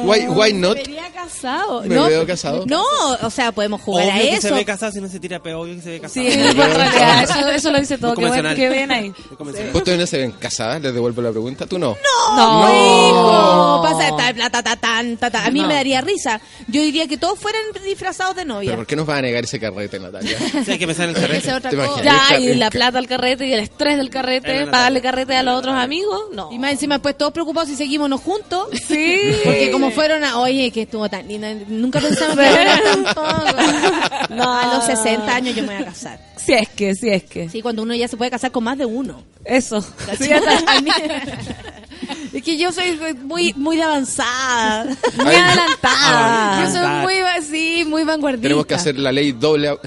[0.05, 0.77] Why, why not?
[1.29, 1.81] Casado.
[1.83, 2.65] Me no, veo casado.
[2.65, 2.83] No,
[3.21, 4.47] o sea, podemos jugar Obvio a que eso.
[4.49, 6.25] se ve casado si no se tira peo, obvio que se ve casado.
[6.25, 6.27] Sí,
[7.23, 8.15] eso, eso lo dice todo.
[8.15, 8.55] Qué, buen- convencional.
[8.55, 9.13] qué bien ahí.
[9.37, 9.75] Convencional.
[9.75, 10.81] ¿Ustedes no se ven casadas?
[10.81, 11.65] Les devuelvo la pregunta.
[11.65, 11.95] ¿Tú no?
[12.35, 12.69] No, No.
[12.73, 13.81] hijo.
[13.83, 15.45] Pasa esta plata, ta, tan, ta, ta.
[15.45, 15.67] A mí No.
[15.67, 16.41] me daría risa.
[16.67, 18.69] Yo diría que todos fueran disfrazados de novia.
[18.71, 20.37] ¿Pero por qué nos va a negar ese carrete, Natalia?
[20.65, 21.47] Sí, hay que pensar en el carrete.
[21.49, 22.01] es otra ¿Te cosa.
[22.03, 25.57] Ya, y la plata al carrete y el estrés del carrete, pagarle carrete a los
[25.57, 26.51] otros amigos, no.
[26.51, 28.67] Y más encima, pues todos preocupados si seguimos juntos.
[28.87, 29.19] Sí.
[29.43, 33.27] Porque como fueron a, oye, que estuvo tan linda, nunca pensamos que era tampoco.
[34.29, 36.19] No, a los 60 años yo me voy a casar.
[36.37, 37.49] Si es que, si es que.
[37.49, 39.23] Sí, cuando uno ya se puede casar con más de uno.
[39.45, 39.81] Eso.
[39.81, 40.29] Sí,
[42.33, 44.85] es que yo soy muy muy de avanzada,
[45.15, 46.65] muy adelantada.
[46.65, 48.43] Yo soy muy, sí, muy vanguardista.
[48.43, 49.77] Tenemos que hacer la ley doble,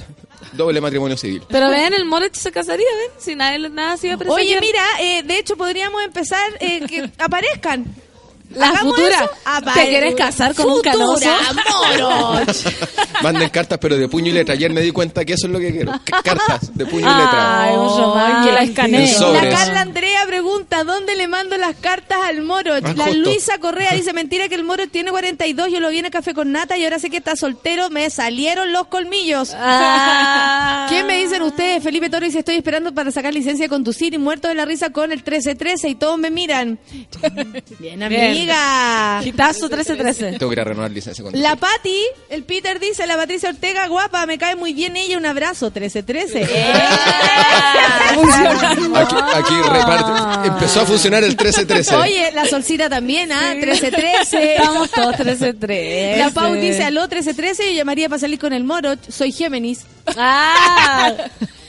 [0.52, 1.42] doble matrimonio civil.
[1.48, 4.44] Pero ven, el Moritz se casaría, ven, si nadie, nada se iba a presentar.
[4.44, 7.86] Oye, mira, eh, de hecho podríamos empezar eh, que aparezcan.
[8.54, 9.30] La futura.
[9.44, 11.28] Apare- ¿Te quieres casar con un canoso?
[11.98, 12.48] moroch.
[13.22, 14.54] Manden cartas, pero de puño y letra.
[14.54, 15.92] Ayer me di cuenta que eso es lo que quiero.
[15.92, 17.62] C- Cartas de puño y letra.
[17.64, 19.12] Ay, un román que la escanee.
[19.32, 22.74] La Carla Andrea pregunta, ¿dónde le mando las cartas al Moro?
[22.74, 23.18] Ah, La justo.
[23.20, 26.34] Luisa Correa dice, mentira que el Moro tiene 42, yo lo vi en el café
[26.34, 29.54] con nata y ahora sé que está soltero, me salieron los colmillos.
[29.56, 30.86] Ah.
[30.90, 31.82] ¿Qué me dicen ustedes?
[31.82, 34.90] Felipe Toro dice, estoy esperando para sacar licencia de conducir y muerto de la risa
[34.90, 36.78] con el 1313 y todos me miran.
[37.78, 39.20] Bien, amiga.
[39.22, 40.38] Quitazo 1313.
[40.38, 43.86] Tengo que ir a renovar licencia con La Pati, el Peter dice, la Patricia Ortega,
[43.88, 46.42] guapa, me cae muy bien ella, un abrazo, 1313.
[48.94, 50.48] Aquí, aquí reparte.
[50.48, 51.96] Empezó a funcionar el 1313.
[51.96, 53.54] Oye, la Solcita también, ¿ah?
[53.54, 54.56] 1313.
[54.56, 56.16] Estamos todos 1313.
[56.18, 59.86] La Pau dice, aló 1313, yo llamaría para salir con el moro, soy Géminis.
[60.16, 61.12] Ah.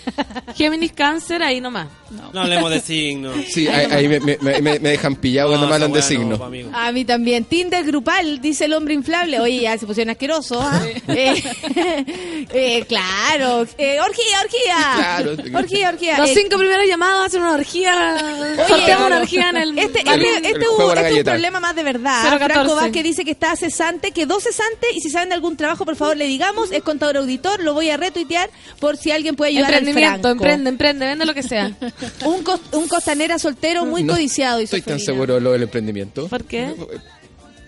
[0.55, 1.87] Géminis Cáncer, ahí nomás.
[2.33, 3.35] No hablemos de signos.
[3.49, 6.39] Sí, ahí, ahí me, me- me- me dejan pillado cuando me hablan de signos.
[6.73, 7.45] A mí también.
[7.45, 9.39] Tinder grupal, dice el hombre inflable.
[9.39, 10.81] Oye, ya se pusieron asquerosos, ¿ah?
[11.07, 11.43] Eh,
[12.53, 13.65] eh, claro.
[13.77, 14.75] Eh, orgía, orgía.
[14.95, 15.31] Claro.
[15.59, 16.17] Orgía, orgía.
[16.19, 18.17] Los Eh, cinco primeros llamados hacen una orgía.
[18.67, 19.77] Sorteamos una orgía en el.
[19.77, 22.21] Este, este, este el hubo- este es un problema más de verdad.
[22.23, 22.75] Cero Franco.
[22.75, 26.17] Vázquez dice que está cesante, quedó cesante y si saben de algún trabajo, por favor
[26.17, 28.49] le digamos, es contador auditor, lo voy a retuitear
[28.79, 30.43] por si alguien puede ayudar al Emprendimiento, Franco.
[30.43, 31.67] emprende, emprende, vende lo que sea.
[32.25, 34.59] Un, cos- un costanera soltero muy No codiciado.
[34.59, 35.05] Estoy tan Felina.
[35.05, 36.27] seguro de lo del emprendimiento.
[36.27, 36.73] ¿Por qué?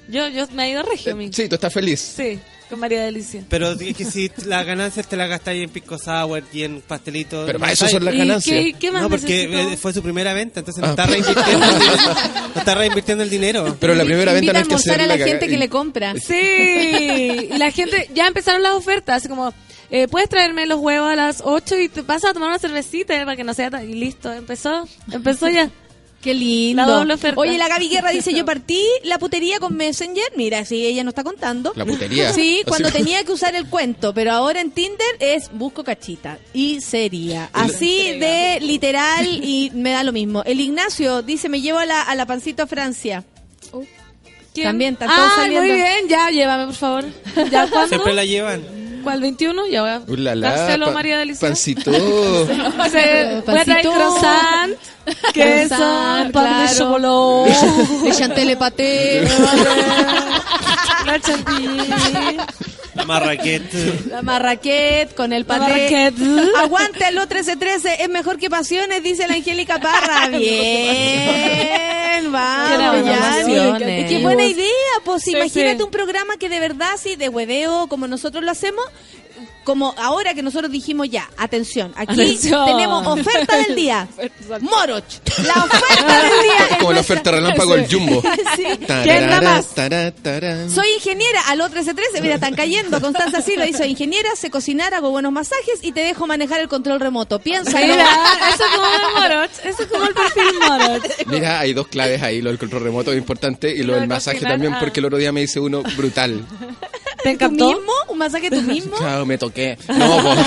[0.07, 1.33] Yo, yo me he ido regio, amigo.
[1.33, 1.99] Sí, tú estás feliz.
[1.99, 2.39] Sí,
[2.69, 3.43] con María Delicia.
[3.49, 7.45] Pero es que si las ganancias te las gastáis en pisco sour y en pastelitos.
[7.47, 8.55] Pero para eso son las ¿Y ganancias.
[8.65, 9.73] qué, qué más No, porque necesito?
[9.73, 10.91] eh, fue su primera venta, entonces no Ah.
[10.91, 12.13] está reinvirtiendo, el dinero,
[12.53, 13.77] no está reinvirtiendo el dinero.
[13.79, 15.57] Pero la primera venta Invita no a hay que almorzar a hacerla la gente que
[15.57, 16.13] le compra.
[16.19, 19.53] Sí, y la gente, ya empezaron las ofertas, así como,
[19.89, 23.15] eh, puedes traerme los huevos a las 8 y te vas a tomar una cervecita
[23.15, 23.89] eh, para que no sea tan...
[23.89, 25.69] Y listo, empezó, empezó ya.
[26.21, 26.81] Qué lindo.
[26.83, 27.39] La doble oferta.
[27.39, 30.23] Oye, la Gaby Guerra dice, yo partí la putería con Messenger.
[30.35, 31.71] Mira, si ella no está contando.
[31.75, 32.33] La putería.
[32.33, 36.39] Sí, Así- cuando tenía que usar el cuento, pero ahora en Tinder es busco cachita.
[36.51, 37.51] Y sería.
[37.53, 40.41] Así de literal y me da lo mismo.
[40.45, 43.23] El Ignacio dice, me llevo a la, a la pancito a Francia.
[44.51, 44.65] ¿Quién?
[44.67, 45.61] También, todos Ah, saliendo.
[45.67, 47.05] muy bien, ya, llévame, por favor.
[47.51, 47.67] ¿Ya?
[47.87, 48.63] Siempre la llevan.
[49.05, 49.67] ¿Cuál, 21?
[49.67, 50.01] Ya voy a...
[50.05, 51.47] Uh, la, la, Dárselo, pa- María Delicia.
[51.47, 51.91] Pancito.
[51.91, 53.91] O sea, voy a traer Pancito.
[53.93, 54.73] croissant,
[55.33, 55.75] queso,
[56.33, 57.55] pan de chocolate,
[58.03, 59.21] Le chanté paté.
[61.05, 62.37] la chantilly.
[62.95, 63.93] La marraquete.
[64.09, 65.59] La marraquet con el paté.
[65.59, 66.13] marraquet.
[66.57, 70.27] Aguante el 1313, es mejor que pasiones, dice la Angélica Parra.
[70.37, 74.07] Bien, vamos, Qué ya.
[74.07, 78.07] Qué buena idea, pues Sí, imagínate un programa que de verdad, sí, de hueveo, como
[78.07, 78.83] nosotros lo hacemos,
[79.65, 82.65] como ahora que nosotros dijimos ya, atención, aquí Atención.
[82.67, 84.07] tenemos oferta del día.
[84.61, 85.03] Moroch.
[85.43, 86.67] La oferta del día.
[86.71, 88.21] es Como la oferta relámpago del Jumbo.
[88.55, 88.63] Sí.
[88.85, 90.71] Tararara, da más?
[90.71, 93.01] Soy ingeniera, al otro 13 mira, están cayendo.
[93.01, 96.99] Constanza Silva dice, ingeniera, sé cocinar, hago buenos masajes y te dejo manejar el control
[96.99, 97.39] remoto.
[97.39, 97.79] Piensa.
[97.79, 98.07] Mira,
[98.53, 101.27] eso es como el Moroch, eso es como el perfil Moroch.
[101.27, 104.01] Mira, hay dos claves ahí, lo del control remoto es importante y lo Lo del
[104.01, 104.79] de masaje cocinar, también ah.
[104.79, 106.45] porque el otro día me hice uno brutal.
[107.25, 107.93] ¿Te ¿Tú mismo?
[108.07, 108.95] ¿Un masaje tú mismo?
[108.97, 109.77] Claro, me toqué.
[109.87, 110.35] No, po.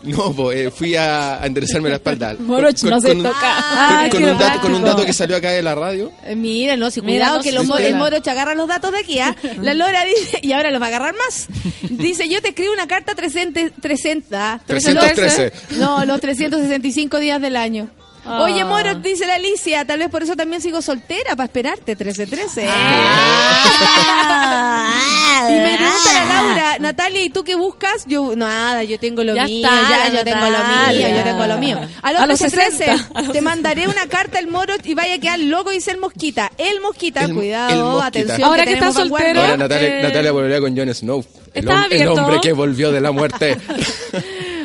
[0.00, 2.34] No, po, eh, fui a, a enderezarme la espalda.
[2.38, 3.34] Moroch no se toca.
[3.42, 6.12] Ah, con, un dato, con un dato que salió acá de la radio.
[6.24, 9.00] Eh, Mira, no, si Mira, cuidado no que los el morocho agarra los datos de
[9.00, 9.34] aquí, ¿ah?
[9.60, 11.48] La Lora dice, y ahora los va a agarrar más.
[11.82, 15.52] Dice, yo te escribo una carta 300, 300, 313.
[15.78, 17.90] No, los 365 días del año.
[18.30, 18.42] Ah.
[18.42, 22.68] Oye, Moro, dice la Alicia, tal vez por eso también sigo soltera, para esperarte, 1313.
[22.70, 24.94] Ah.
[25.48, 28.04] Y me pregunta la Laura, Natalia, ¿y tú qué buscas?
[28.06, 31.46] Yo, nada, yo tengo lo Ya mío, está, ya, yo tengo lo mío, yo tengo
[31.46, 31.80] lo mío.
[32.02, 34.94] A los, A los 13, 60, a los te mandaré una carta al moro y
[34.94, 36.50] vaya a quedar loco, dice el mosquita.
[36.58, 38.06] El mosquita, El- cuidado, el Mosquita.
[38.06, 38.42] atención.
[38.44, 39.28] Ahora que tenemos está vanguardia.
[39.28, 41.24] soltero, Ahora Natalia, eh, Natalia volvería con Jon Snow.
[41.54, 43.56] El, ¿Está hom- el hombre que volvió de la muerte.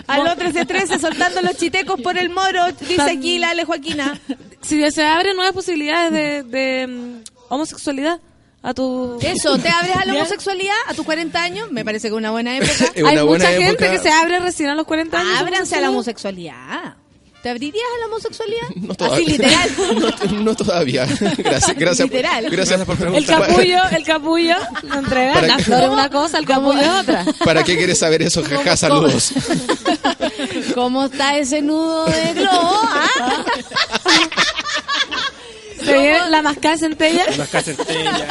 [0.08, 4.20] A los 1313 soltando los chitecos por el moro, dice aquí la Ale Joaquina.
[4.62, 8.20] Si se abren nuevas posibilidades de, de mm, homosexualidad
[8.62, 9.18] a tu...
[9.22, 11.72] Eso, ¿te abres a la homosexualidad a tus 40 años?
[11.72, 12.74] Me parece que es una buena época.
[12.98, 15.40] Una Hay buena mucha gente que se abre recién a los 40 años.
[15.40, 16.96] Ábranse a la homosexualidad.
[17.44, 18.68] ¿Te abrirías a la homosexualidad?
[18.76, 19.28] No Así todavía.
[19.28, 19.70] literal.
[20.34, 21.06] No, no todavía.
[21.38, 22.10] Gracias, gracias.
[22.10, 22.50] Literal.
[22.50, 23.48] Gracias por El preguntar.
[23.48, 25.34] capullo, el capullo, lo entrega.
[25.34, 25.64] ¿Para La qué?
[25.64, 27.26] flor es una cosa, el capullo es otra.
[27.44, 28.42] ¿Para qué quieres saber eso?
[28.44, 29.34] Jaja, saludos.
[30.74, 32.82] ¿Cómo está ese nudo de globo?
[32.84, 33.44] ah?
[36.30, 37.26] La mascada centella.
[37.38, 38.22] Las casentellas.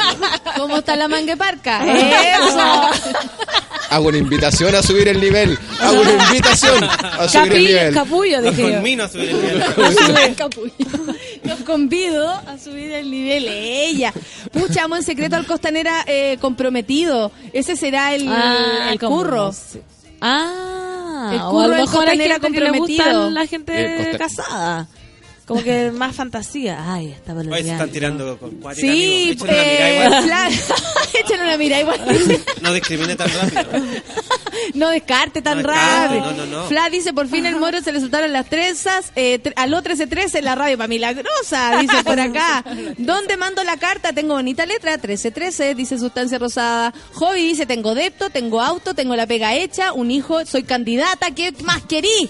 [0.57, 1.85] ¿Cómo está la mangueparca?
[1.85, 2.89] Eso.
[3.93, 5.57] Hago una invitación a subir el nivel.
[5.79, 7.93] Hago una invitación a subir el nivel.
[7.93, 8.75] capullo, Los dije yo.
[8.75, 9.63] conmino a subir el nivel.
[11.43, 13.47] Los convido a subir el nivel.
[13.47, 14.13] Ella.
[14.51, 17.31] Pucha, amo en secreto al costanera eh, comprometido.
[17.53, 19.53] Ese será el, Ah, curro.
[20.21, 24.87] Ah, El o curro a lo del mejor hay que le gusta la gente casada.
[25.45, 26.79] Como que más fantasía.
[26.93, 29.49] Ay, está Hoy se están tirando con cuatro Sí, amigos.
[29.49, 30.23] Échale una mirada igual.
[30.23, 30.49] Fla-
[31.19, 32.41] échale una mirada igual.
[32.61, 33.63] No discrimine tan rápido.
[34.75, 36.31] No descarte tan No rápido.
[36.31, 36.63] no, no, no.
[36.67, 39.11] Fla dice, por fin el moro se le soltaron las trenzas.
[39.15, 42.63] Eh, tre- aló 1313 en la radio para milagrosa, dice por acá.
[42.97, 44.13] ¿Dónde mando la carta?
[44.13, 46.93] Tengo bonita letra, 1313, dice Sustancia Rosada.
[47.13, 51.51] Hobby dice, tengo depto, tengo auto, tengo la pega hecha, un hijo, soy candidata, ¿qué
[51.63, 52.29] más querí?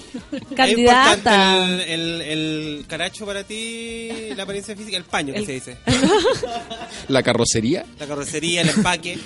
[0.57, 4.97] ¿Es importante el, el, el caracho para ti, la apariencia física?
[4.97, 5.77] El paño, que se dice.
[7.07, 7.85] La carrocería.
[7.99, 9.17] La carrocería, el empaque.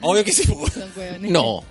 [0.00, 0.50] Obvio que sí.
[0.52, 0.72] pues.
[1.20, 1.62] No.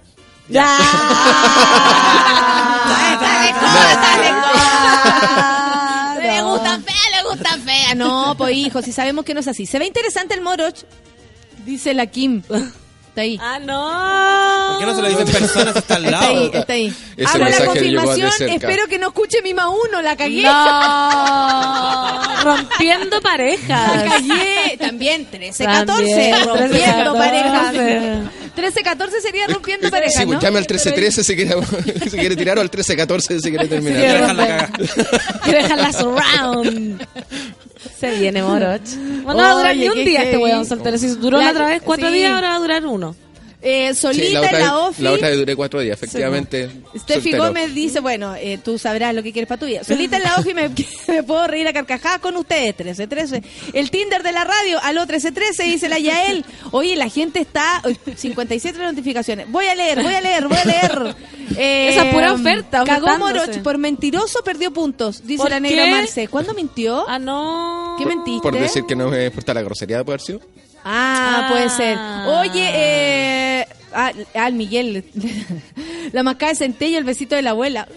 [0.48, 0.68] Ya.
[6.22, 7.95] Le gustan feas, le gustan feas.
[7.95, 9.66] No, pues hijo, si sabemos que no es así.
[9.66, 10.84] Se ve interesante el moroch,
[11.66, 12.41] dice la Kim.
[13.15, 13.39] Está ahí.
[13.41, 14.71] Ah, no.
[14.71, 16.37] ¿Por qué no se lo dicen personas está al Está lado?
[16.37, 16.93] ahí, está ahí.
[17.15, 20.41] Ese Hago la confirmación, espero que no escuche mi ma uno, la cagué.
[20.43, 20.51] No.
[22.43, 24.03] Rompiendo La parejas.
[24.03, 24.77] cagué.
[24.77, 27.17] También 13-14, También, rompiendo 13-14.
[27.17, 27.73] parejas.
[28.55, 31.55] 13-14 sería rompiendo parejas, Sí, pues al 1313 si quiere,
[32.09, 33.99] si quiere tirar o al 1314 si quiere terminar.
[33.99, 34.69] quiere Dejar la cagada.
[35.43, 37.07] Quiero dejarla surround.
[37.99, 38.81] Se viene Moroch.
[39.26, 40.97] Bueno, no va a durar ni un día este weón soltero.
[40.99, 42.13] Si duró La- la otra vez cuatro sí.
[42.15, 43.15] días, ahora va a durar uno.
[43.67, 45.01] Eh, solita Sí, la en otra, la vez- ofi.
[45.01, 46.69] la otra duré cuatro días, efectivamente.
[46.95, 47.45] Steffi soltero.
[47.47, 49.83] Gómez dice, bueno, eh, tú sabrás lo que quieres para tu vida.
[49.83, 50.69] Solita en la y me,
[51.07, 53.41] me puedo reír a carcajadas con ustedes, 1313.
[53.73, 56.45] El Tinder de la radio, aló 1313, dice la Yael.
[56.71, 57.81] Oye, la gente está...
[57.85, 59.49] uy, 57 notificaciones.
[59.51, 61.15] Voy a leer, voy a leer, voy a leer.
[61.57, 63.17] Eh, Esa pura oferta, Cagó.
[63.19, 65.91] Moroch, por mentiroso perdió puntos, dice ¿Por la negra qué?
[65.91, 66.27] Marce.
[66.27, 67.05] ¿Cuándo mintió?
[67.07, 67.95] Ah, no.
[67.99, 68.41] ¿Qué mentiste?
[68.41, 70.39] Por decir que no me importa la grosería de poder ser.
[70.86, 71.49] Ah, Ah.
[71.52, 71.98] puede ser.
[72.28, 75.03] Oye, eh, ah, al Miguel,
[76.14, 77.88] la mascada de centello, el besito de la abuela.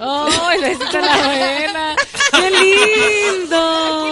[0.00, 1.96] Oh, el besito de la abuela.
[2.32, 4.04] ¡Qué lindo!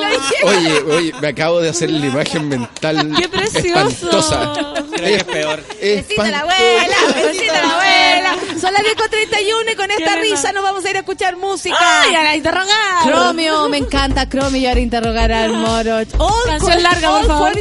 [0.44, 3.88] Oye, oye, me acabo de hacer la imagen mental ¡Qué precioso!
[3.88, 4.52] espantosa.
[4.92, 5.62] Creo que es peor.
[5.80, 8.36] Besito de la abuela, besito de la abuela.
[8.60, 11.76] Son las 10.31 y con esta risa nos vamos a ir a escuchar música.
[11.78, 13.02] ¡Ay, a la interrogar!
[13.04, 16.08] Cromio, me encanta Cromio y ahora interrogar al Moroch.
[16.18, 17.52] All Canción larga, por favor.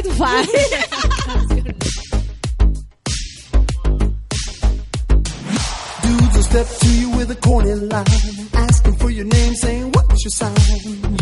[6.56, 8.06] step to you with a corny line,
[8.54, 10.56] asking for your name, saying what's your sign.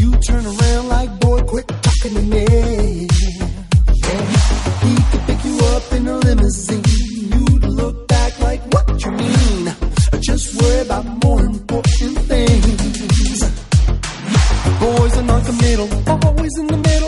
[0.01, 3.09] You turn around like, boy, quit talking to me.
[4.05, 4.23] Yeah.
[4.85, 6.85] He could pick you up in a limousine.
[7.35, 9.75] You'd look back like, what you mean?
[10.21, 13.41] Just worry about more important things.
[14.81, 15.89] Boys are not noncommittal,
[16.29, 17.04] always in the middle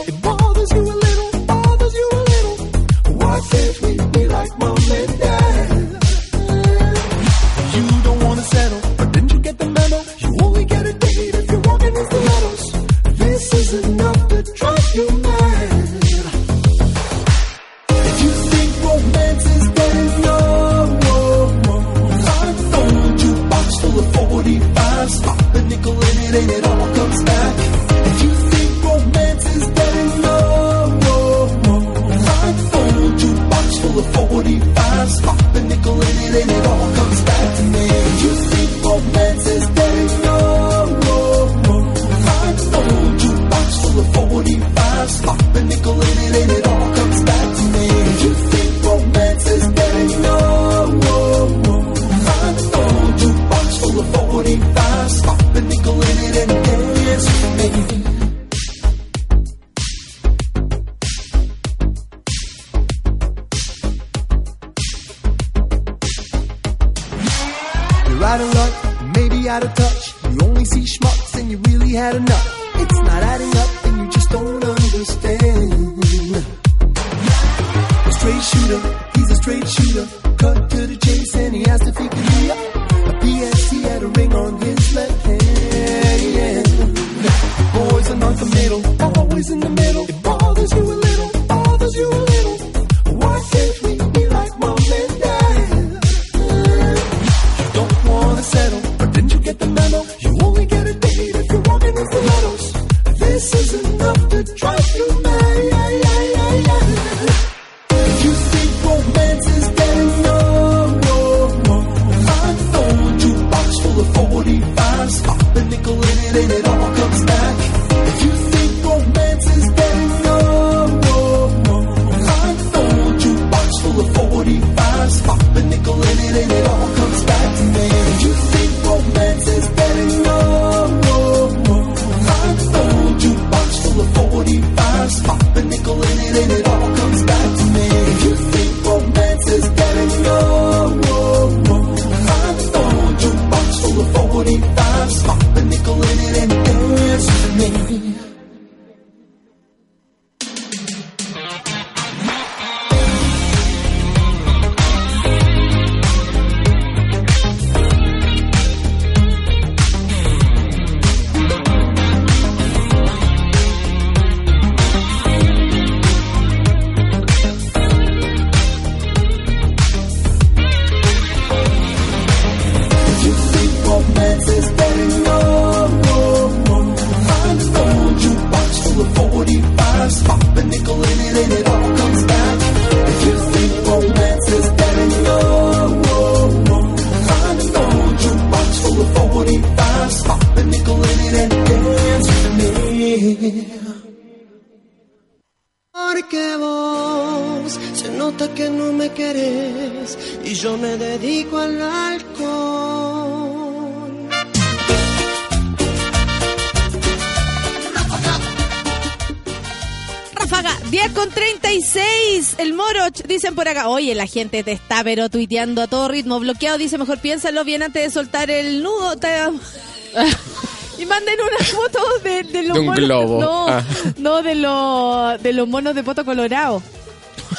[213.88, 216.38] Oye, la gente te está pero tuiteando a todo ritmo.
[216.40, 219.16] Bloqueado, dice mejor piénsalo bien antes de soltar el nudo.
[219.16, 219.28] Te-
[220.98, 223.04] y manden una foto de, de los De un monos.
[223.04, 223.40] globo.
[223.40, 223.84] No, Ah.
[224.18, 226.82] no de, los de los monos de poto colorado.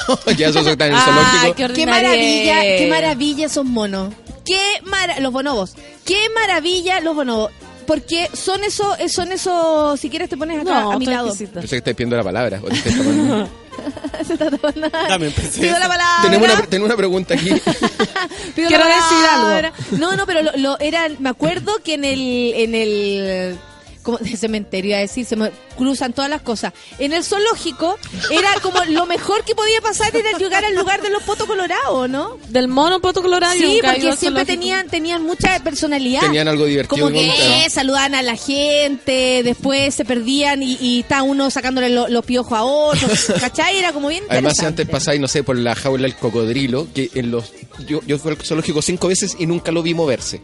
[0.36, 4.12] ya eso está en el Ah, qué, maravilla, qué maravilla esos monos.
[4.44, 5.74] Qué mara los bonobos.
[6.04, 7.50] Qué maravilla los bonobos.
[7.86, 11.28] Porque son esos, son esos, si quieres te pones acá No, a mi lado.
[11.34, 12.60] Pensé que estáis pidiendo la palabra.
[14.26, 16.22] Se está tomando- También pensé Pido la palabra.
[16.22, 17.50] tenemos, una, tenemos una pregunta aquí.
[18.54, 19.72] Pido Quiero la decir palabra.
[19.92, 23.58] No, no, pero lo, lo- era, me acuerdo que en el, en el,
[24.02, 26.74] como de cementerio a decir, se me cruzan todas las cosas.
[26.98, 27.96] En el zoológico
[28.30, 32.10] era como lo mejor que podía pasar era llegar al lugar de los potos colorados,
[32.10, 32.36] ¿no?
[32.48, 33.54] Del mono poto colorado.
[33.54, 36.20] Sí, porque siempre tenían, tenían mucha personalidad.
[36.20, 37.70] Tenían algo divertido Como que contar.
[37.70, 42.52] saludaban a la gente, después se perdían y, y está uno sacándole lo- los piojos
[42.58, 43.78] a otros, ¿cachai?
[43.78, 47.10] Era como bien Además, si antes pasáis, no sé, por la jaula del cocodrilo, que
[47.14, 47.52] en los
[47.86, 50.40] yo, yo fui al zoológico cinco veces y nunca lo vi moverse.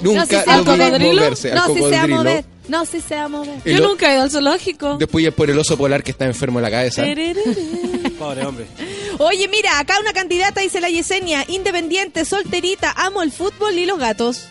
[0.00, 1.14] Nunca no, si lo vi mover.
[1.14, 2.16] moverse al No, si se va a cocodrilo.
[2.18, 2.44] mover.
[2.68, 3.60] No, si se va a mover.
[3.64, 4.96] Y Yo lo- nunca he ido al zoológico.
[4.98, 7.02] Después ya por el oso polar que está enfermo en la cabeza.
[8.18, 8.66] Pobre hombre.
[9.18, 13.98] Oye, mira, acá una candidata dice la Yesenia, independiente, solterita, amo el fútbol y los
[13.98, 14.44] gatos.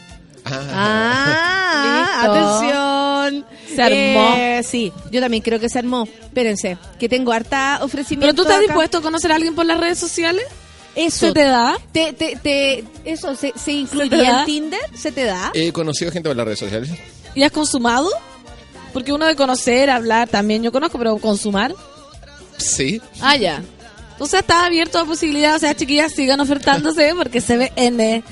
[0.50, 2.32] Ah, Listo.
[2.32, 3.46] atención.
[3.76, 4.34] Se armó.
[4.38, 6.04] Eh, sí, yo también creo que se armó.
[6.22, 8.26] Espérense, que tengo harta ofrecimiento.
[8.28, 8.66] ¿Pero tú estás acá.
[8.68, 10.44] dispuesto a conocer a alguien por las redes sociales?
[10.96, 11.28] Eso.
[11.28, 11.78] ¿Se te da?
[11.92, 14.40] Te, te, te- eso, ¿se, se ¿Se te incluiría da?
[14.40, 14.80] en Tinder?
[14.96, 15.52] ¿Se te da?
[15.54, 16.90] He conocido gente por las redes sociales.
[17.38, 18.10] ¿Y has consumado?
[18.94, 21.72] Porque uno de conocer, hablar, también yo conozco, pero consumar.
[22.58, 23.00] Sí.
[23.22, 23.62] Ah, ya.
[24.14, 25.58] Entonces está abierto a posibilidades.
[25.58, 28.24] O sea, chiquillas, sigan ofertándose porque se ve N.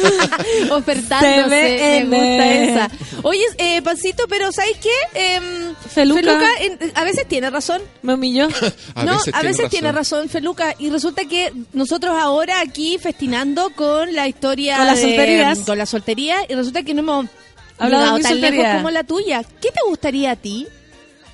[0.70, 1.42] Ofertándose.
[1.48, 2.90] Se ve me gusta esa.
[3.22, 5.34] Oye, eh, Pancito, pero ¿sabes qué?
[5.34, 6.48] Em, Feluca.
[6.60, 7.82] en- a veces tiene razón.
[8.00, 8.48] Me humilló.
[8.94, 10.20] A no, veces a tiene veces tiene razón.
[10.20, 10.74] razón Feluca.
[10.78, 15.58] Y resulta que nosotros ahora aquí festinando con la historia Con las de- solterías.
[15.58, 16.36] Con la soltería.
[16.48, 17.26] Y resulta que no hemos
[17.84, 19.42] Hablado mi tan lejos como la tuya.
[19.60, 20.66] ¿Qué te gustaría a ti?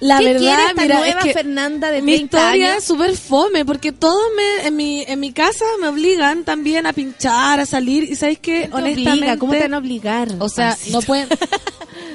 [0.00, 2.78] La ¿Qué verdad, quiere esta mira, nueva es que Fernanda de mi 30 historia años?
[2.78, 6.92] es súper fome porque todos me, en, mi, en mi casa me obligan también a
[6.92, 8.04] pinchar, a salir.
[8.04, 9.10] Y sabéis que, ¿Quién te honestamente.
[9.12, 9.36] obliga?
[9.38, 10.28] ¿Cómo te van a obligar?
[10.38, 11.00] O sea, Pancito?
[11.00, 11.28] no pueden,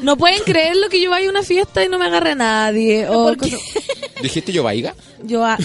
[0.01, 3.05] no pueden creer lo que yo vaya a una fiesta y no me agarre nadie.
[3.09, 3.35] O
[4.23, 4.95] ¿Dijiste yo vaiga?
[5.21, 5.57] yo ah,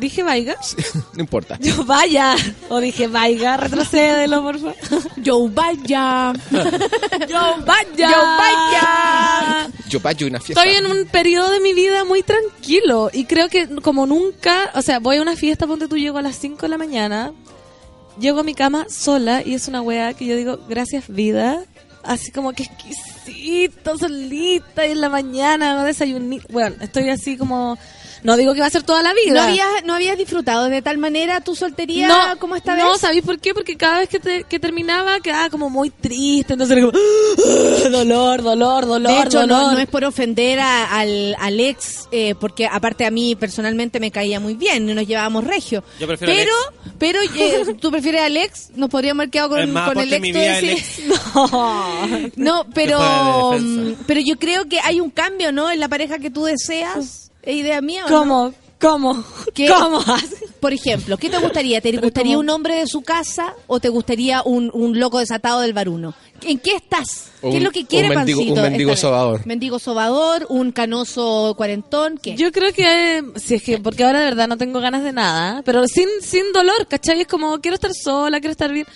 [0.00, 0.56] dije vaya,
[1.14, 1.58] No importa.
[1.60, 2.34] yo vaya,
[2.70, 4.74] o dije vaya, retrocédelo, por favor.
[5.22, 6.32] Yo vaya.
[7.28, 8.10] Yo vaya.
[8.10, 9.68] Yo vaya.
[9.88, 10.64] Yo payo una fiesta.
[10.64, 14.80] Estoy en un periodo de mi vida muy tranquilo y creo que como nunca, o
[14.80, 17.32] sea, voy a una fiesta, ponte tú, llego a las 5 de la mañana,
[18.18, 21.64] llego a mi cama sola y es una weá que yo digo, gracias vida,
[22.02, 27.76] así como que exquisito, solita y en la mañana, no desayuné, bueno, estoy así como,
[28.22, 29.34] no digo que va a ser toda la vida.
[29.34, 33.00] ¿No habías, ¿No habías disfrutado de tal manera tu soltería no, como esta no, vez?
[33.00, 33.54] ¿sabéis por qué?
[33.54, 37.88] Porque cada vez que, te- que terminaba quedaba como muy triste, entonces era como "Ah,
[37.90, 39.72] dolor, dolor, dolor, de hecho, no, dolor.
[39.74, 44.10] no es por ofender a- al, al ex, eh, porque aparte a mí personalmente me
[44.10, 45.82] caía muy bien, y nos llevábamos regio.
[46.00, 46.52] Yo prefiero al pero,
[46.98, 50.08] pero eh, tú prefieres al ex, nos podríamos haber quedado con, Es más con el
[50.12, 50.16] ex.
[50.16, 50.76] en mi vida el.
[51.36, 52.98] No, no, pero,
[54.06, 55.70] pero yo creo que hay un cambio, ¿no?
[55.70, 57.25] En la pareja que tú deseas.
[57.46, 58.48] ¿Es idea mía o ¿Cómo?
[58.48, 58.54] no?
[58.78, 59.24] ¿Cómo?
[59.54, 60.00] ¿Qué- ¿Cómo?
[60.60, 61.80] Por ejemplo, ¿qué te gustaría?
[61.80, 62.40] ¿Te gustaría cómo?
[62.40, 66.12] un hombre de su casa o te gustaría un, un loco desatado del baruno?
[66.42, 67.30] ¿En qué estás?
[67.40, 69.46] Un- ¿Qué es lo que quiere un mendigo- Pancito un mendigo sobador.
[69.46, 72.36] Mendigo sobador, un canoso cuarentón, ¿qué?
[72.36, 75.12] Yo creo que, eh, si es que, porque ahora de verdad no tengo ganas de
[75.14, 77.22] nada, pero sin, sin dolor, ¿cachai?
[77.22, 78.86] Es como, quiero estar sola, quiero estar bien.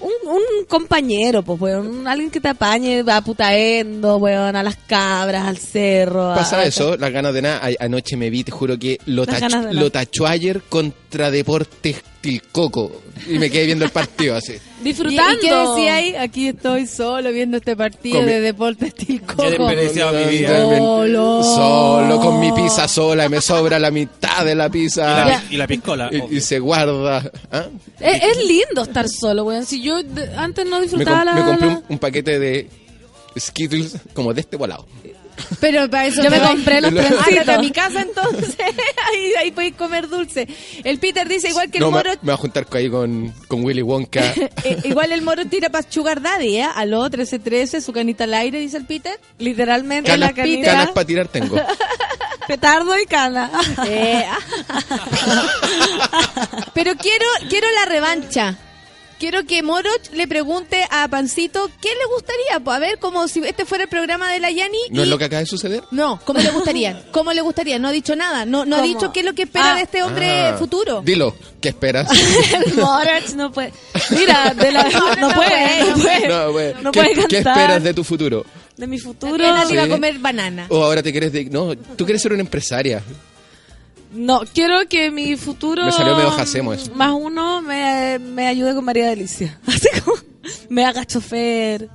[0.00, 5.46] Un, un compañero, pues, weón, alguien que te apañe a putaendo, weón, a las cabras,
[5.46, 6.34] al cerro.
[6.34, 7.62] Pasa a- eso, las ganas de nada.
[7.80, 13.02] Anoche me vi, te juro que lo, tach- lo tachó ayer contra Deportes Tilcoco.
[13.28, 14.54] Y me quedé viendo el partido así.
[14.82, 15.42] Disfrutando.
[15.42, 16.14] ¿Y, y qué decía ahí?
[16.16, 19.44] Aquí estoy solo viendo este partido Con mi- de Deportes Tilcoco.
[19.44, 20.78] He desperdiciado mi vida.
[20.78, 21.42] Solo.
[21.42, 25.24] Solo con mi pizza sola y me sobra la mitad de la Y pizza.
[25.24, 26.10] la, pi- y la piscola.
[26.12, 27.30] Y, y se guarda.
[27.52, 27.66] ¿Ah?
[28.00, 29.64] Es, es lindo estar solo, weón.
[29.64, 29.98] Si yo
[30.36, 31.34] antes no Me, disfrutaba com- la...
[31.34, 32.68] me compré la- un, un paquete de
[33.38, 34.86] Skittles como de este volado.
[35.60, 37.48] Pero para eso Yo me compré los Pero- trencitos.
[37.48, 38.56] A mi casa entonces.
[39.12, 40.46] ahí, ahí podéis comer dulce.
[40.84, 42.10] El Peter dice igual que el No, moro.
[42.10, 44.20] me voy a juntar ahí con, con Willy Wonka.
[44.64, 46.68] eh, igual el moro tira para Sugar Daddy, ¿eh?
[46.74, 49.18] Aló, 1313, su canita al aire, dice el Peter.
[49.38, 50.70] Literalmente Canas, la canita.
[50.70, 51.56] canas para tirar tengo.
[52.46, 53.50] Petardo y cana.
[53.88, 54.24] Eh,
[56.74, 58.56] Pero quiero, quiero la revancha.
[59.18, 62.60] Quiero que Moroch le pregunte a Pancito qué le gustaría.
[62.62, 64.78] Pues a ver, como si este fuera el programa de la Yani.
[64.90, 65.82] ¿No es lo que acaba de suceder?
[65.90, 67.02] No, ¿cómo le gustaría?
[67.12, 67.78] ¿Cómo le gustaría?
[67.78, 68.44] No ha dicho nada.
[68.44, 69.76] No, no ha dicho qué es lo que espera Ah.
[69.76, 71.00] de este hombre Ah, futuro.
[71.02, 72.08] Dilo, ¿qué esperas?
[72.76, 73.72] Moritz no puede.
[74.10, 76.28] Mira, de la, no, puede, no puede.
[76.28, 76.74] No, güey.
[76.82, 78.44] No ¿Qué, puede qué esperas de tu futuro?
[78.76, 79.42] De mi futuro.
[79.42, 80.66] Él iba a comer banana.
[80.68, 81.46] O ahora te quieres de...
[81.46, 83.02] No, tú quieres ser una empresaria.
[84.16, 85.84] No, quiero que mi futuro.
[85.84, 86.92] Me salió medio jacemo eso.
[86.94, 89.58] Más uno me, me ayude con María Delicia.
[89.66, 90.16] Así como.
[90.68, 91.88] Me haga chofer.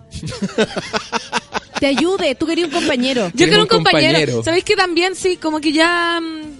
[1.79, 3.31] Te ayude, tú querías un compañero.
[3.33, 4.13] Yo quiero un compañero.
[4.19, 4.43] compañero.
[4.43, 5.37] ¿Sabéis que también sí?
[5.37, 6.19] Como que ya.
[6.21, 6.57] mm,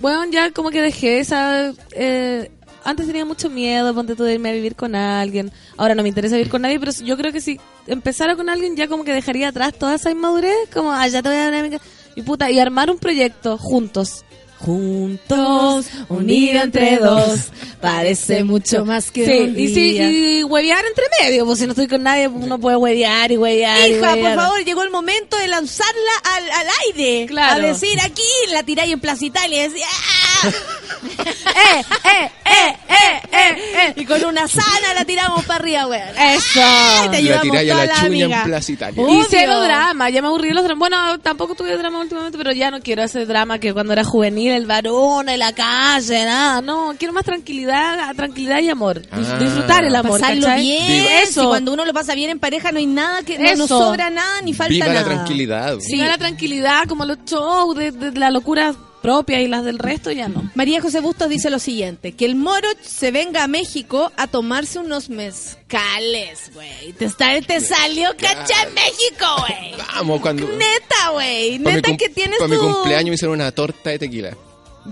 [0.00, 1.72] Bueno, ya como que dejé esa.
[1.92, 2.50] eh,
[2.84, 5.52] antes tenía mucho miedo, ponte tú de irme a vivir con alguien.
[5.76, 8.74] Ahora no me interesa vivir con nadie, pero yo creo que si empezara con alguien
[8.76, 10.54] ya como que dejaría atrás toda esa inmadurez.
[10.72, 11.80] Como, ah, ya te voy a dar a mi ca-
[12.16, 14.24] Y puta, y armar un proyecto juntos.
[14.64, 17.40] Juntos, unido entre dos,
[17.80, 20.10] parece mucho más que Sí, un y, sí, día.
[20.10, 23.88] y huevear entre medio, pues si no estoy con nadie, uno puede huevear y huevear.
[23.90, 27.26] y Hija, por favor, llegó el momento de lanzarla al, al aire.
[27.26, 27.64] Claro.
[27.64, 28.22] A decir aquí,
[28.52, 30.31] la tiráis en Plaza Italia y ¡ah!
[30.44, 33.92] ¡Eh, eh, eh, eh, eh, eh!
[33.96, 36.08] Y con una sana la tiramos para arriba, weón.
[36.16, 36.60] ¡Eso!
[36.62, 38.38] Ay, te La ayudamos tiráis a toda la la chuña amiga.
[38.38, 39.02] en Plaza Italia.
[39.02, 39.20] Obvio.
[39.20, 40.78] Y cero drama, ya me aburrí los dramas.
[40.78, 44.52] Bueno, tampoco tuve drama últimamente, pero ya no quiero ese drama que cuando era juvenil,
[44.52, 46.60] el varón en la calle, nada.
[46.60, 49.02] No, quiero más tranquilidad, tranquilidad y amor.
[49.02, 49.38] Dis- Ah.
[49.38, 50.62] Disfrutar el amor, Pasarlo ¿cachai?
[50.62, 50.86] bien.
[50.86, 51.20] Viva.
[51.22, 51.40] Eso.
[51.42, 53.66] Si cuando uno lo pasa bien en pareja no hay nada que no, no Eso.
[53.68, 55.00] sobra nada ni falta Viva nada.
[55.00, 55.78] la tranquilidad.
[55.80, 59.78] Si no la tranquilidad, como los shows de, de la locura propia y las del
[59.78, 60.50] resto, ya no.
[60.54, 64.78] María José Bustos dice lo siguiente, que el Moroch se venga a México a tomarse
[64.78, 66.92] unos mezcales, güey.
[66.94, 69.74] Te, está- te salió cacha en México, güey.
[69.94, 70.46] Vamos, cuando...
[70.46, 71.58] Neta, güey.
[71.58, 74.36] Neta que tienes para mi cumpleaños me hicieron una torta de tequila.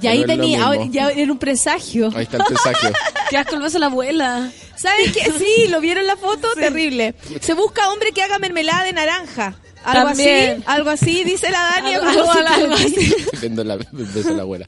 [0.02, 2.10] Y ahí No tenía, ya era un presagio.
[2.14, 2.90] Ahí está el presagio.
[3.30, 4.50] Qué asco el beso a la abuela.
[4.76, 5.32] ¿Sabes qué?
[5.38, 6.48] Sí, ¿lo vieron la foto?
[6.54, 7.14] Terrible.
[7.40, 9.54] Se busca hombre que haga mermelada de naranja.
[9.82, 10.52] Algo También.
[10.58, 11.94] así, algo así, dice la Dani.
[11.94, 12.62] Algo- algo algo- así.
[12.62, 13.14] algo así.
[13.18, 14.66] Estoy viendo la, el beso la abuela.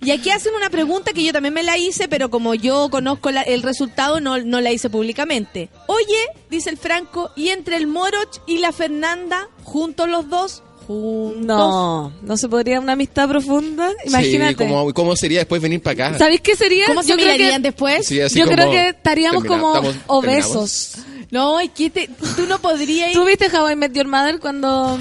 [0.00, 3.30] Y aquí hacen una pregunta que yo también me la hice, pero como yo conozco
[3.30, 5.68] la- el resultado, no, no la hice públicamente.
[5.86, 10.62] Oye, dice el Franco, ¿y entre el Moroch y la Fernanda, juntos los dos?
[10.92, 11.44] Juntos.
[11.46, 13.90] No, no se podría una amistad profunda.
[14.06, 14.50] Imagínate.
[14.64, 16.18] Sí, ¿cómo, ¿cómo sería después venir para acá?
[16.18, 16.86] ¿Sabéis qué sería?
[16.86, 18.06] ¿Cómo se Yo creo mirarían que- después?
[18.06, 20.92] Sí, así Yo creo que estaríamos como estamos- obesos.
[21.30, 23.12] No, es que te- tú no podrías...
[23.12, 24.98] ¿Tú viste How I Met Your Mother cuando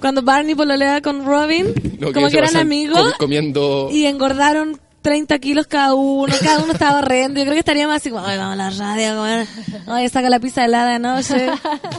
[0.00, 3.88] Cuando Barney pololea con Robin, No, como ellos que eran amigos com- comiendo.
[3.92, 7.38] y engordaron 30 kilos cada uno, cada uno estaba horrendo.
[7.38, 9.46] Yo creo que estaría más así como, ay, vamos a la radio comer,
[9.86, 11.46] ay, saca la pizza helada de noche.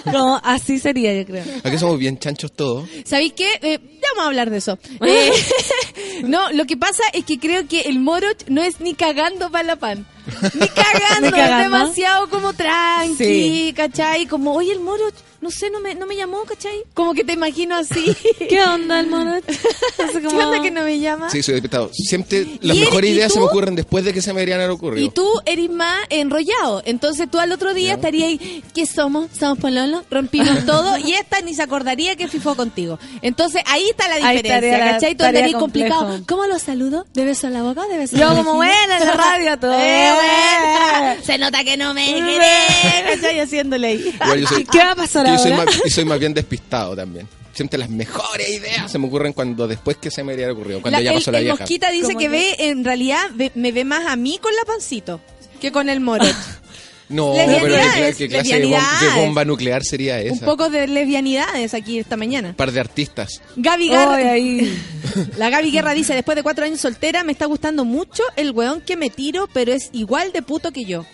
[0.04, 1.46] Como así sería, yo creo.
[1.64, 2.90] Aquí somos bien chanchos todos.
[3.06, 3.48] ¿Sabéis qué?
[3.62, 4.78] Eh, ya vamos a hablar de eso.
[5.08, 5.32] Eh,
[6.24, 9.64] no, lo que pasa es que creo que el moroch no es ni cagando para
[9.64, 10.06] la pan.
[10.54, 11.58] Ni cagando, Ni cagando.
[11.58, 13.74] es demasiado como tranqui, Sí.
[13.76, 14.26] ¿cachai?
[14.28, 16.84] Como, oye, el moroch, no sé, no me, no me llamó, ¿cachai?
[16.94, 18.16] Como que te imagino así.
[18.50, 19.44] ¿Qué onda el moroch?
[19.48, 21.30] ¿Qué onda que no me llama?
[21.30, 21.90] Sí, soy despistado.
[21.94, 24.60] Siempre las ¿Y eres- mejores ideas se me ocurren después de que se me deberían
[24.62, 25.06] haber ocurrido.
[25.06, 26.82] Y tú eres más enrollado.
[26.86, 29.28] Entonces tú al otro día estarías ahí, ¿qué somos?
[29.38, 32.98] Somos pololo, rompimos todo y esta ni se acordaría que fifó contigo.
[33.22, 35.16] Entonces ahí está la Ahí diferencia, estaría la- ¿cachai?
[35.16, 36.20] Tú andarías complicado.
[36.28, 37.06] ¿Cómo lo saludo?
[37.14, 37.86] ¿De beso en la boca?
[37.88, 39.74] ¿De beso en Yo la como buena en la radio todo.
[39.80, 40.12] Eh,
[41.24, 43.42] Se nota que no me querés.
[43.44, 44.14] Haciéndole ahí.
[44.22, 45.66] Igual yo soy- ¿Qué va a pasar y soy ahora?
[45.66, 47.28] más- y soy más bien despistado también.
[47.54, 50.82] Siempre las mejores ideas se me ocurren cuando después que se me debería haber ocurrido,
[50.82, 51.58] cuando La- ya el, pasó la el vieja.
[51.60, 54.64] mosquita dice ¿Cómo que ve, en realidad, ve- me ve más a mí con la
[54.66, 55.20] pancito
[55.60, 56.28] que con el moroch.
[57.10, 59.14] No, pero ¿qué, qué clase de, bom- lesbianidades.
[59.16, 60.34] de bomba nuclear sería esa?
[60.34, 62.50] Un poco de lesbianidades aquí esta mañana.
[62.50, 63.42] Un par de artistas.
[63.56, 64.18] Gaby Guerra,
[65.38, 68.82] la Gaby Guerra dice, después de cuatro años soltera, me está gustando mucho el weón
[68.82, 71.06] que me tiro, pero es igual de puto que yo.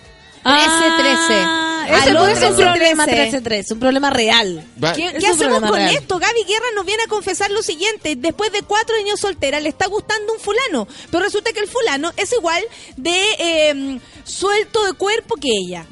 [0.43, 1.63] 13-13.
[1.85, 2.55] Ah, ese no es un 13-13.
[2.55, 4.65] problema 13-13, un problema real.
[4.95, 5.95] ¿Qué, hacemos con real.
[5.95, 6.19] esto?
[6.19, 8.15] Gaby Guerra nos viene a confesar lo siguiente.
[8.15, 10.87] Después de cuatro años soltera, le está gustando un fulano.
[11.11, 12.63] Pero resulta que el fulano es igual
[12.97, 15.85] de eh, suelto de cuerpo que ella.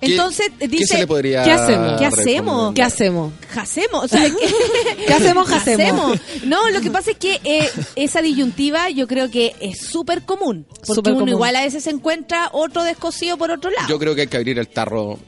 [0.00, 0.86] ¿Qué- Entonces qué dice...
[0.86, 1.98] se le podría ¿Qué hacemos?
[1.98, 2.74] ¿Qué hacemos?
[2.74, 3.32] ¿Qué hacemos?
[3.56, 4.54] Hacemos, o sea, ¿qué,
[5.06, 6.18] ¿Qué hacemos, hacemos?
[6.44, 10.66] No, lo que pasa es que eh, esa disyuntiva yo creo que es súper común.
[10.68, 11.28] Porque Súper uno común.
[11.34, 13.88] igual a veces se encuentra otro descosido por otro lado.
[13.88, 15.18] Yo creo que hay que abrir el tarro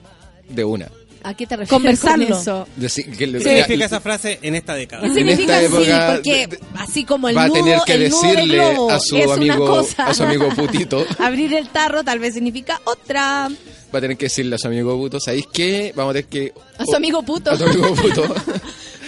[0.49, 0.91] de una.
[1.29, 2.27] ¿A qué te refieres Conversarlo.
[2.29, 2.69] con eso?
[2.77, 5.03] Decir que le- ¿Qué significa esa frase en esta década?
[5.03, 5.91] ¿Qué En significa esta así?
[5.91, 8.55] época Porque de- así como el va a nudo, tener que el nudo de decirle
[8.57, 10.07] globo a su es amigo cosa.
[10.07, 13.49] a su amigo putito Abrir el tarro tal vez significa otra.
[13.95, 15.93] va a tener que decirle a su amigo puto ¿sabéis qué?
[15.97, 17.51] vamos a tener que A su amigo puto.
[17.51, 18.23] a su amigo puto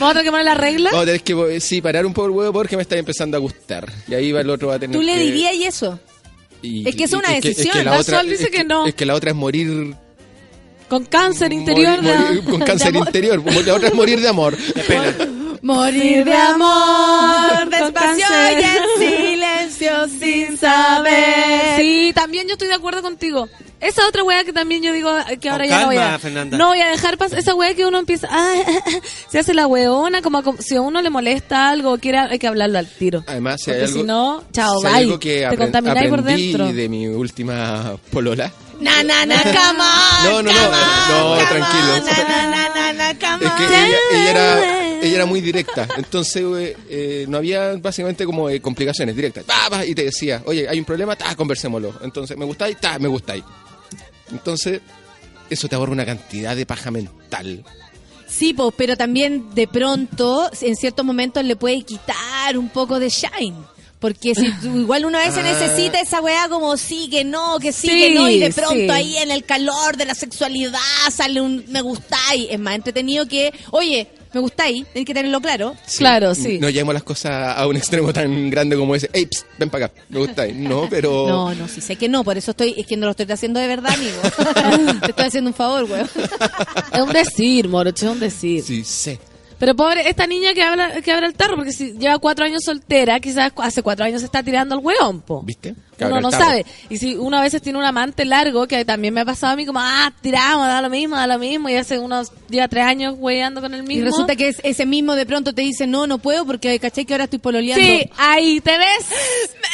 [0.01, 0.91] ¿Vamos a tener que poner la regla?
[0.91, 3.41] vamos a tener que sí parar un poco el huevo porque me está empezando a
[3.41, 6.01] gustar y ahí va el otro va a tener Tú le que- dirías y eso.
[6.63, 7.77] y- es que es una y- decisión.
[7.85, 8.87] la La otra Sol dice es que no.
[8.89, 9.95] es que la otra es morir
[10.89, 12.51] Con cáncer interior morir- morir- de...
[12.51, 14.57] con cáncer interior la otra es morir de amor
[15.61, 21.77] Morir de amor, despacio y en silencio sin saber.
[21.77, 23.49] Sí, también yo estoy de acuerdo contigo.
[23.81, 25.11] Esa otra wea que también yo digo
[25.41, 26.19] que ahora ya no voy a...
[26.19, 26.57] Fernanda.
[26.57, 28.29] No voy a dejar pasar esa wea que uno empieza...
[28.31, 28.55] ah,
[29.29, 32.47] se hace la weona, como, como si a uno le molesta algo, quiere, hay que
[32.47, 33.25] hablarlo al tiro.
[33.27, 35.03] además si hay Porque algo si no, chao, si hay bye.
[35.05, 36.73] algo que Te contamináis por dentro.
[36.73, 41.39] de mi última polola Na, na, na, come on, No, no, no, come no, on,
[41.49, 42.05] tranquilo.
[42.05, 43.73] Na, na, na, na, na, come Es que on.
[43.73, 45.89] ella, ella era, ella era muy directa.
[45.97, 49.45] Entonces, eh, eh, no había básicamente como eh, complicaciones directas.
[49.45, 51.95] Pa, pa, y te decía, oye, hay un problema, ta, conversémoslo.
[52.03, 52.77] Entonces, ¿me gustáis?
[52.79, 53.43] Ta, me gustáis.
[54.31, 54.81] Entonces,
[55.51, 57.65] eso te ahorra una cantidad de paja mental.
[58.29, 63.09] Sí, pues, pero también de pronto, en ciertos momentos le puede quitar un poco de
[63.09, 63.57] shine.
[64.01, 65.43] Porque si tú- igual una vez se Ah.
[65.43, 68.75] necesita esa weá como sí, que no, que sí, Sí, que no, y de pronto
[68.77, 68.91] sí.
[68.91, 70.79] ahí en el calor de la sexualidad
[71.11, 72.47] sale un me gustáis.
[72.51, 75.75] Es más entretenido que, oye, me gustáis, hay que tenerlo claro.
[75.97, 76.59] Claro, sí.
[76.61, 79.11] No llevemos las cosas a un extremo tan grande como ese.
[79.13, 80.55] Ey, psst, ven para acá, me gustáis.
[80.55, 81.27] No, pero...
[81.29, 83.59] No, no, sí sé que no, por eso estoy, es que no lo estoy haciendo
[83.59, 84.21] de verdad, amigo.
[85.01, 86.09] Te estoy haciendo un favor, weón.
[86.93, 88.63] Es un decir, morocho, es un decir.
[88.63, 89.19] Sí, sé.
[89.59, 92.63] Pero pobre, esta niña que habla, que abra el tarro, porque si lleva cuatro años
[92.65, 95.43] soltera, quizás hace cuatro años se está tirando el hueón, po.
[95.43, 95.75] ¿Viste?
[95.99, 96.65] Que Uno no sabe.
[96.89, 99.57] Y si uno a veces tiene un amante largo, que también me ha pasado a
[99.57, 102.85] mí como, ah, tiramos, da lo mismo, da lo mismo, y hace unos, lleva tres
[102.85, 104.03] años hueando con el mismo.
[104.03, 107.05] Y resulta que es- ese mismo de pronto te dice, no, no puedo porque caché
[107.05, 107.85] que ahora estoy pololeando.
[107.85, 109.07] Sí, ahí te ves.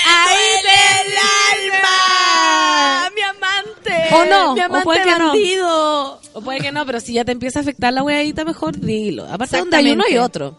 [0.06, 3.10] ahí el alma!
[3.14, 4.14] ¡Mi amante!
[4.14, 6.20] O no, ¡Mi o puede que no.
[6.36, 9.24] O puede que no, pero si ya te empieza a afectar la weadita, mejor dilo.
[9.30, 10.58] Aparte hay uno y otro.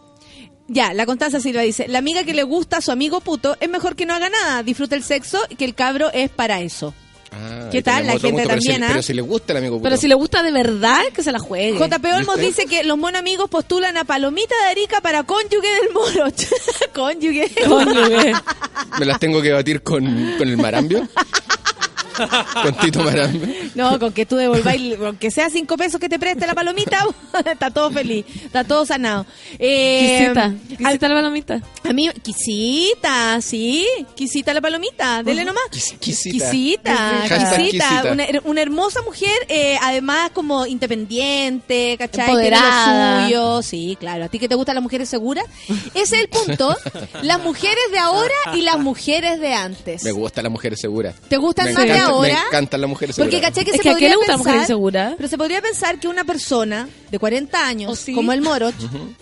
[0.67, 3.69] Ya, la Constanza Silva dice, la amiga que le gusta a su amigo puto es
[3.69, 6.93] mejor que no haga nada, disfruta el sexo y que el cabro es para eso.
[7.31, 8.05] Ah, ¿Qué tal?
[8.07, 8.87] La gente punto, pero si- también, ¿ah?
[8.91, 9.83] Pero si le gusta el amigo puto.
[9.83, 11.77] Pero si le gusta de verdad, que se la juegue.
[11.77, 12.63] JP Olmos ¿Viste?
[12.63, 16.31] dice que los monos amigos postulan a Palomita de Arica para cónyuge del moro.
[16.95, 17.51] cónyuge.
[17.67, 18.33] Cónyuge.
[18.97, 20.03] ¿Me las tengo que batir con,
[20.37, 21.07] con el marambio?
[22.63, 23.61] Con Tito Marambe.
[23.75, 27.05] No, con que tú devolváis, con que sea cinco pesos que te preste la palomita,
[27.45, 29.25] está todo feliz, está todo sanado.
[29.59, 31.61] Eh, Quisita, quisita la palomita.
[31.83, 33.85] A mí, quisita, sí,
[34.15, 35.63] quisita la palomita, dele nomás.
[35.71, 36.45] Quis- quisita.
[36.45, 38.11] Quisita, quisita, quisita.
[38.13, 42.25] Una, una hermosa mujer, eh, además como independiente, ¿cachai?
[42.27, 43.25] Tiene lo Empoderada.
[43.25, 44.25] suyo, sí, claro.
[44.25, 45.45] ¿A ti que te gustan las mujeres seguras?
[45.93, 46.75] Ese es el punto.
[47.23, 50.03] Las mujeres de ahora y las mujeres de antes.
[50.03, 51.15] Me gustan las mujeres seguras.
[51.27, 52.33] ¿Te gustan Me más de ahora?
[52.33, 53.51] Me encantan las mujeres Porque seguras.
[53.51, 55.13] caché que Es se que podría la mujer pensar, insegura?
[55.17, 58.13] pero se podría pensar que una persona de 40 años, ¿Oh, sí?
[58.13, 58.73] como el Moroch,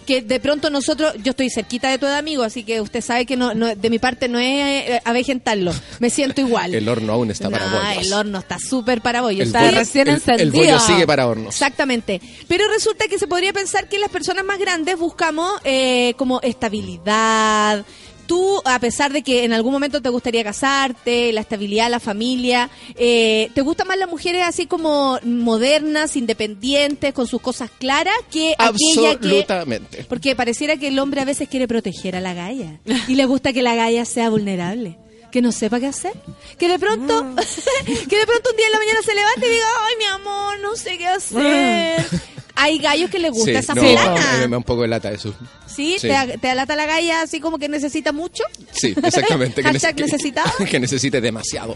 [0.06, 3.36] que de pronto nosotros, yo estoy cerquita de tu amigo, así que usted sabe que
[3.38, 4.46] no, no- de mi parte no es
[4.90, 6.74] eh, avejentarlo, me siento igual.
[6.74, 8.06] El horno aún está para Nah, bollos.
[8.08, 9.42] el horno está súper para bollos.
[9.42, 10.44] El Está bollo- recién el- encendido.
[10.44, 11.54] El bollo sigue para hornos.
[11.56, 12.22] Exactamente.
[12.48, 17.86] Pero resulta que se podría pensar que las personas más grandes buscamos eh, como estabilidad.
[18.26, 22.70] Tú, a pesar de que en algún momento te gustaría casarte, la estabilidad, la familia,
[22.96, 28.56] eh, ¿te gustan más las mujeres así como modernas, independientes, con sus cosas claras, que
[28.58, 29.28] aquella que...
[29.28, 30.06] Absolutamente.
[30.08, 33.54] Porque pareciera que el hombre a veces quiere proteger a la galla y le gusta
[33.54, 34.98] que la galla sea vulnerable.
[35.32, 36.14] Que no sepa qué hacer.
[36.60, 37.36] Que de pronto, Mm.
[38.10, 40.60] que de pronto un día en la mañana se levante y diga, ay mi amor,
[40.62, 42.06] no sé qué hacer.
[42.56, 44.14] Hay gallos que les gusta Sí, esa no, fulana.
[44.14, 45.34] a mí me da un poco de lata eso.
[45.66, 45.98] ¿Sí?
[46.00, 46.08] Sí.
[46.08, 48.44] ¿Te, te alata la galla así como que necesita mucho?
[48.72, 49.62] Sí, exactamente.
[49.64, 50.52] que nece- necesitado.
[50.70, 51.76] Que necesite demasiado.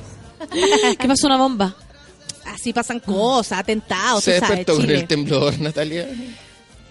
[0.99, 1.75] ¿Qué pasó una bomba?
[2.45, 4.95] Así pasan cosas, atentados, Se tú sabes, despertó con Chile.
[4.99, 6.07] el temblor, Natalia.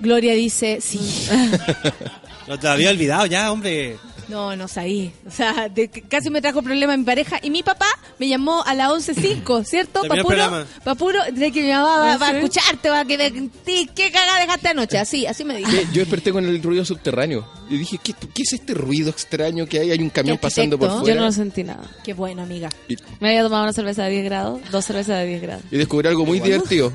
[0.01, 1.01] Gloria dice, sí.
[2.49, 3.97] No te había olvidado ya, hombre.
[4.29, 5.11] No, no sabía.
[5.27, 7.39] O sea, de- casi me trajo problema mi pareja.
[7.43, 7.87] Y mi papá
[8.19, 10.01] me llamó a las 11.05, ¿cierto?
[10.03, 10.67] Terminó Para el puro, programa.
[10.85, 13.51] pa' puro, de que mi mamá va, ¿Ah, va a escucharte, va a que de-
[13.65, 14.99] ti, ¿qué caga dejaste anoche?
[14.99, 15.71] Así, así me dijo.
[15.93, 17.47] Yo desperté con el ruido subterráneo.
[17.71, 19.91] Y dije, ¿qué, qué es este ruido extraño que hay?
[19.93, 21.15] Hay un camión ¿Qué pasando por fuera.
[21.15, 21.83] Yo no lo sentí nada.
[22.05, 22.69] Qué bueno, amiga.
[22.89, 25.65] Y, Me había tomado una cerveza de 10 grados, dos cervezas de 10 grados.
[25.71, 26.93] y descubrí algo muy divertido.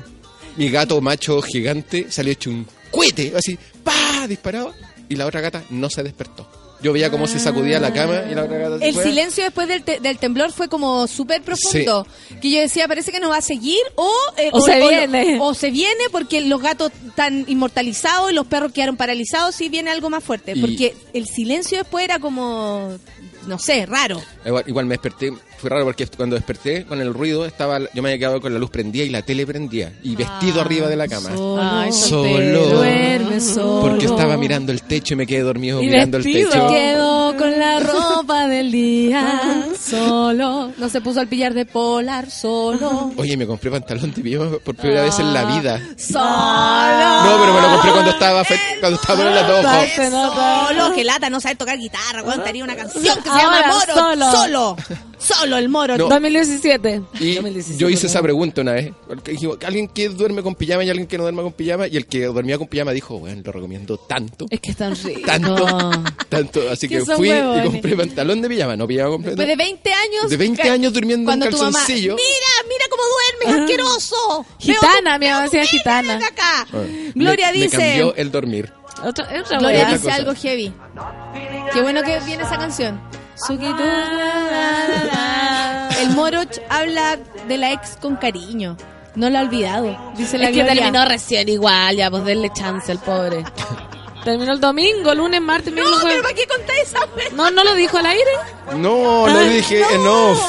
[0.56, 4.26] Mi gato macho gigante salió hecho un cohete, así, ¡pa!
[4.28, 4.74] disparado.
[5.08, 6.46] Y la otra gata no se despertó.
[6.82, 9.04] Yo veía cómo se sacudía la cama y la otra gata se El fue.
[9.04, 12.06] silencio después del, te- del temblor fue como súper profundo.
[12.40, 15.38] Que yo decía, parece que nos va a seguir o, eh, O se viene.
[15.40, 19.90] O, se viene porque los gatos están inmortalizados y los perros quedaron paralizados y viene
[19.90, 20.52] algo más fuerte.
[20.56, 22.92] Y- Porque el silencio después era como,
[23.46, 24.20] no sé, raro.
[24.44, 25.32] Igual, igual me desperté,
[25.62, 28.58] fue raro porque cuando desperté con el ruido, estaba yo me había quedado con la
[28.58, 29.92] luz prendida y la tele prendía.
[30.02, 31.30] Y vestido Ah, arriba de la cama.
[31.34, 32.66] Solo, Ay, Solo.
[32.68, 33.80] duerme solo.
[33.80, 36.48] Porque estaba mirando el techo y me quedé dormido Y mirando vestido.
[36.48, 36.68] el techo.
[36.68, 40.72] Quedó con la ropa del día solo.
[40.76, 43.12] No se puso al pillar de polar solo.
[43.16, 45.80] Oye, me compré pantalón de pijama por primera vez en la vida.
[45.96, 46.22] Solo.
[46.24, 48.42] No, pero me lo compré cuando estaba
[48.80, 49.86] cuando estaba en la toja.
[49.86, 50.66] Se nota.
[50.68, 53.68] Solo, que lata, no sabe tocar guitarra, weón, tenía una canción que se llama Ahora,
[53.68, 53.94] Moro.
[53.94, 54.32] solo.
[54.32, 54.76] Solo.
[55.18, 55.96] Solo el Moro.
[55.98, 56.08] No.
[56.08, 57.02] 2017.
[57.20, 58.24] Y 2017, yo hice esa perdón.
[58.24, 58.92] pregunta una vez.
[59.06, 61.86] Porque dijimos, alguien que duerme con pijama y alguien que no duerme con pijama.
[61.88, 64.46] Y el que dormía con pijama dijo, bueno, lo recomiendo tanto.
[64.50, 65.20] Es que es tan rico.
[65.26, 65.90] Tanto,
[66.28, 66.70] tanto.
[66.70, 67.64] Así Que fui huevones.
[67.66, 69.42] y compré pantalón de pijama, no pijama completo.
[69.42, 70.30] De 20 años.
[70.30, 72.16] De 20 ca- años durmiendo en tu mamá, calzoncillo.
[72.16, 73.02] Mira, mira cómo
[73.48, 74.46] duermes, asqueroso.
[74.58, 76.16] Gitana, mi mamá decía gitana.
[76.16, 76.66] acá.
[76.72, 76.82] Ah,
[77.14, 78.72] Gloria me, dice- Me cambió el dormir.
[79.04, 80.72] Otra, otra Gloria otra dice algo heavy.
[81.72, 83.00] Qué bueno que viene esa canción.
[86.00, 88.76] El Moroch habla de la ex con cariño.
[89.14, 89.96] No la ha olvidado.
[90.16, 93.44] Dice la Es que terminó recién igual, ya, pues denle chance al pobre.
[94.24, 96.22] Terminó el domingo, lunes, martes, No, miércoles, pero jueves.
[96.22, 97.26] ¿para qué contáis esa wea?
[97.34, 98.30] No, no lo dijo al aire.
[98.76, 100.40] No, no le dije en off.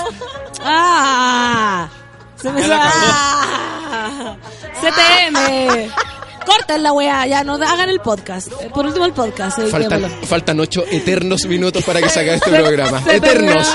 [0.63, 1.89] ¡Ah!
[2.35, 4.35] Se me ¡Ah!
[4.79, 5.91] CTM.
[6.45, 8.47] Corten la weá, ya no hagan el podcast.
[8.61, 9.59] Eh, Por último el podcast.
[9.69, 10.27] Faltan, editémoslo.
[10.27, 13.03] faltan ocho eternos minutos para que se acabe este programa.
[13.03, 13.67] se Eternos.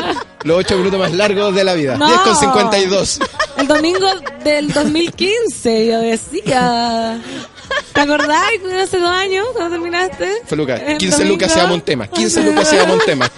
[0.44, 1.96] Los ocho minutos más largos de la vida.
[1.96, 2.06] No.
[2.06, 3.20] 10 con 52.
[3.58, 4.06] El domingo
[4.44, 7.20] del 2015, yo decía.
[7.92, 8.42] ¿Te acordás?
[8.82, 10.42] Hace dos años, cuando terminaste.
[10.46, 10.80] Fue Lucas.
[10.86, 11.34] El 15 domingo.
[11.34, 12.06] lucas se llama un tema.
[12.06, 13.30] 15 lucas se llama un tema.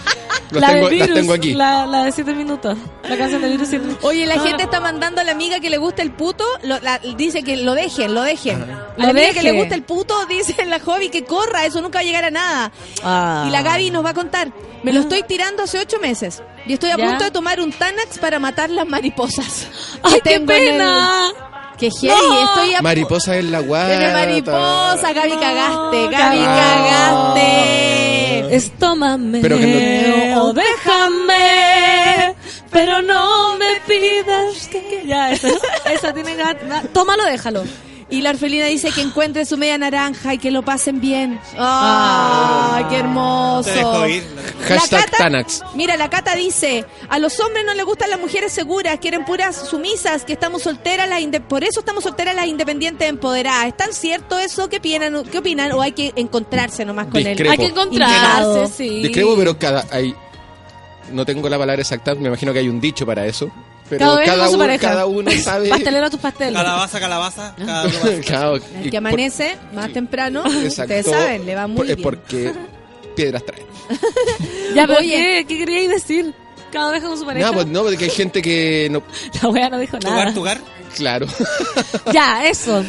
[0.51, 1.55] Las la tengo, de las Virus, tengo aquí.
[1.55, 2.77] La, la de 7 minutos.
[3.09, 4.05] La canción de Virus 7 minutos.
[4.05, 4.65] Oye, la No, gente no.
[4.65, 7.75] está mandando a la amiga que le gusta el puto, lo- la- dice que lo
[7.75, 8.63] dejen, lo dejen.
[8.63, 8.67] A
[8.97, 9.43] Lo la amiga que deje.
[9.45, 12.31] le gusta el puto, dice la hobby que corra, eso nunca va a llegar a
[12.33, 12.73] nada.
[13.05, 13.45] Ah.
[13.47, 14.51] Y la Gaby nos va a contar,
[14.83, 17.07] me lo estoy tirando hace ocho meses y estoy a ¿Ya?
[17.07, 19.69] punto de tomar un Tanax para matar las mariposas.
[20.03, 21.33] ¡Ay, que qué en pena!
[21.81, 22.09] ¡Qué heavy!
[22.09, 22.45] No.
[22.45, 23.89] Estoy a Mariposa en la guata.
[23.89, 27.35] Tiene mariposa, Gaby cagaste, Gaby cagó.
[27.35, 28.55] cagaste.
[28.57, 32.35] Estómame Pero que o déjame,
[32.71, 35.05] pero no me pidas que...
[35.07, 35.49] Ya, esa,
[35.91, 36.37] esa tiene.
[36.93, 37.65] Tómalo, déjalo.
[38.11, 41.39] Y la orfelina dice que encuentre su media naranja y que lo pasen bien.
[41.57, 43.71] ¡Ay, qué hermoso!
[43.71, 44.25] Te dejo ir.
[44.67, 45.63] Hashtag Cata- Tanax.
[45.75, 49.55] Mira, la Cata dice, a los hombres no les gustan las mujeres seguras, quieren puras
[49.69, 53.67] sumisas, que estamos solteras, las por eso estamos solteras las independientes empoderadas.
[53.69, 54.69] ¿Es tan cierto eso?
[54.69, 55.71] ¿Qué opinan, ¿Qué opinan?
[55.73, 57.29] ¿O hay que encontrarse nomás con él?
[57.49, 59.03] Hay que encontrarse, sí.
[59.03, 60.15] Discrepo, pero cada hay
[61.13, 63.51] no tengo la palabra exacta, me imagino que hay un dicho para eso.
[63.91, 64.89] Pero Cada cada, uno, pareja.
[64.89, 65.69] cada uno sabe.
[65.69, 66.55] Pastelero a tus pasteles.
[66.55, 67.55] Calabaza, calabaza.
[67.59, 71.55] Cada uno va- Claro, El y que por- amanece más temprano, exacto, ustedes saben, le
[71.55, 72.03] va muy por- es bien.
[72.05, 72.53] porque
[73.17, 73.67] piedras traen.
[74.75, 75.17] Ya, pero Oye.
[75.17, 76.33] ¿qué, ¿qué queríais decir?
[76.73, 77.47] Cada vez con su pareja.
[77.47, 79.03] No, pues no, porque hay gente que no.
[79.43, 80.33] La wea no dijo nada.
[80.33, 80.61] Tugar, tugar.
[80.97, 81.27] Claro.
[82.13, 82.85] Ya, eso.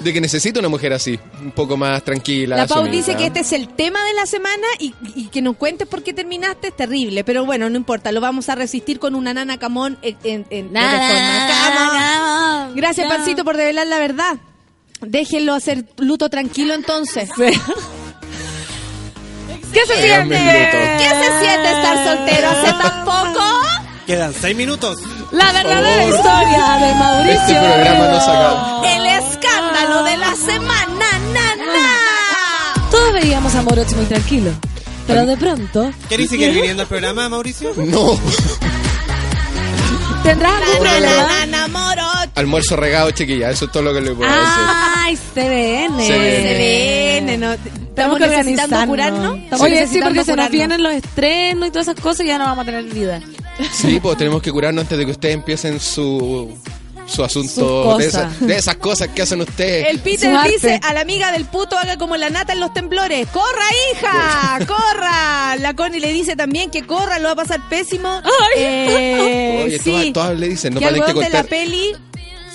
[0.00, 2.56] De que necesita una mujer así, un poco más tranquila.
[2.56, 5.56] La Pau dice que este es el tema de la semana y, y que nos
[5.56, 7.24] cuentes por qué terminaste es terrible.
[7.24, 10.72] Pero bueno, no importa, lo vamos a resistir con una nana camón en, en, en-.
[10.72, 12.74] Camón.
[12.74, 13.08] Gracias.
[13.08, 14.38] Pancito, por revelar la verdad.
[15.02, 17.28] Déjenlo hacer luto tranquilo entonces.
[19.72, 20.36] ¿Qué se siente?
[20.98, 23.40] ¿Qué se siente estar soltero hace tan poco?
[24.06, 24.98] Quedan seis minutos.
[25.30, 27.32] La verdadera historia de Mauricio.
[27.40, 28.82] Este programa no se acaba.
[28.94, 31.88] El escándalo de la semana, nana.
[32.90, 34.50] Todos veíamos a Moroch muy tranquilo.
[35.06, 35.90] Pero de pronto.
[36.08, 37.72] ¿Queréis seguir viniendo al programa, Mauricio?
[37.76, 38.18] No.
[40.22, 41.26] ¿Tendrás algún problema?
[41.46, 42.11] Nana Moroch.
[42.34, 45.98] Almuerzo regado, chiquilla, eso es todo lo que le puedo Ay, CBN.
[45.98, 47.38] CBN.
[47.38, 47.52] ¿no?
[47.52, 49.38] Estamos que necesitando curarnos.
[49.38, 52.38] Estamos Oye, sí, porque se nos vienen los estrenos y todas esas cosas y ya
[52.38, 53.18] no vamos a tener vida.
[53.20, 53.36] decir.
[53.72, 56.56] Sí, pues tenemos que curarnos antes de que ustedes empiecen su,
[57.04, 58.32] su asunto de, cosas.
[58.34, 59.88] esa- de esas cosas que hacen ustedes.
[59.90, 63.28] El Peter dice a la amiga del puto haga como la nata en los temblores.
[63.28, 64.58] ¡Corra, hija!
[64.66, 65.56] ¡Corra!
[65.58, 68.22] La Connie le dice también que corra, lo va a pasar pésimo.
[68.56, 69.90] Eh, Oye, sí.
[69.90, 71.46] todas, todas le dicen, no que al que weón de la contar.
[71.46, 71.92] peli,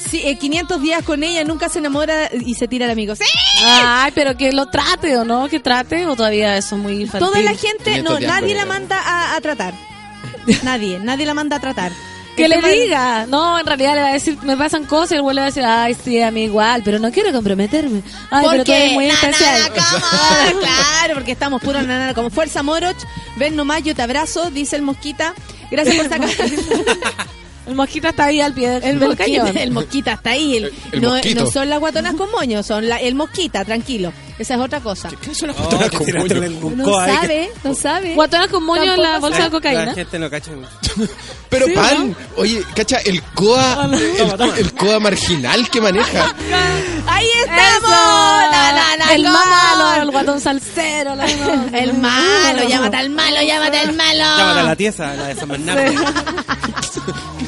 [0.10, 3.16] sí, eh, 500 días con ella, nunca se enamora y se tira al amigo.
[3.16, 3.24] ¡Sí!
[3.64, 7.28] Ay, pero que lo trate o no, que trate o todavía eso es muy infantil.
[7.28, 9.74] Toda la gente, 500 no, nadie la manda a, a tratar.
[10.64, 11.92] Nadie, nadie la manda a tratar.
[12.38, 13.26] Que le diga.
[13.26, 15.48] No, en realidad le va a decir, me pasan cosas y el güey le va
[15.48, 18.04] a decir, ay, sí, a mí igual, pero no quiero comprometerme.
[18.30, 19.72] Ay, pero tú eres muy especial.
[19.74, 22.98] claro, porque estamos puro nana, como fuerza Moroch.
[23.38, 25.34] Ven nomás, yo te abrazo, dice el mosquita.
[25.72, 26.30] Gracias por sacar.
[27.68, 29.58] El mosquita está ahí al pie del, El del mosquita, cañón.
[29.58, 30.56] el mosquita está ahí.
[30.58, 31.44] El- El- el no, mosquito.
[31.44, 34.14] no son las guatonas con moño, son la- el mosquita, tranquilo.
[34.40, 35.10] Esa es otra cosa.
[35.20, 36.76] ¿Qué son las Oh, te con moño?
[36.76, 38.14] No sabe, no sabe.
[38.14, 39.94] Guatonas con moño en la bolsa de La cocaína.
[39.96, 40.52] gente no cacha.
[41.50, 46.34] Pero Sí, pan, oye, cacha, el coa, el, el coa marginal que maneja.
[47.08, 47.90] Ahí estamos.
[47.90, 51.16] Na, na, na, el malo, el guatón salsero.
[51.16, 51.26] la-
[51.72, 51.78] no.
[51.78, 54.20] El malo, llámate al malo, llámate al malo.
[54.38, 55.92] Llámate a la tiesa, la de San Bernardo.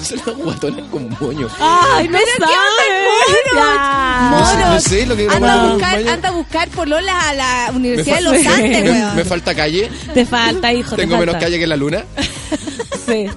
[0.15, 1.47] ¿Qué son las guatonas con moño?
[1.59, 3.55] Ay, no Pero ¿qué onda el mono?
[3.55, 4.29] Ya.
[4.31, 4.69] No Monos.
[4.73, 8.21] no sé lo que anda, a buscar, anda a buscar pololas a la Universidad de
[8.23, 9.15] Me Los Andes, me, weón.
[9.15, 10.95] me falta calle, Te falta, hijo.
[10.95, 11.45] te tengo menos falta.
[11.45, 12.03] calle que la luna.
[13.05, 13.27] Sí.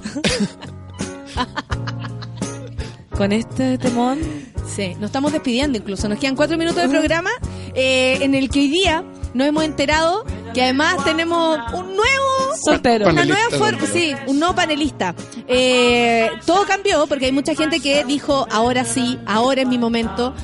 [3.17, 4.21] Con este temón.
[4.67, 6.09] Sí, nos estamos despidiendo incluso.
[6.09, 7.31] Nos quedan cuatro minutos de programa
[7.75, 10.25] eh, en el que hoy día nos hemos enterado
[10.55, 12.33] que además tenemos un nuevo
[12.65, 13.07] Soltero.
[13.07, 15.15] Una Panelista nueva forma, sí, un nuevo panelista.
[15.49, 20.35] Eh, todo cambió porque hay mucha gente que dijo, ahora sí, ahora es mi momento.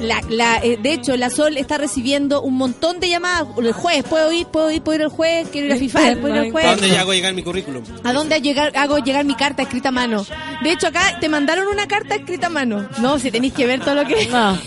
[0.00, 3.46] La, la, eh, de hecho, la Sol está recibiendo un montón de llamadas.
[3.58, 4.46] El juez, ¿puedo ir?
[4.46, 4.82] ¿Puedo ir?
[4.82, 5.48] ¿Puedo ir al juez?
[5.50, 5.98] ¿Quiero ir a FIFA?
[6.20, 6.66] ¿Puedo ir al ¿A juez?
[6.66, 7.82] dónde ya hago llegar mi currículum?
[8.04, 10.26] ¿A dónde llegar, hago llegar mi carta escrita a mano?
[10.62, 12.86] De hecho, acá te mandaron una carta escrita a mano.
[12.98, 14.26] No, si tenéis que ver todo lo que...
[14.26, 14.58] No.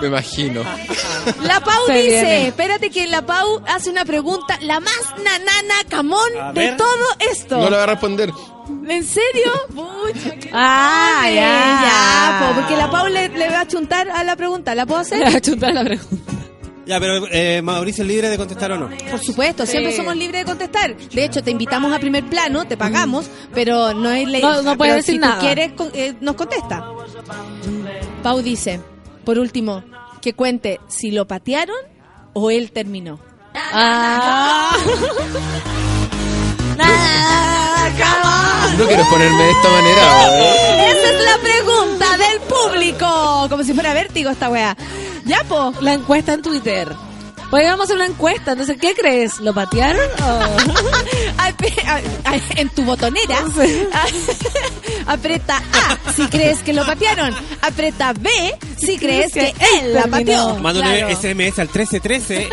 [0.00, 0.62] Me imagino.
[1.42, 2.46] La Pau Se dice, viene.
[2.48, 7.56] espérate que la Pau hace una pregunta, la más nanana camón A de todo esto.
[7.56, 8.30] No le voy a responder.
[8.88, 9.52] ¿En serio?
[9.68, 11.32] Pucha, Ah, ya.
[11.82, 14.74] Ya, po, porque la Pau le, le va a chuntar a la pregunta.
[14.74, 15.24] ¿La puedo Le hacer?
[15.24, 16.32] voy a chutar la pregunta.
[16.86, 18.88] Ya, pero eh, Mauricio es libre de contestar o no.
[19.10, 20.96] Por supuesto, siempre somos libres de contestar.
[20.96, 24.40] De hecho, te invitamos a primer plano, te pagamos, pero no es ley.
[24.40, 25.34] No- no puedes pero decir si nada.
[25.34, 26.82] tú quieres, eh, nos contesta.
[28.22, 28.80] Pau dice,
[29.26, 29.84] por último,
[30.22, 31.76] que cuente si lo patearon
[32.32, 33.20] o él terminó.
[33.54, 34.74] Ah.
[38.78, 40.28] No quiero ponerme de esta manera.
[40.36, 40.90] ¿eh?
[40.90, 43.46] Esa es la pregunta del público.
[43.48, 44.76] Como si fuera vértigo esta weá.
[45.24, 45.72] Ya, po.
[45.80, 46.88] La encuesta en Twitter.
[47.50, 49.40] Podríamos hacer una encuesta, entonces, ¿qué crees?
[49.40, 50.24] ¿Lo patearon o...?
[51.38, 53.38] A- a- En tu botonera.
[55.06, 57.34] Aprieta A si crees que lo patearon.
[57.62, 58.28] Aprieta B
[58.78, 60.56] si crees que él la pateó.
[60.56, 61.06] Manda Claro.
[61.08, 62.48] un SMS al 1313.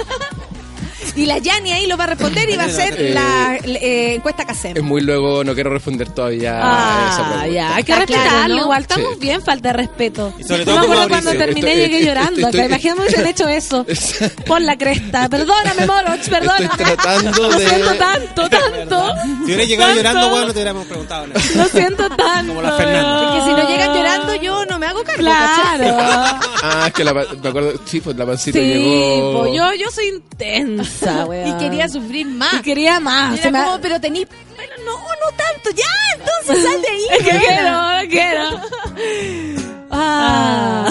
[1.15, 4.15] Y la Yani ahí lo va a responder y va a hacer Eh, la eh,
[4.15, 4.79] encuesta casera.
[4.79, 7.47] Es muy luego, no quiero responder todavía a esa Ah, pregunta.
[7.47, 8.55] ya, hay que Está claro, respetarlo.
[8.55, 8.61] ¿no?
[8.63, 9.19] Igual estamos Sí.
[9.19, 10.33] bien, falta de respeto.
[10.37, 12.41] Y sobre me acuerdo cuando terminé Estoy- llegué estoy- llorando.
[12.47, 12.65] estoy- acá.
[12.67, 13.85] Imagínate que hubiesen hecho eso.
[14.45, 15.29] Por la cresta.
[15.29, 16.65] Perdóname, Moroch, perdóname.
[16.65, 19.13] Estoy tratando Lo de- siento tanto, tanto.
[19.25, 20.03] Si hubiera llegado Tanto.
[20.03, 21.39] llorando, bueno, no te hubiéramos preguntado nada.
[21.55, 22.47] Lo siento tanto.
[22.53, 23.19] Como la Fernanda.
[23.31, 25.21] Porque si no llegan llorando, yo no me hago cargo.
[25.21, 25.97] Claro.
[26.67, 29.33] Ah, es que la, pa- me acuerdo, sí, pues la pancita Sí, llegó.
[29.43, 31.47] po, yo, yo soy intensa, weón.
[31.55, 32.55] Y quería sufrir más.
[32.55, 33.37] Y quería más.
[33.37, 34.25] Y era como, pero tení...
[34.55, 35.69] Bueno, no, no tanto.
[35.75, 35.83] Ya,
[36.17, 37.05] entonces sal de ahí.
[37.11, 39.81] Es que quiero, quiero.
[39.91, 40.89] Ah.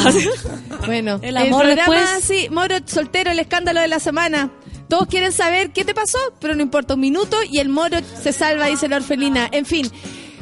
[0.87, 2.25] Bueno, El amor programa, después.
[2.25, 4.51] sí, Moro soltero, el escándalo de la semana.
[4.89, 8.33] Todos quieren saber qué te pasó, pero no importa un minuto y el Moro se
[8.33, 9.49] salva, dice la orfelina.
[9.51, 9.91] En fin,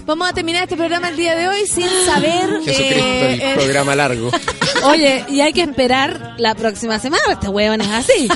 [0.05, 2.61] vamos a terminar este programa el día de hoy sin saber...
[2.65, 2.75] Jesucristo,
[3.05, 4.31] eh, el eh, programa largo.
[4.85, 7.23] Oye, y hay que esperar la próxima semana.
[7.31, 8.29] Este huevón es así.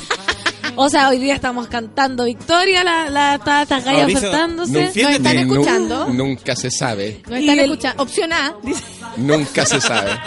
[0.77, 4.73] O sea, hoy día estamos cantando Victoria, la, la, ta- estas gallas Mauricio, ofertándose.
[4.73, 5.17] no defiéndete.
[5.29, 6.07] están escuchando.
[6.09, 7.23] nunca se sabe.
[7.27, 8.03] no están escuchando.
[8.03, 8.83] Opción A, dice.
[9.17, 10.11] Nunca se sabe.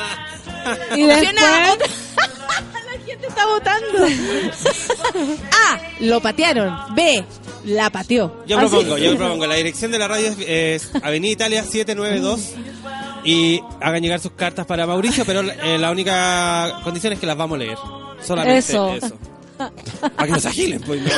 [0.95, 1.75] Y Opción A,
[2.17, 4.05] la gente está votando.
[5.51, 6.95] A, lo patearon.
[6.95, 7.23] B,
[7.65, 8.43] la pateó.
[8.47, 9.47] Yo propongo, yo propongo.
[9.47, 12.53] La dirección de la radio es, es Avenida Italia 792
[13.23, 17.37] y hagan llegar sus cartas para Mauricio, pero eh, la única condición es que las
[17.37, 17.77] vamos a leer.
[18.25, 18.93] Solamente Eso.
[18.95, 19.17] eso.
[19.57, 21.01] Para que nos agilen, pues.
[21.01, 21.09] no.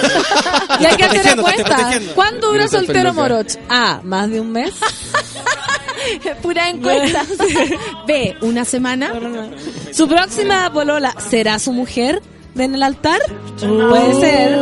[0.80, 1.63] Y hay que hacer apuestas.
[1.63, 2.15] protegiendo.
[2.15, 3.13] ¿Cuándo dura soltero.
[3.13, 3.55] Moroch?
[3.69, 4.73] A, más de un mes.
[6.41, 7.23] Pura encuesta.
[8.07, 9.13] B, una semana.
[9.93, 12.23] Su próxima polola será su mujer
[12.55, 13.22] en el altar.
[13.59, 14.59] Puede ser.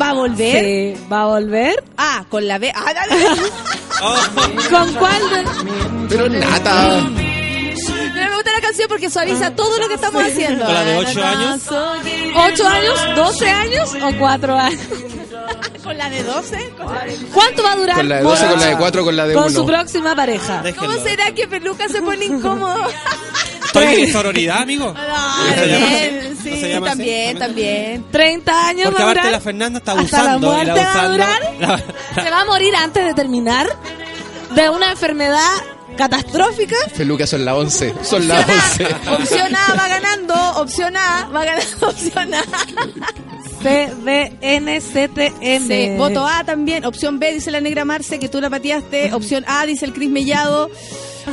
[0.00, 0.64] ¿Va a volver?
[0.64, 1.84] Sí, va a volver.
[1.96, 2.72] A, con la B.
[2.74, 3.26] Ah, dale.
[4.02, 4.16] Oh,
[4.70, 5.22] ¿Con cuál?
[5.30, 7.00] de- Pero nada.
[8.74, 10.64] Canción porque suaviza todo lo que estamos haciendo.
[10.64, 11.62] ¿Con la de ocho años?
[12.34, 13.00] ¿Ocho años?
[13.14, 13.90] ¿Doce años?
[14.02, 14.80] ¿O cuatro años?
[15.84, 16.70] ¿Con la de 12?
[16.76, 17.96] ¿Con la de- ¿Cuánto va a durar?
[17.96, 19.66] Con la de 12, con la de Moroch 4, con la de Con su 1.
[19.72, 20.62] próxima pareja.
[20.76, 22.84] ¿Cómo será que Peluca se pone incómodo?
[23.66, 24.92] ¿Estoy en sororidad, amigo?
[24.92, 26.34] No, llama bien?
[26.34, 26.96] ¿No sí, llama así?
[26.96, 28.04] también, también.
[28.10, 29.32] 30 años Porque va a aparte durar.
[29.32, 30.46] la Fernanda está ¿Hasta la abusando.
[30.46, 31.84] y muerte la va a abusando- durar?
[32.16, 33.68] la- ¿Se va a morir antes de terminar?
[34.52, 35.50] ¿De una enfermedad
[35.96, 36.76] catastrófica?
[36.94, 37.94] Feluca son las 11.
[38.02, 38.84] Son las 11.
[39.12, 42.42] Opción A va ganando, opción A va ganando, opción A.
[43.64, 45.66] C, B, N, C, T, N.
[45.66, 49.44] Sí, voto A también, opción B dice la negra Marce que tú la pateaste, opción
[49.48, 50.70] A dice el Cris Mellado.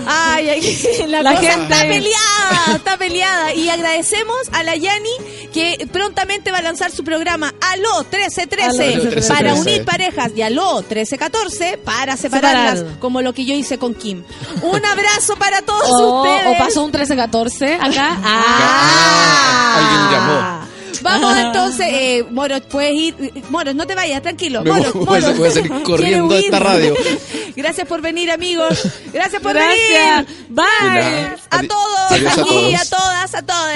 [0.07, 1.63] Ay, ay, la, La cosa gente.
[1.73, 3.53] está peleada, está peleada.
[3.53, 5.09] Y agradecemos a la Yani
[5.53, 9.33] que prontamente va a lanzar su programa Aló 1313 Aló 1313.
[9.33, 12.99] para unir parejas y Aló 1314 para separarlas, Separar.
[12.99, 14.23] como lo que yo hice con Kim.
[14.61, 16.55] Un abrazo para todos O, ustedes.
[16.55, 18.17] o pasó un 13-14 acá.
[18.23, 19.75] Ah.
[19.77, 20.70] Alguien llamó.
[21.02, 23.44] Vamos entonces, eh, Moros, puedes ir.
[23.49, 24.61] Moros, no te vayas, tranquilo.
[24.64, 25.38] Me Moros, voy, a- Moros.
[25.38, 26.95] voy a salir corriendo a esta radio.
[27.56, 28.88] Gracias por venir, amigos.
[29.14, 30.26] Gracias por Gracias.
[30.28, 30.45] venir.
[30.49, 31.36] Bye.
[31.49, 32.90] A todos, adiós a aquí, a, todos.
[32.90, 33.68] todas, a todos,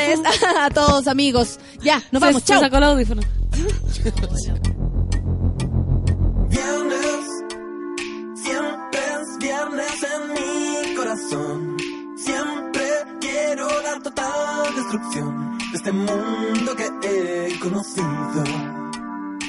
[0.59, 1.59] a todos, amigos.
[1.81, 2.59] Ya, nos vamos, chao.
[2.61, 3.21] sacó el audífono.
[6.49, 7.25] Viernes,
[8.35, 11.77] siempre es viernes en mi corazón.
[12.17, 12.54] Siempre
[13.35, 18.43] quiero la total destrucción de este mundo que he conocido.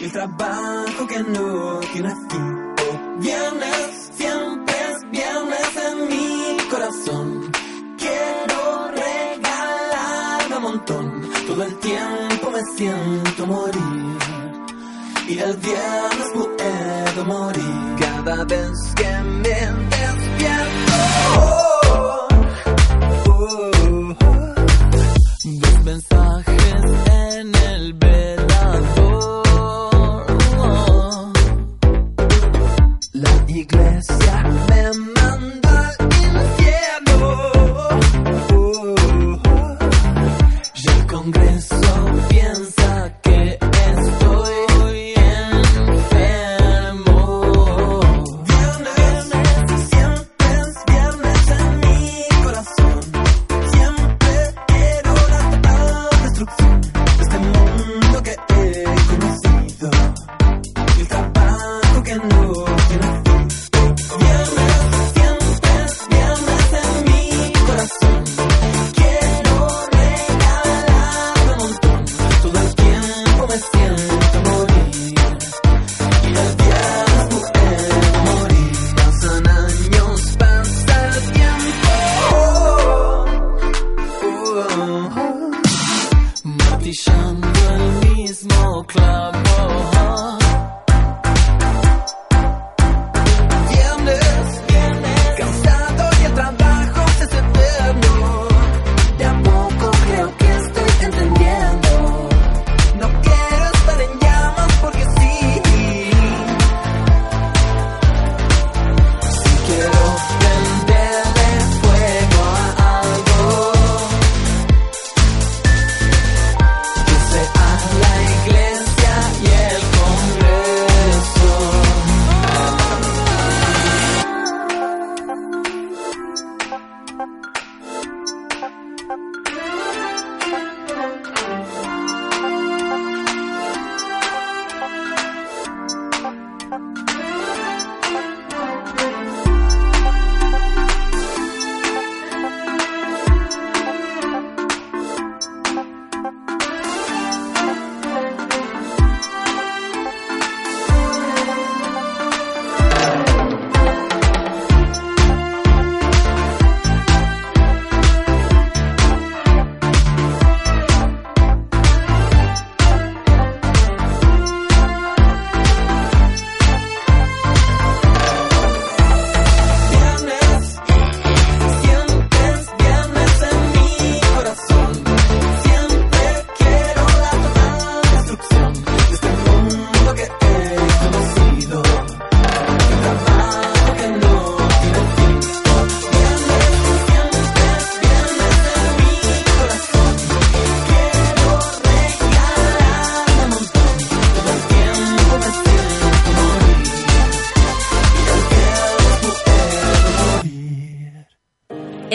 [0.02, 2.46] El trabajo que no tiene fin.
[2.84, 7.52] Oh, viernes, siempre es viernes en mi corazón.
[7.96, 8.60] Quiero
[9.04, 11.30] regalarme un montón.
[11.46, 14.18] Todo el tiempo me siento morir.
[15.28, 19.10] Y el viernes puedo morir cada vez que
[19.42, 19.58] me
[19.96, 20.92] despierto.
[21.38, 22.28] Oh,
[23.28, 23.76] oh,
[25.88, 26.15] oh.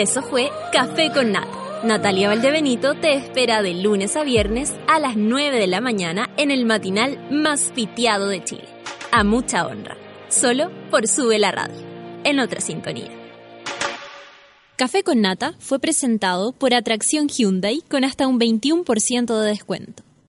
[0.02, 1.84] Eso fue Café con Nata.
[1.84, 6.50] Natalia Valdebenito te espera de lunes a viernes a las 9 de la mañana en
[6.50, 8.66] el matinal más piteado de Chile.
[9.12, 9.96] A mucha honra.
[10.28, 11.76] Solo por Sube la Radio.
[12.24, 13.12] En otra sintonía.
[14.74, 19.91] Café con Nata fue presentado por Atracción Hyundai con hasta un 21% de descuento.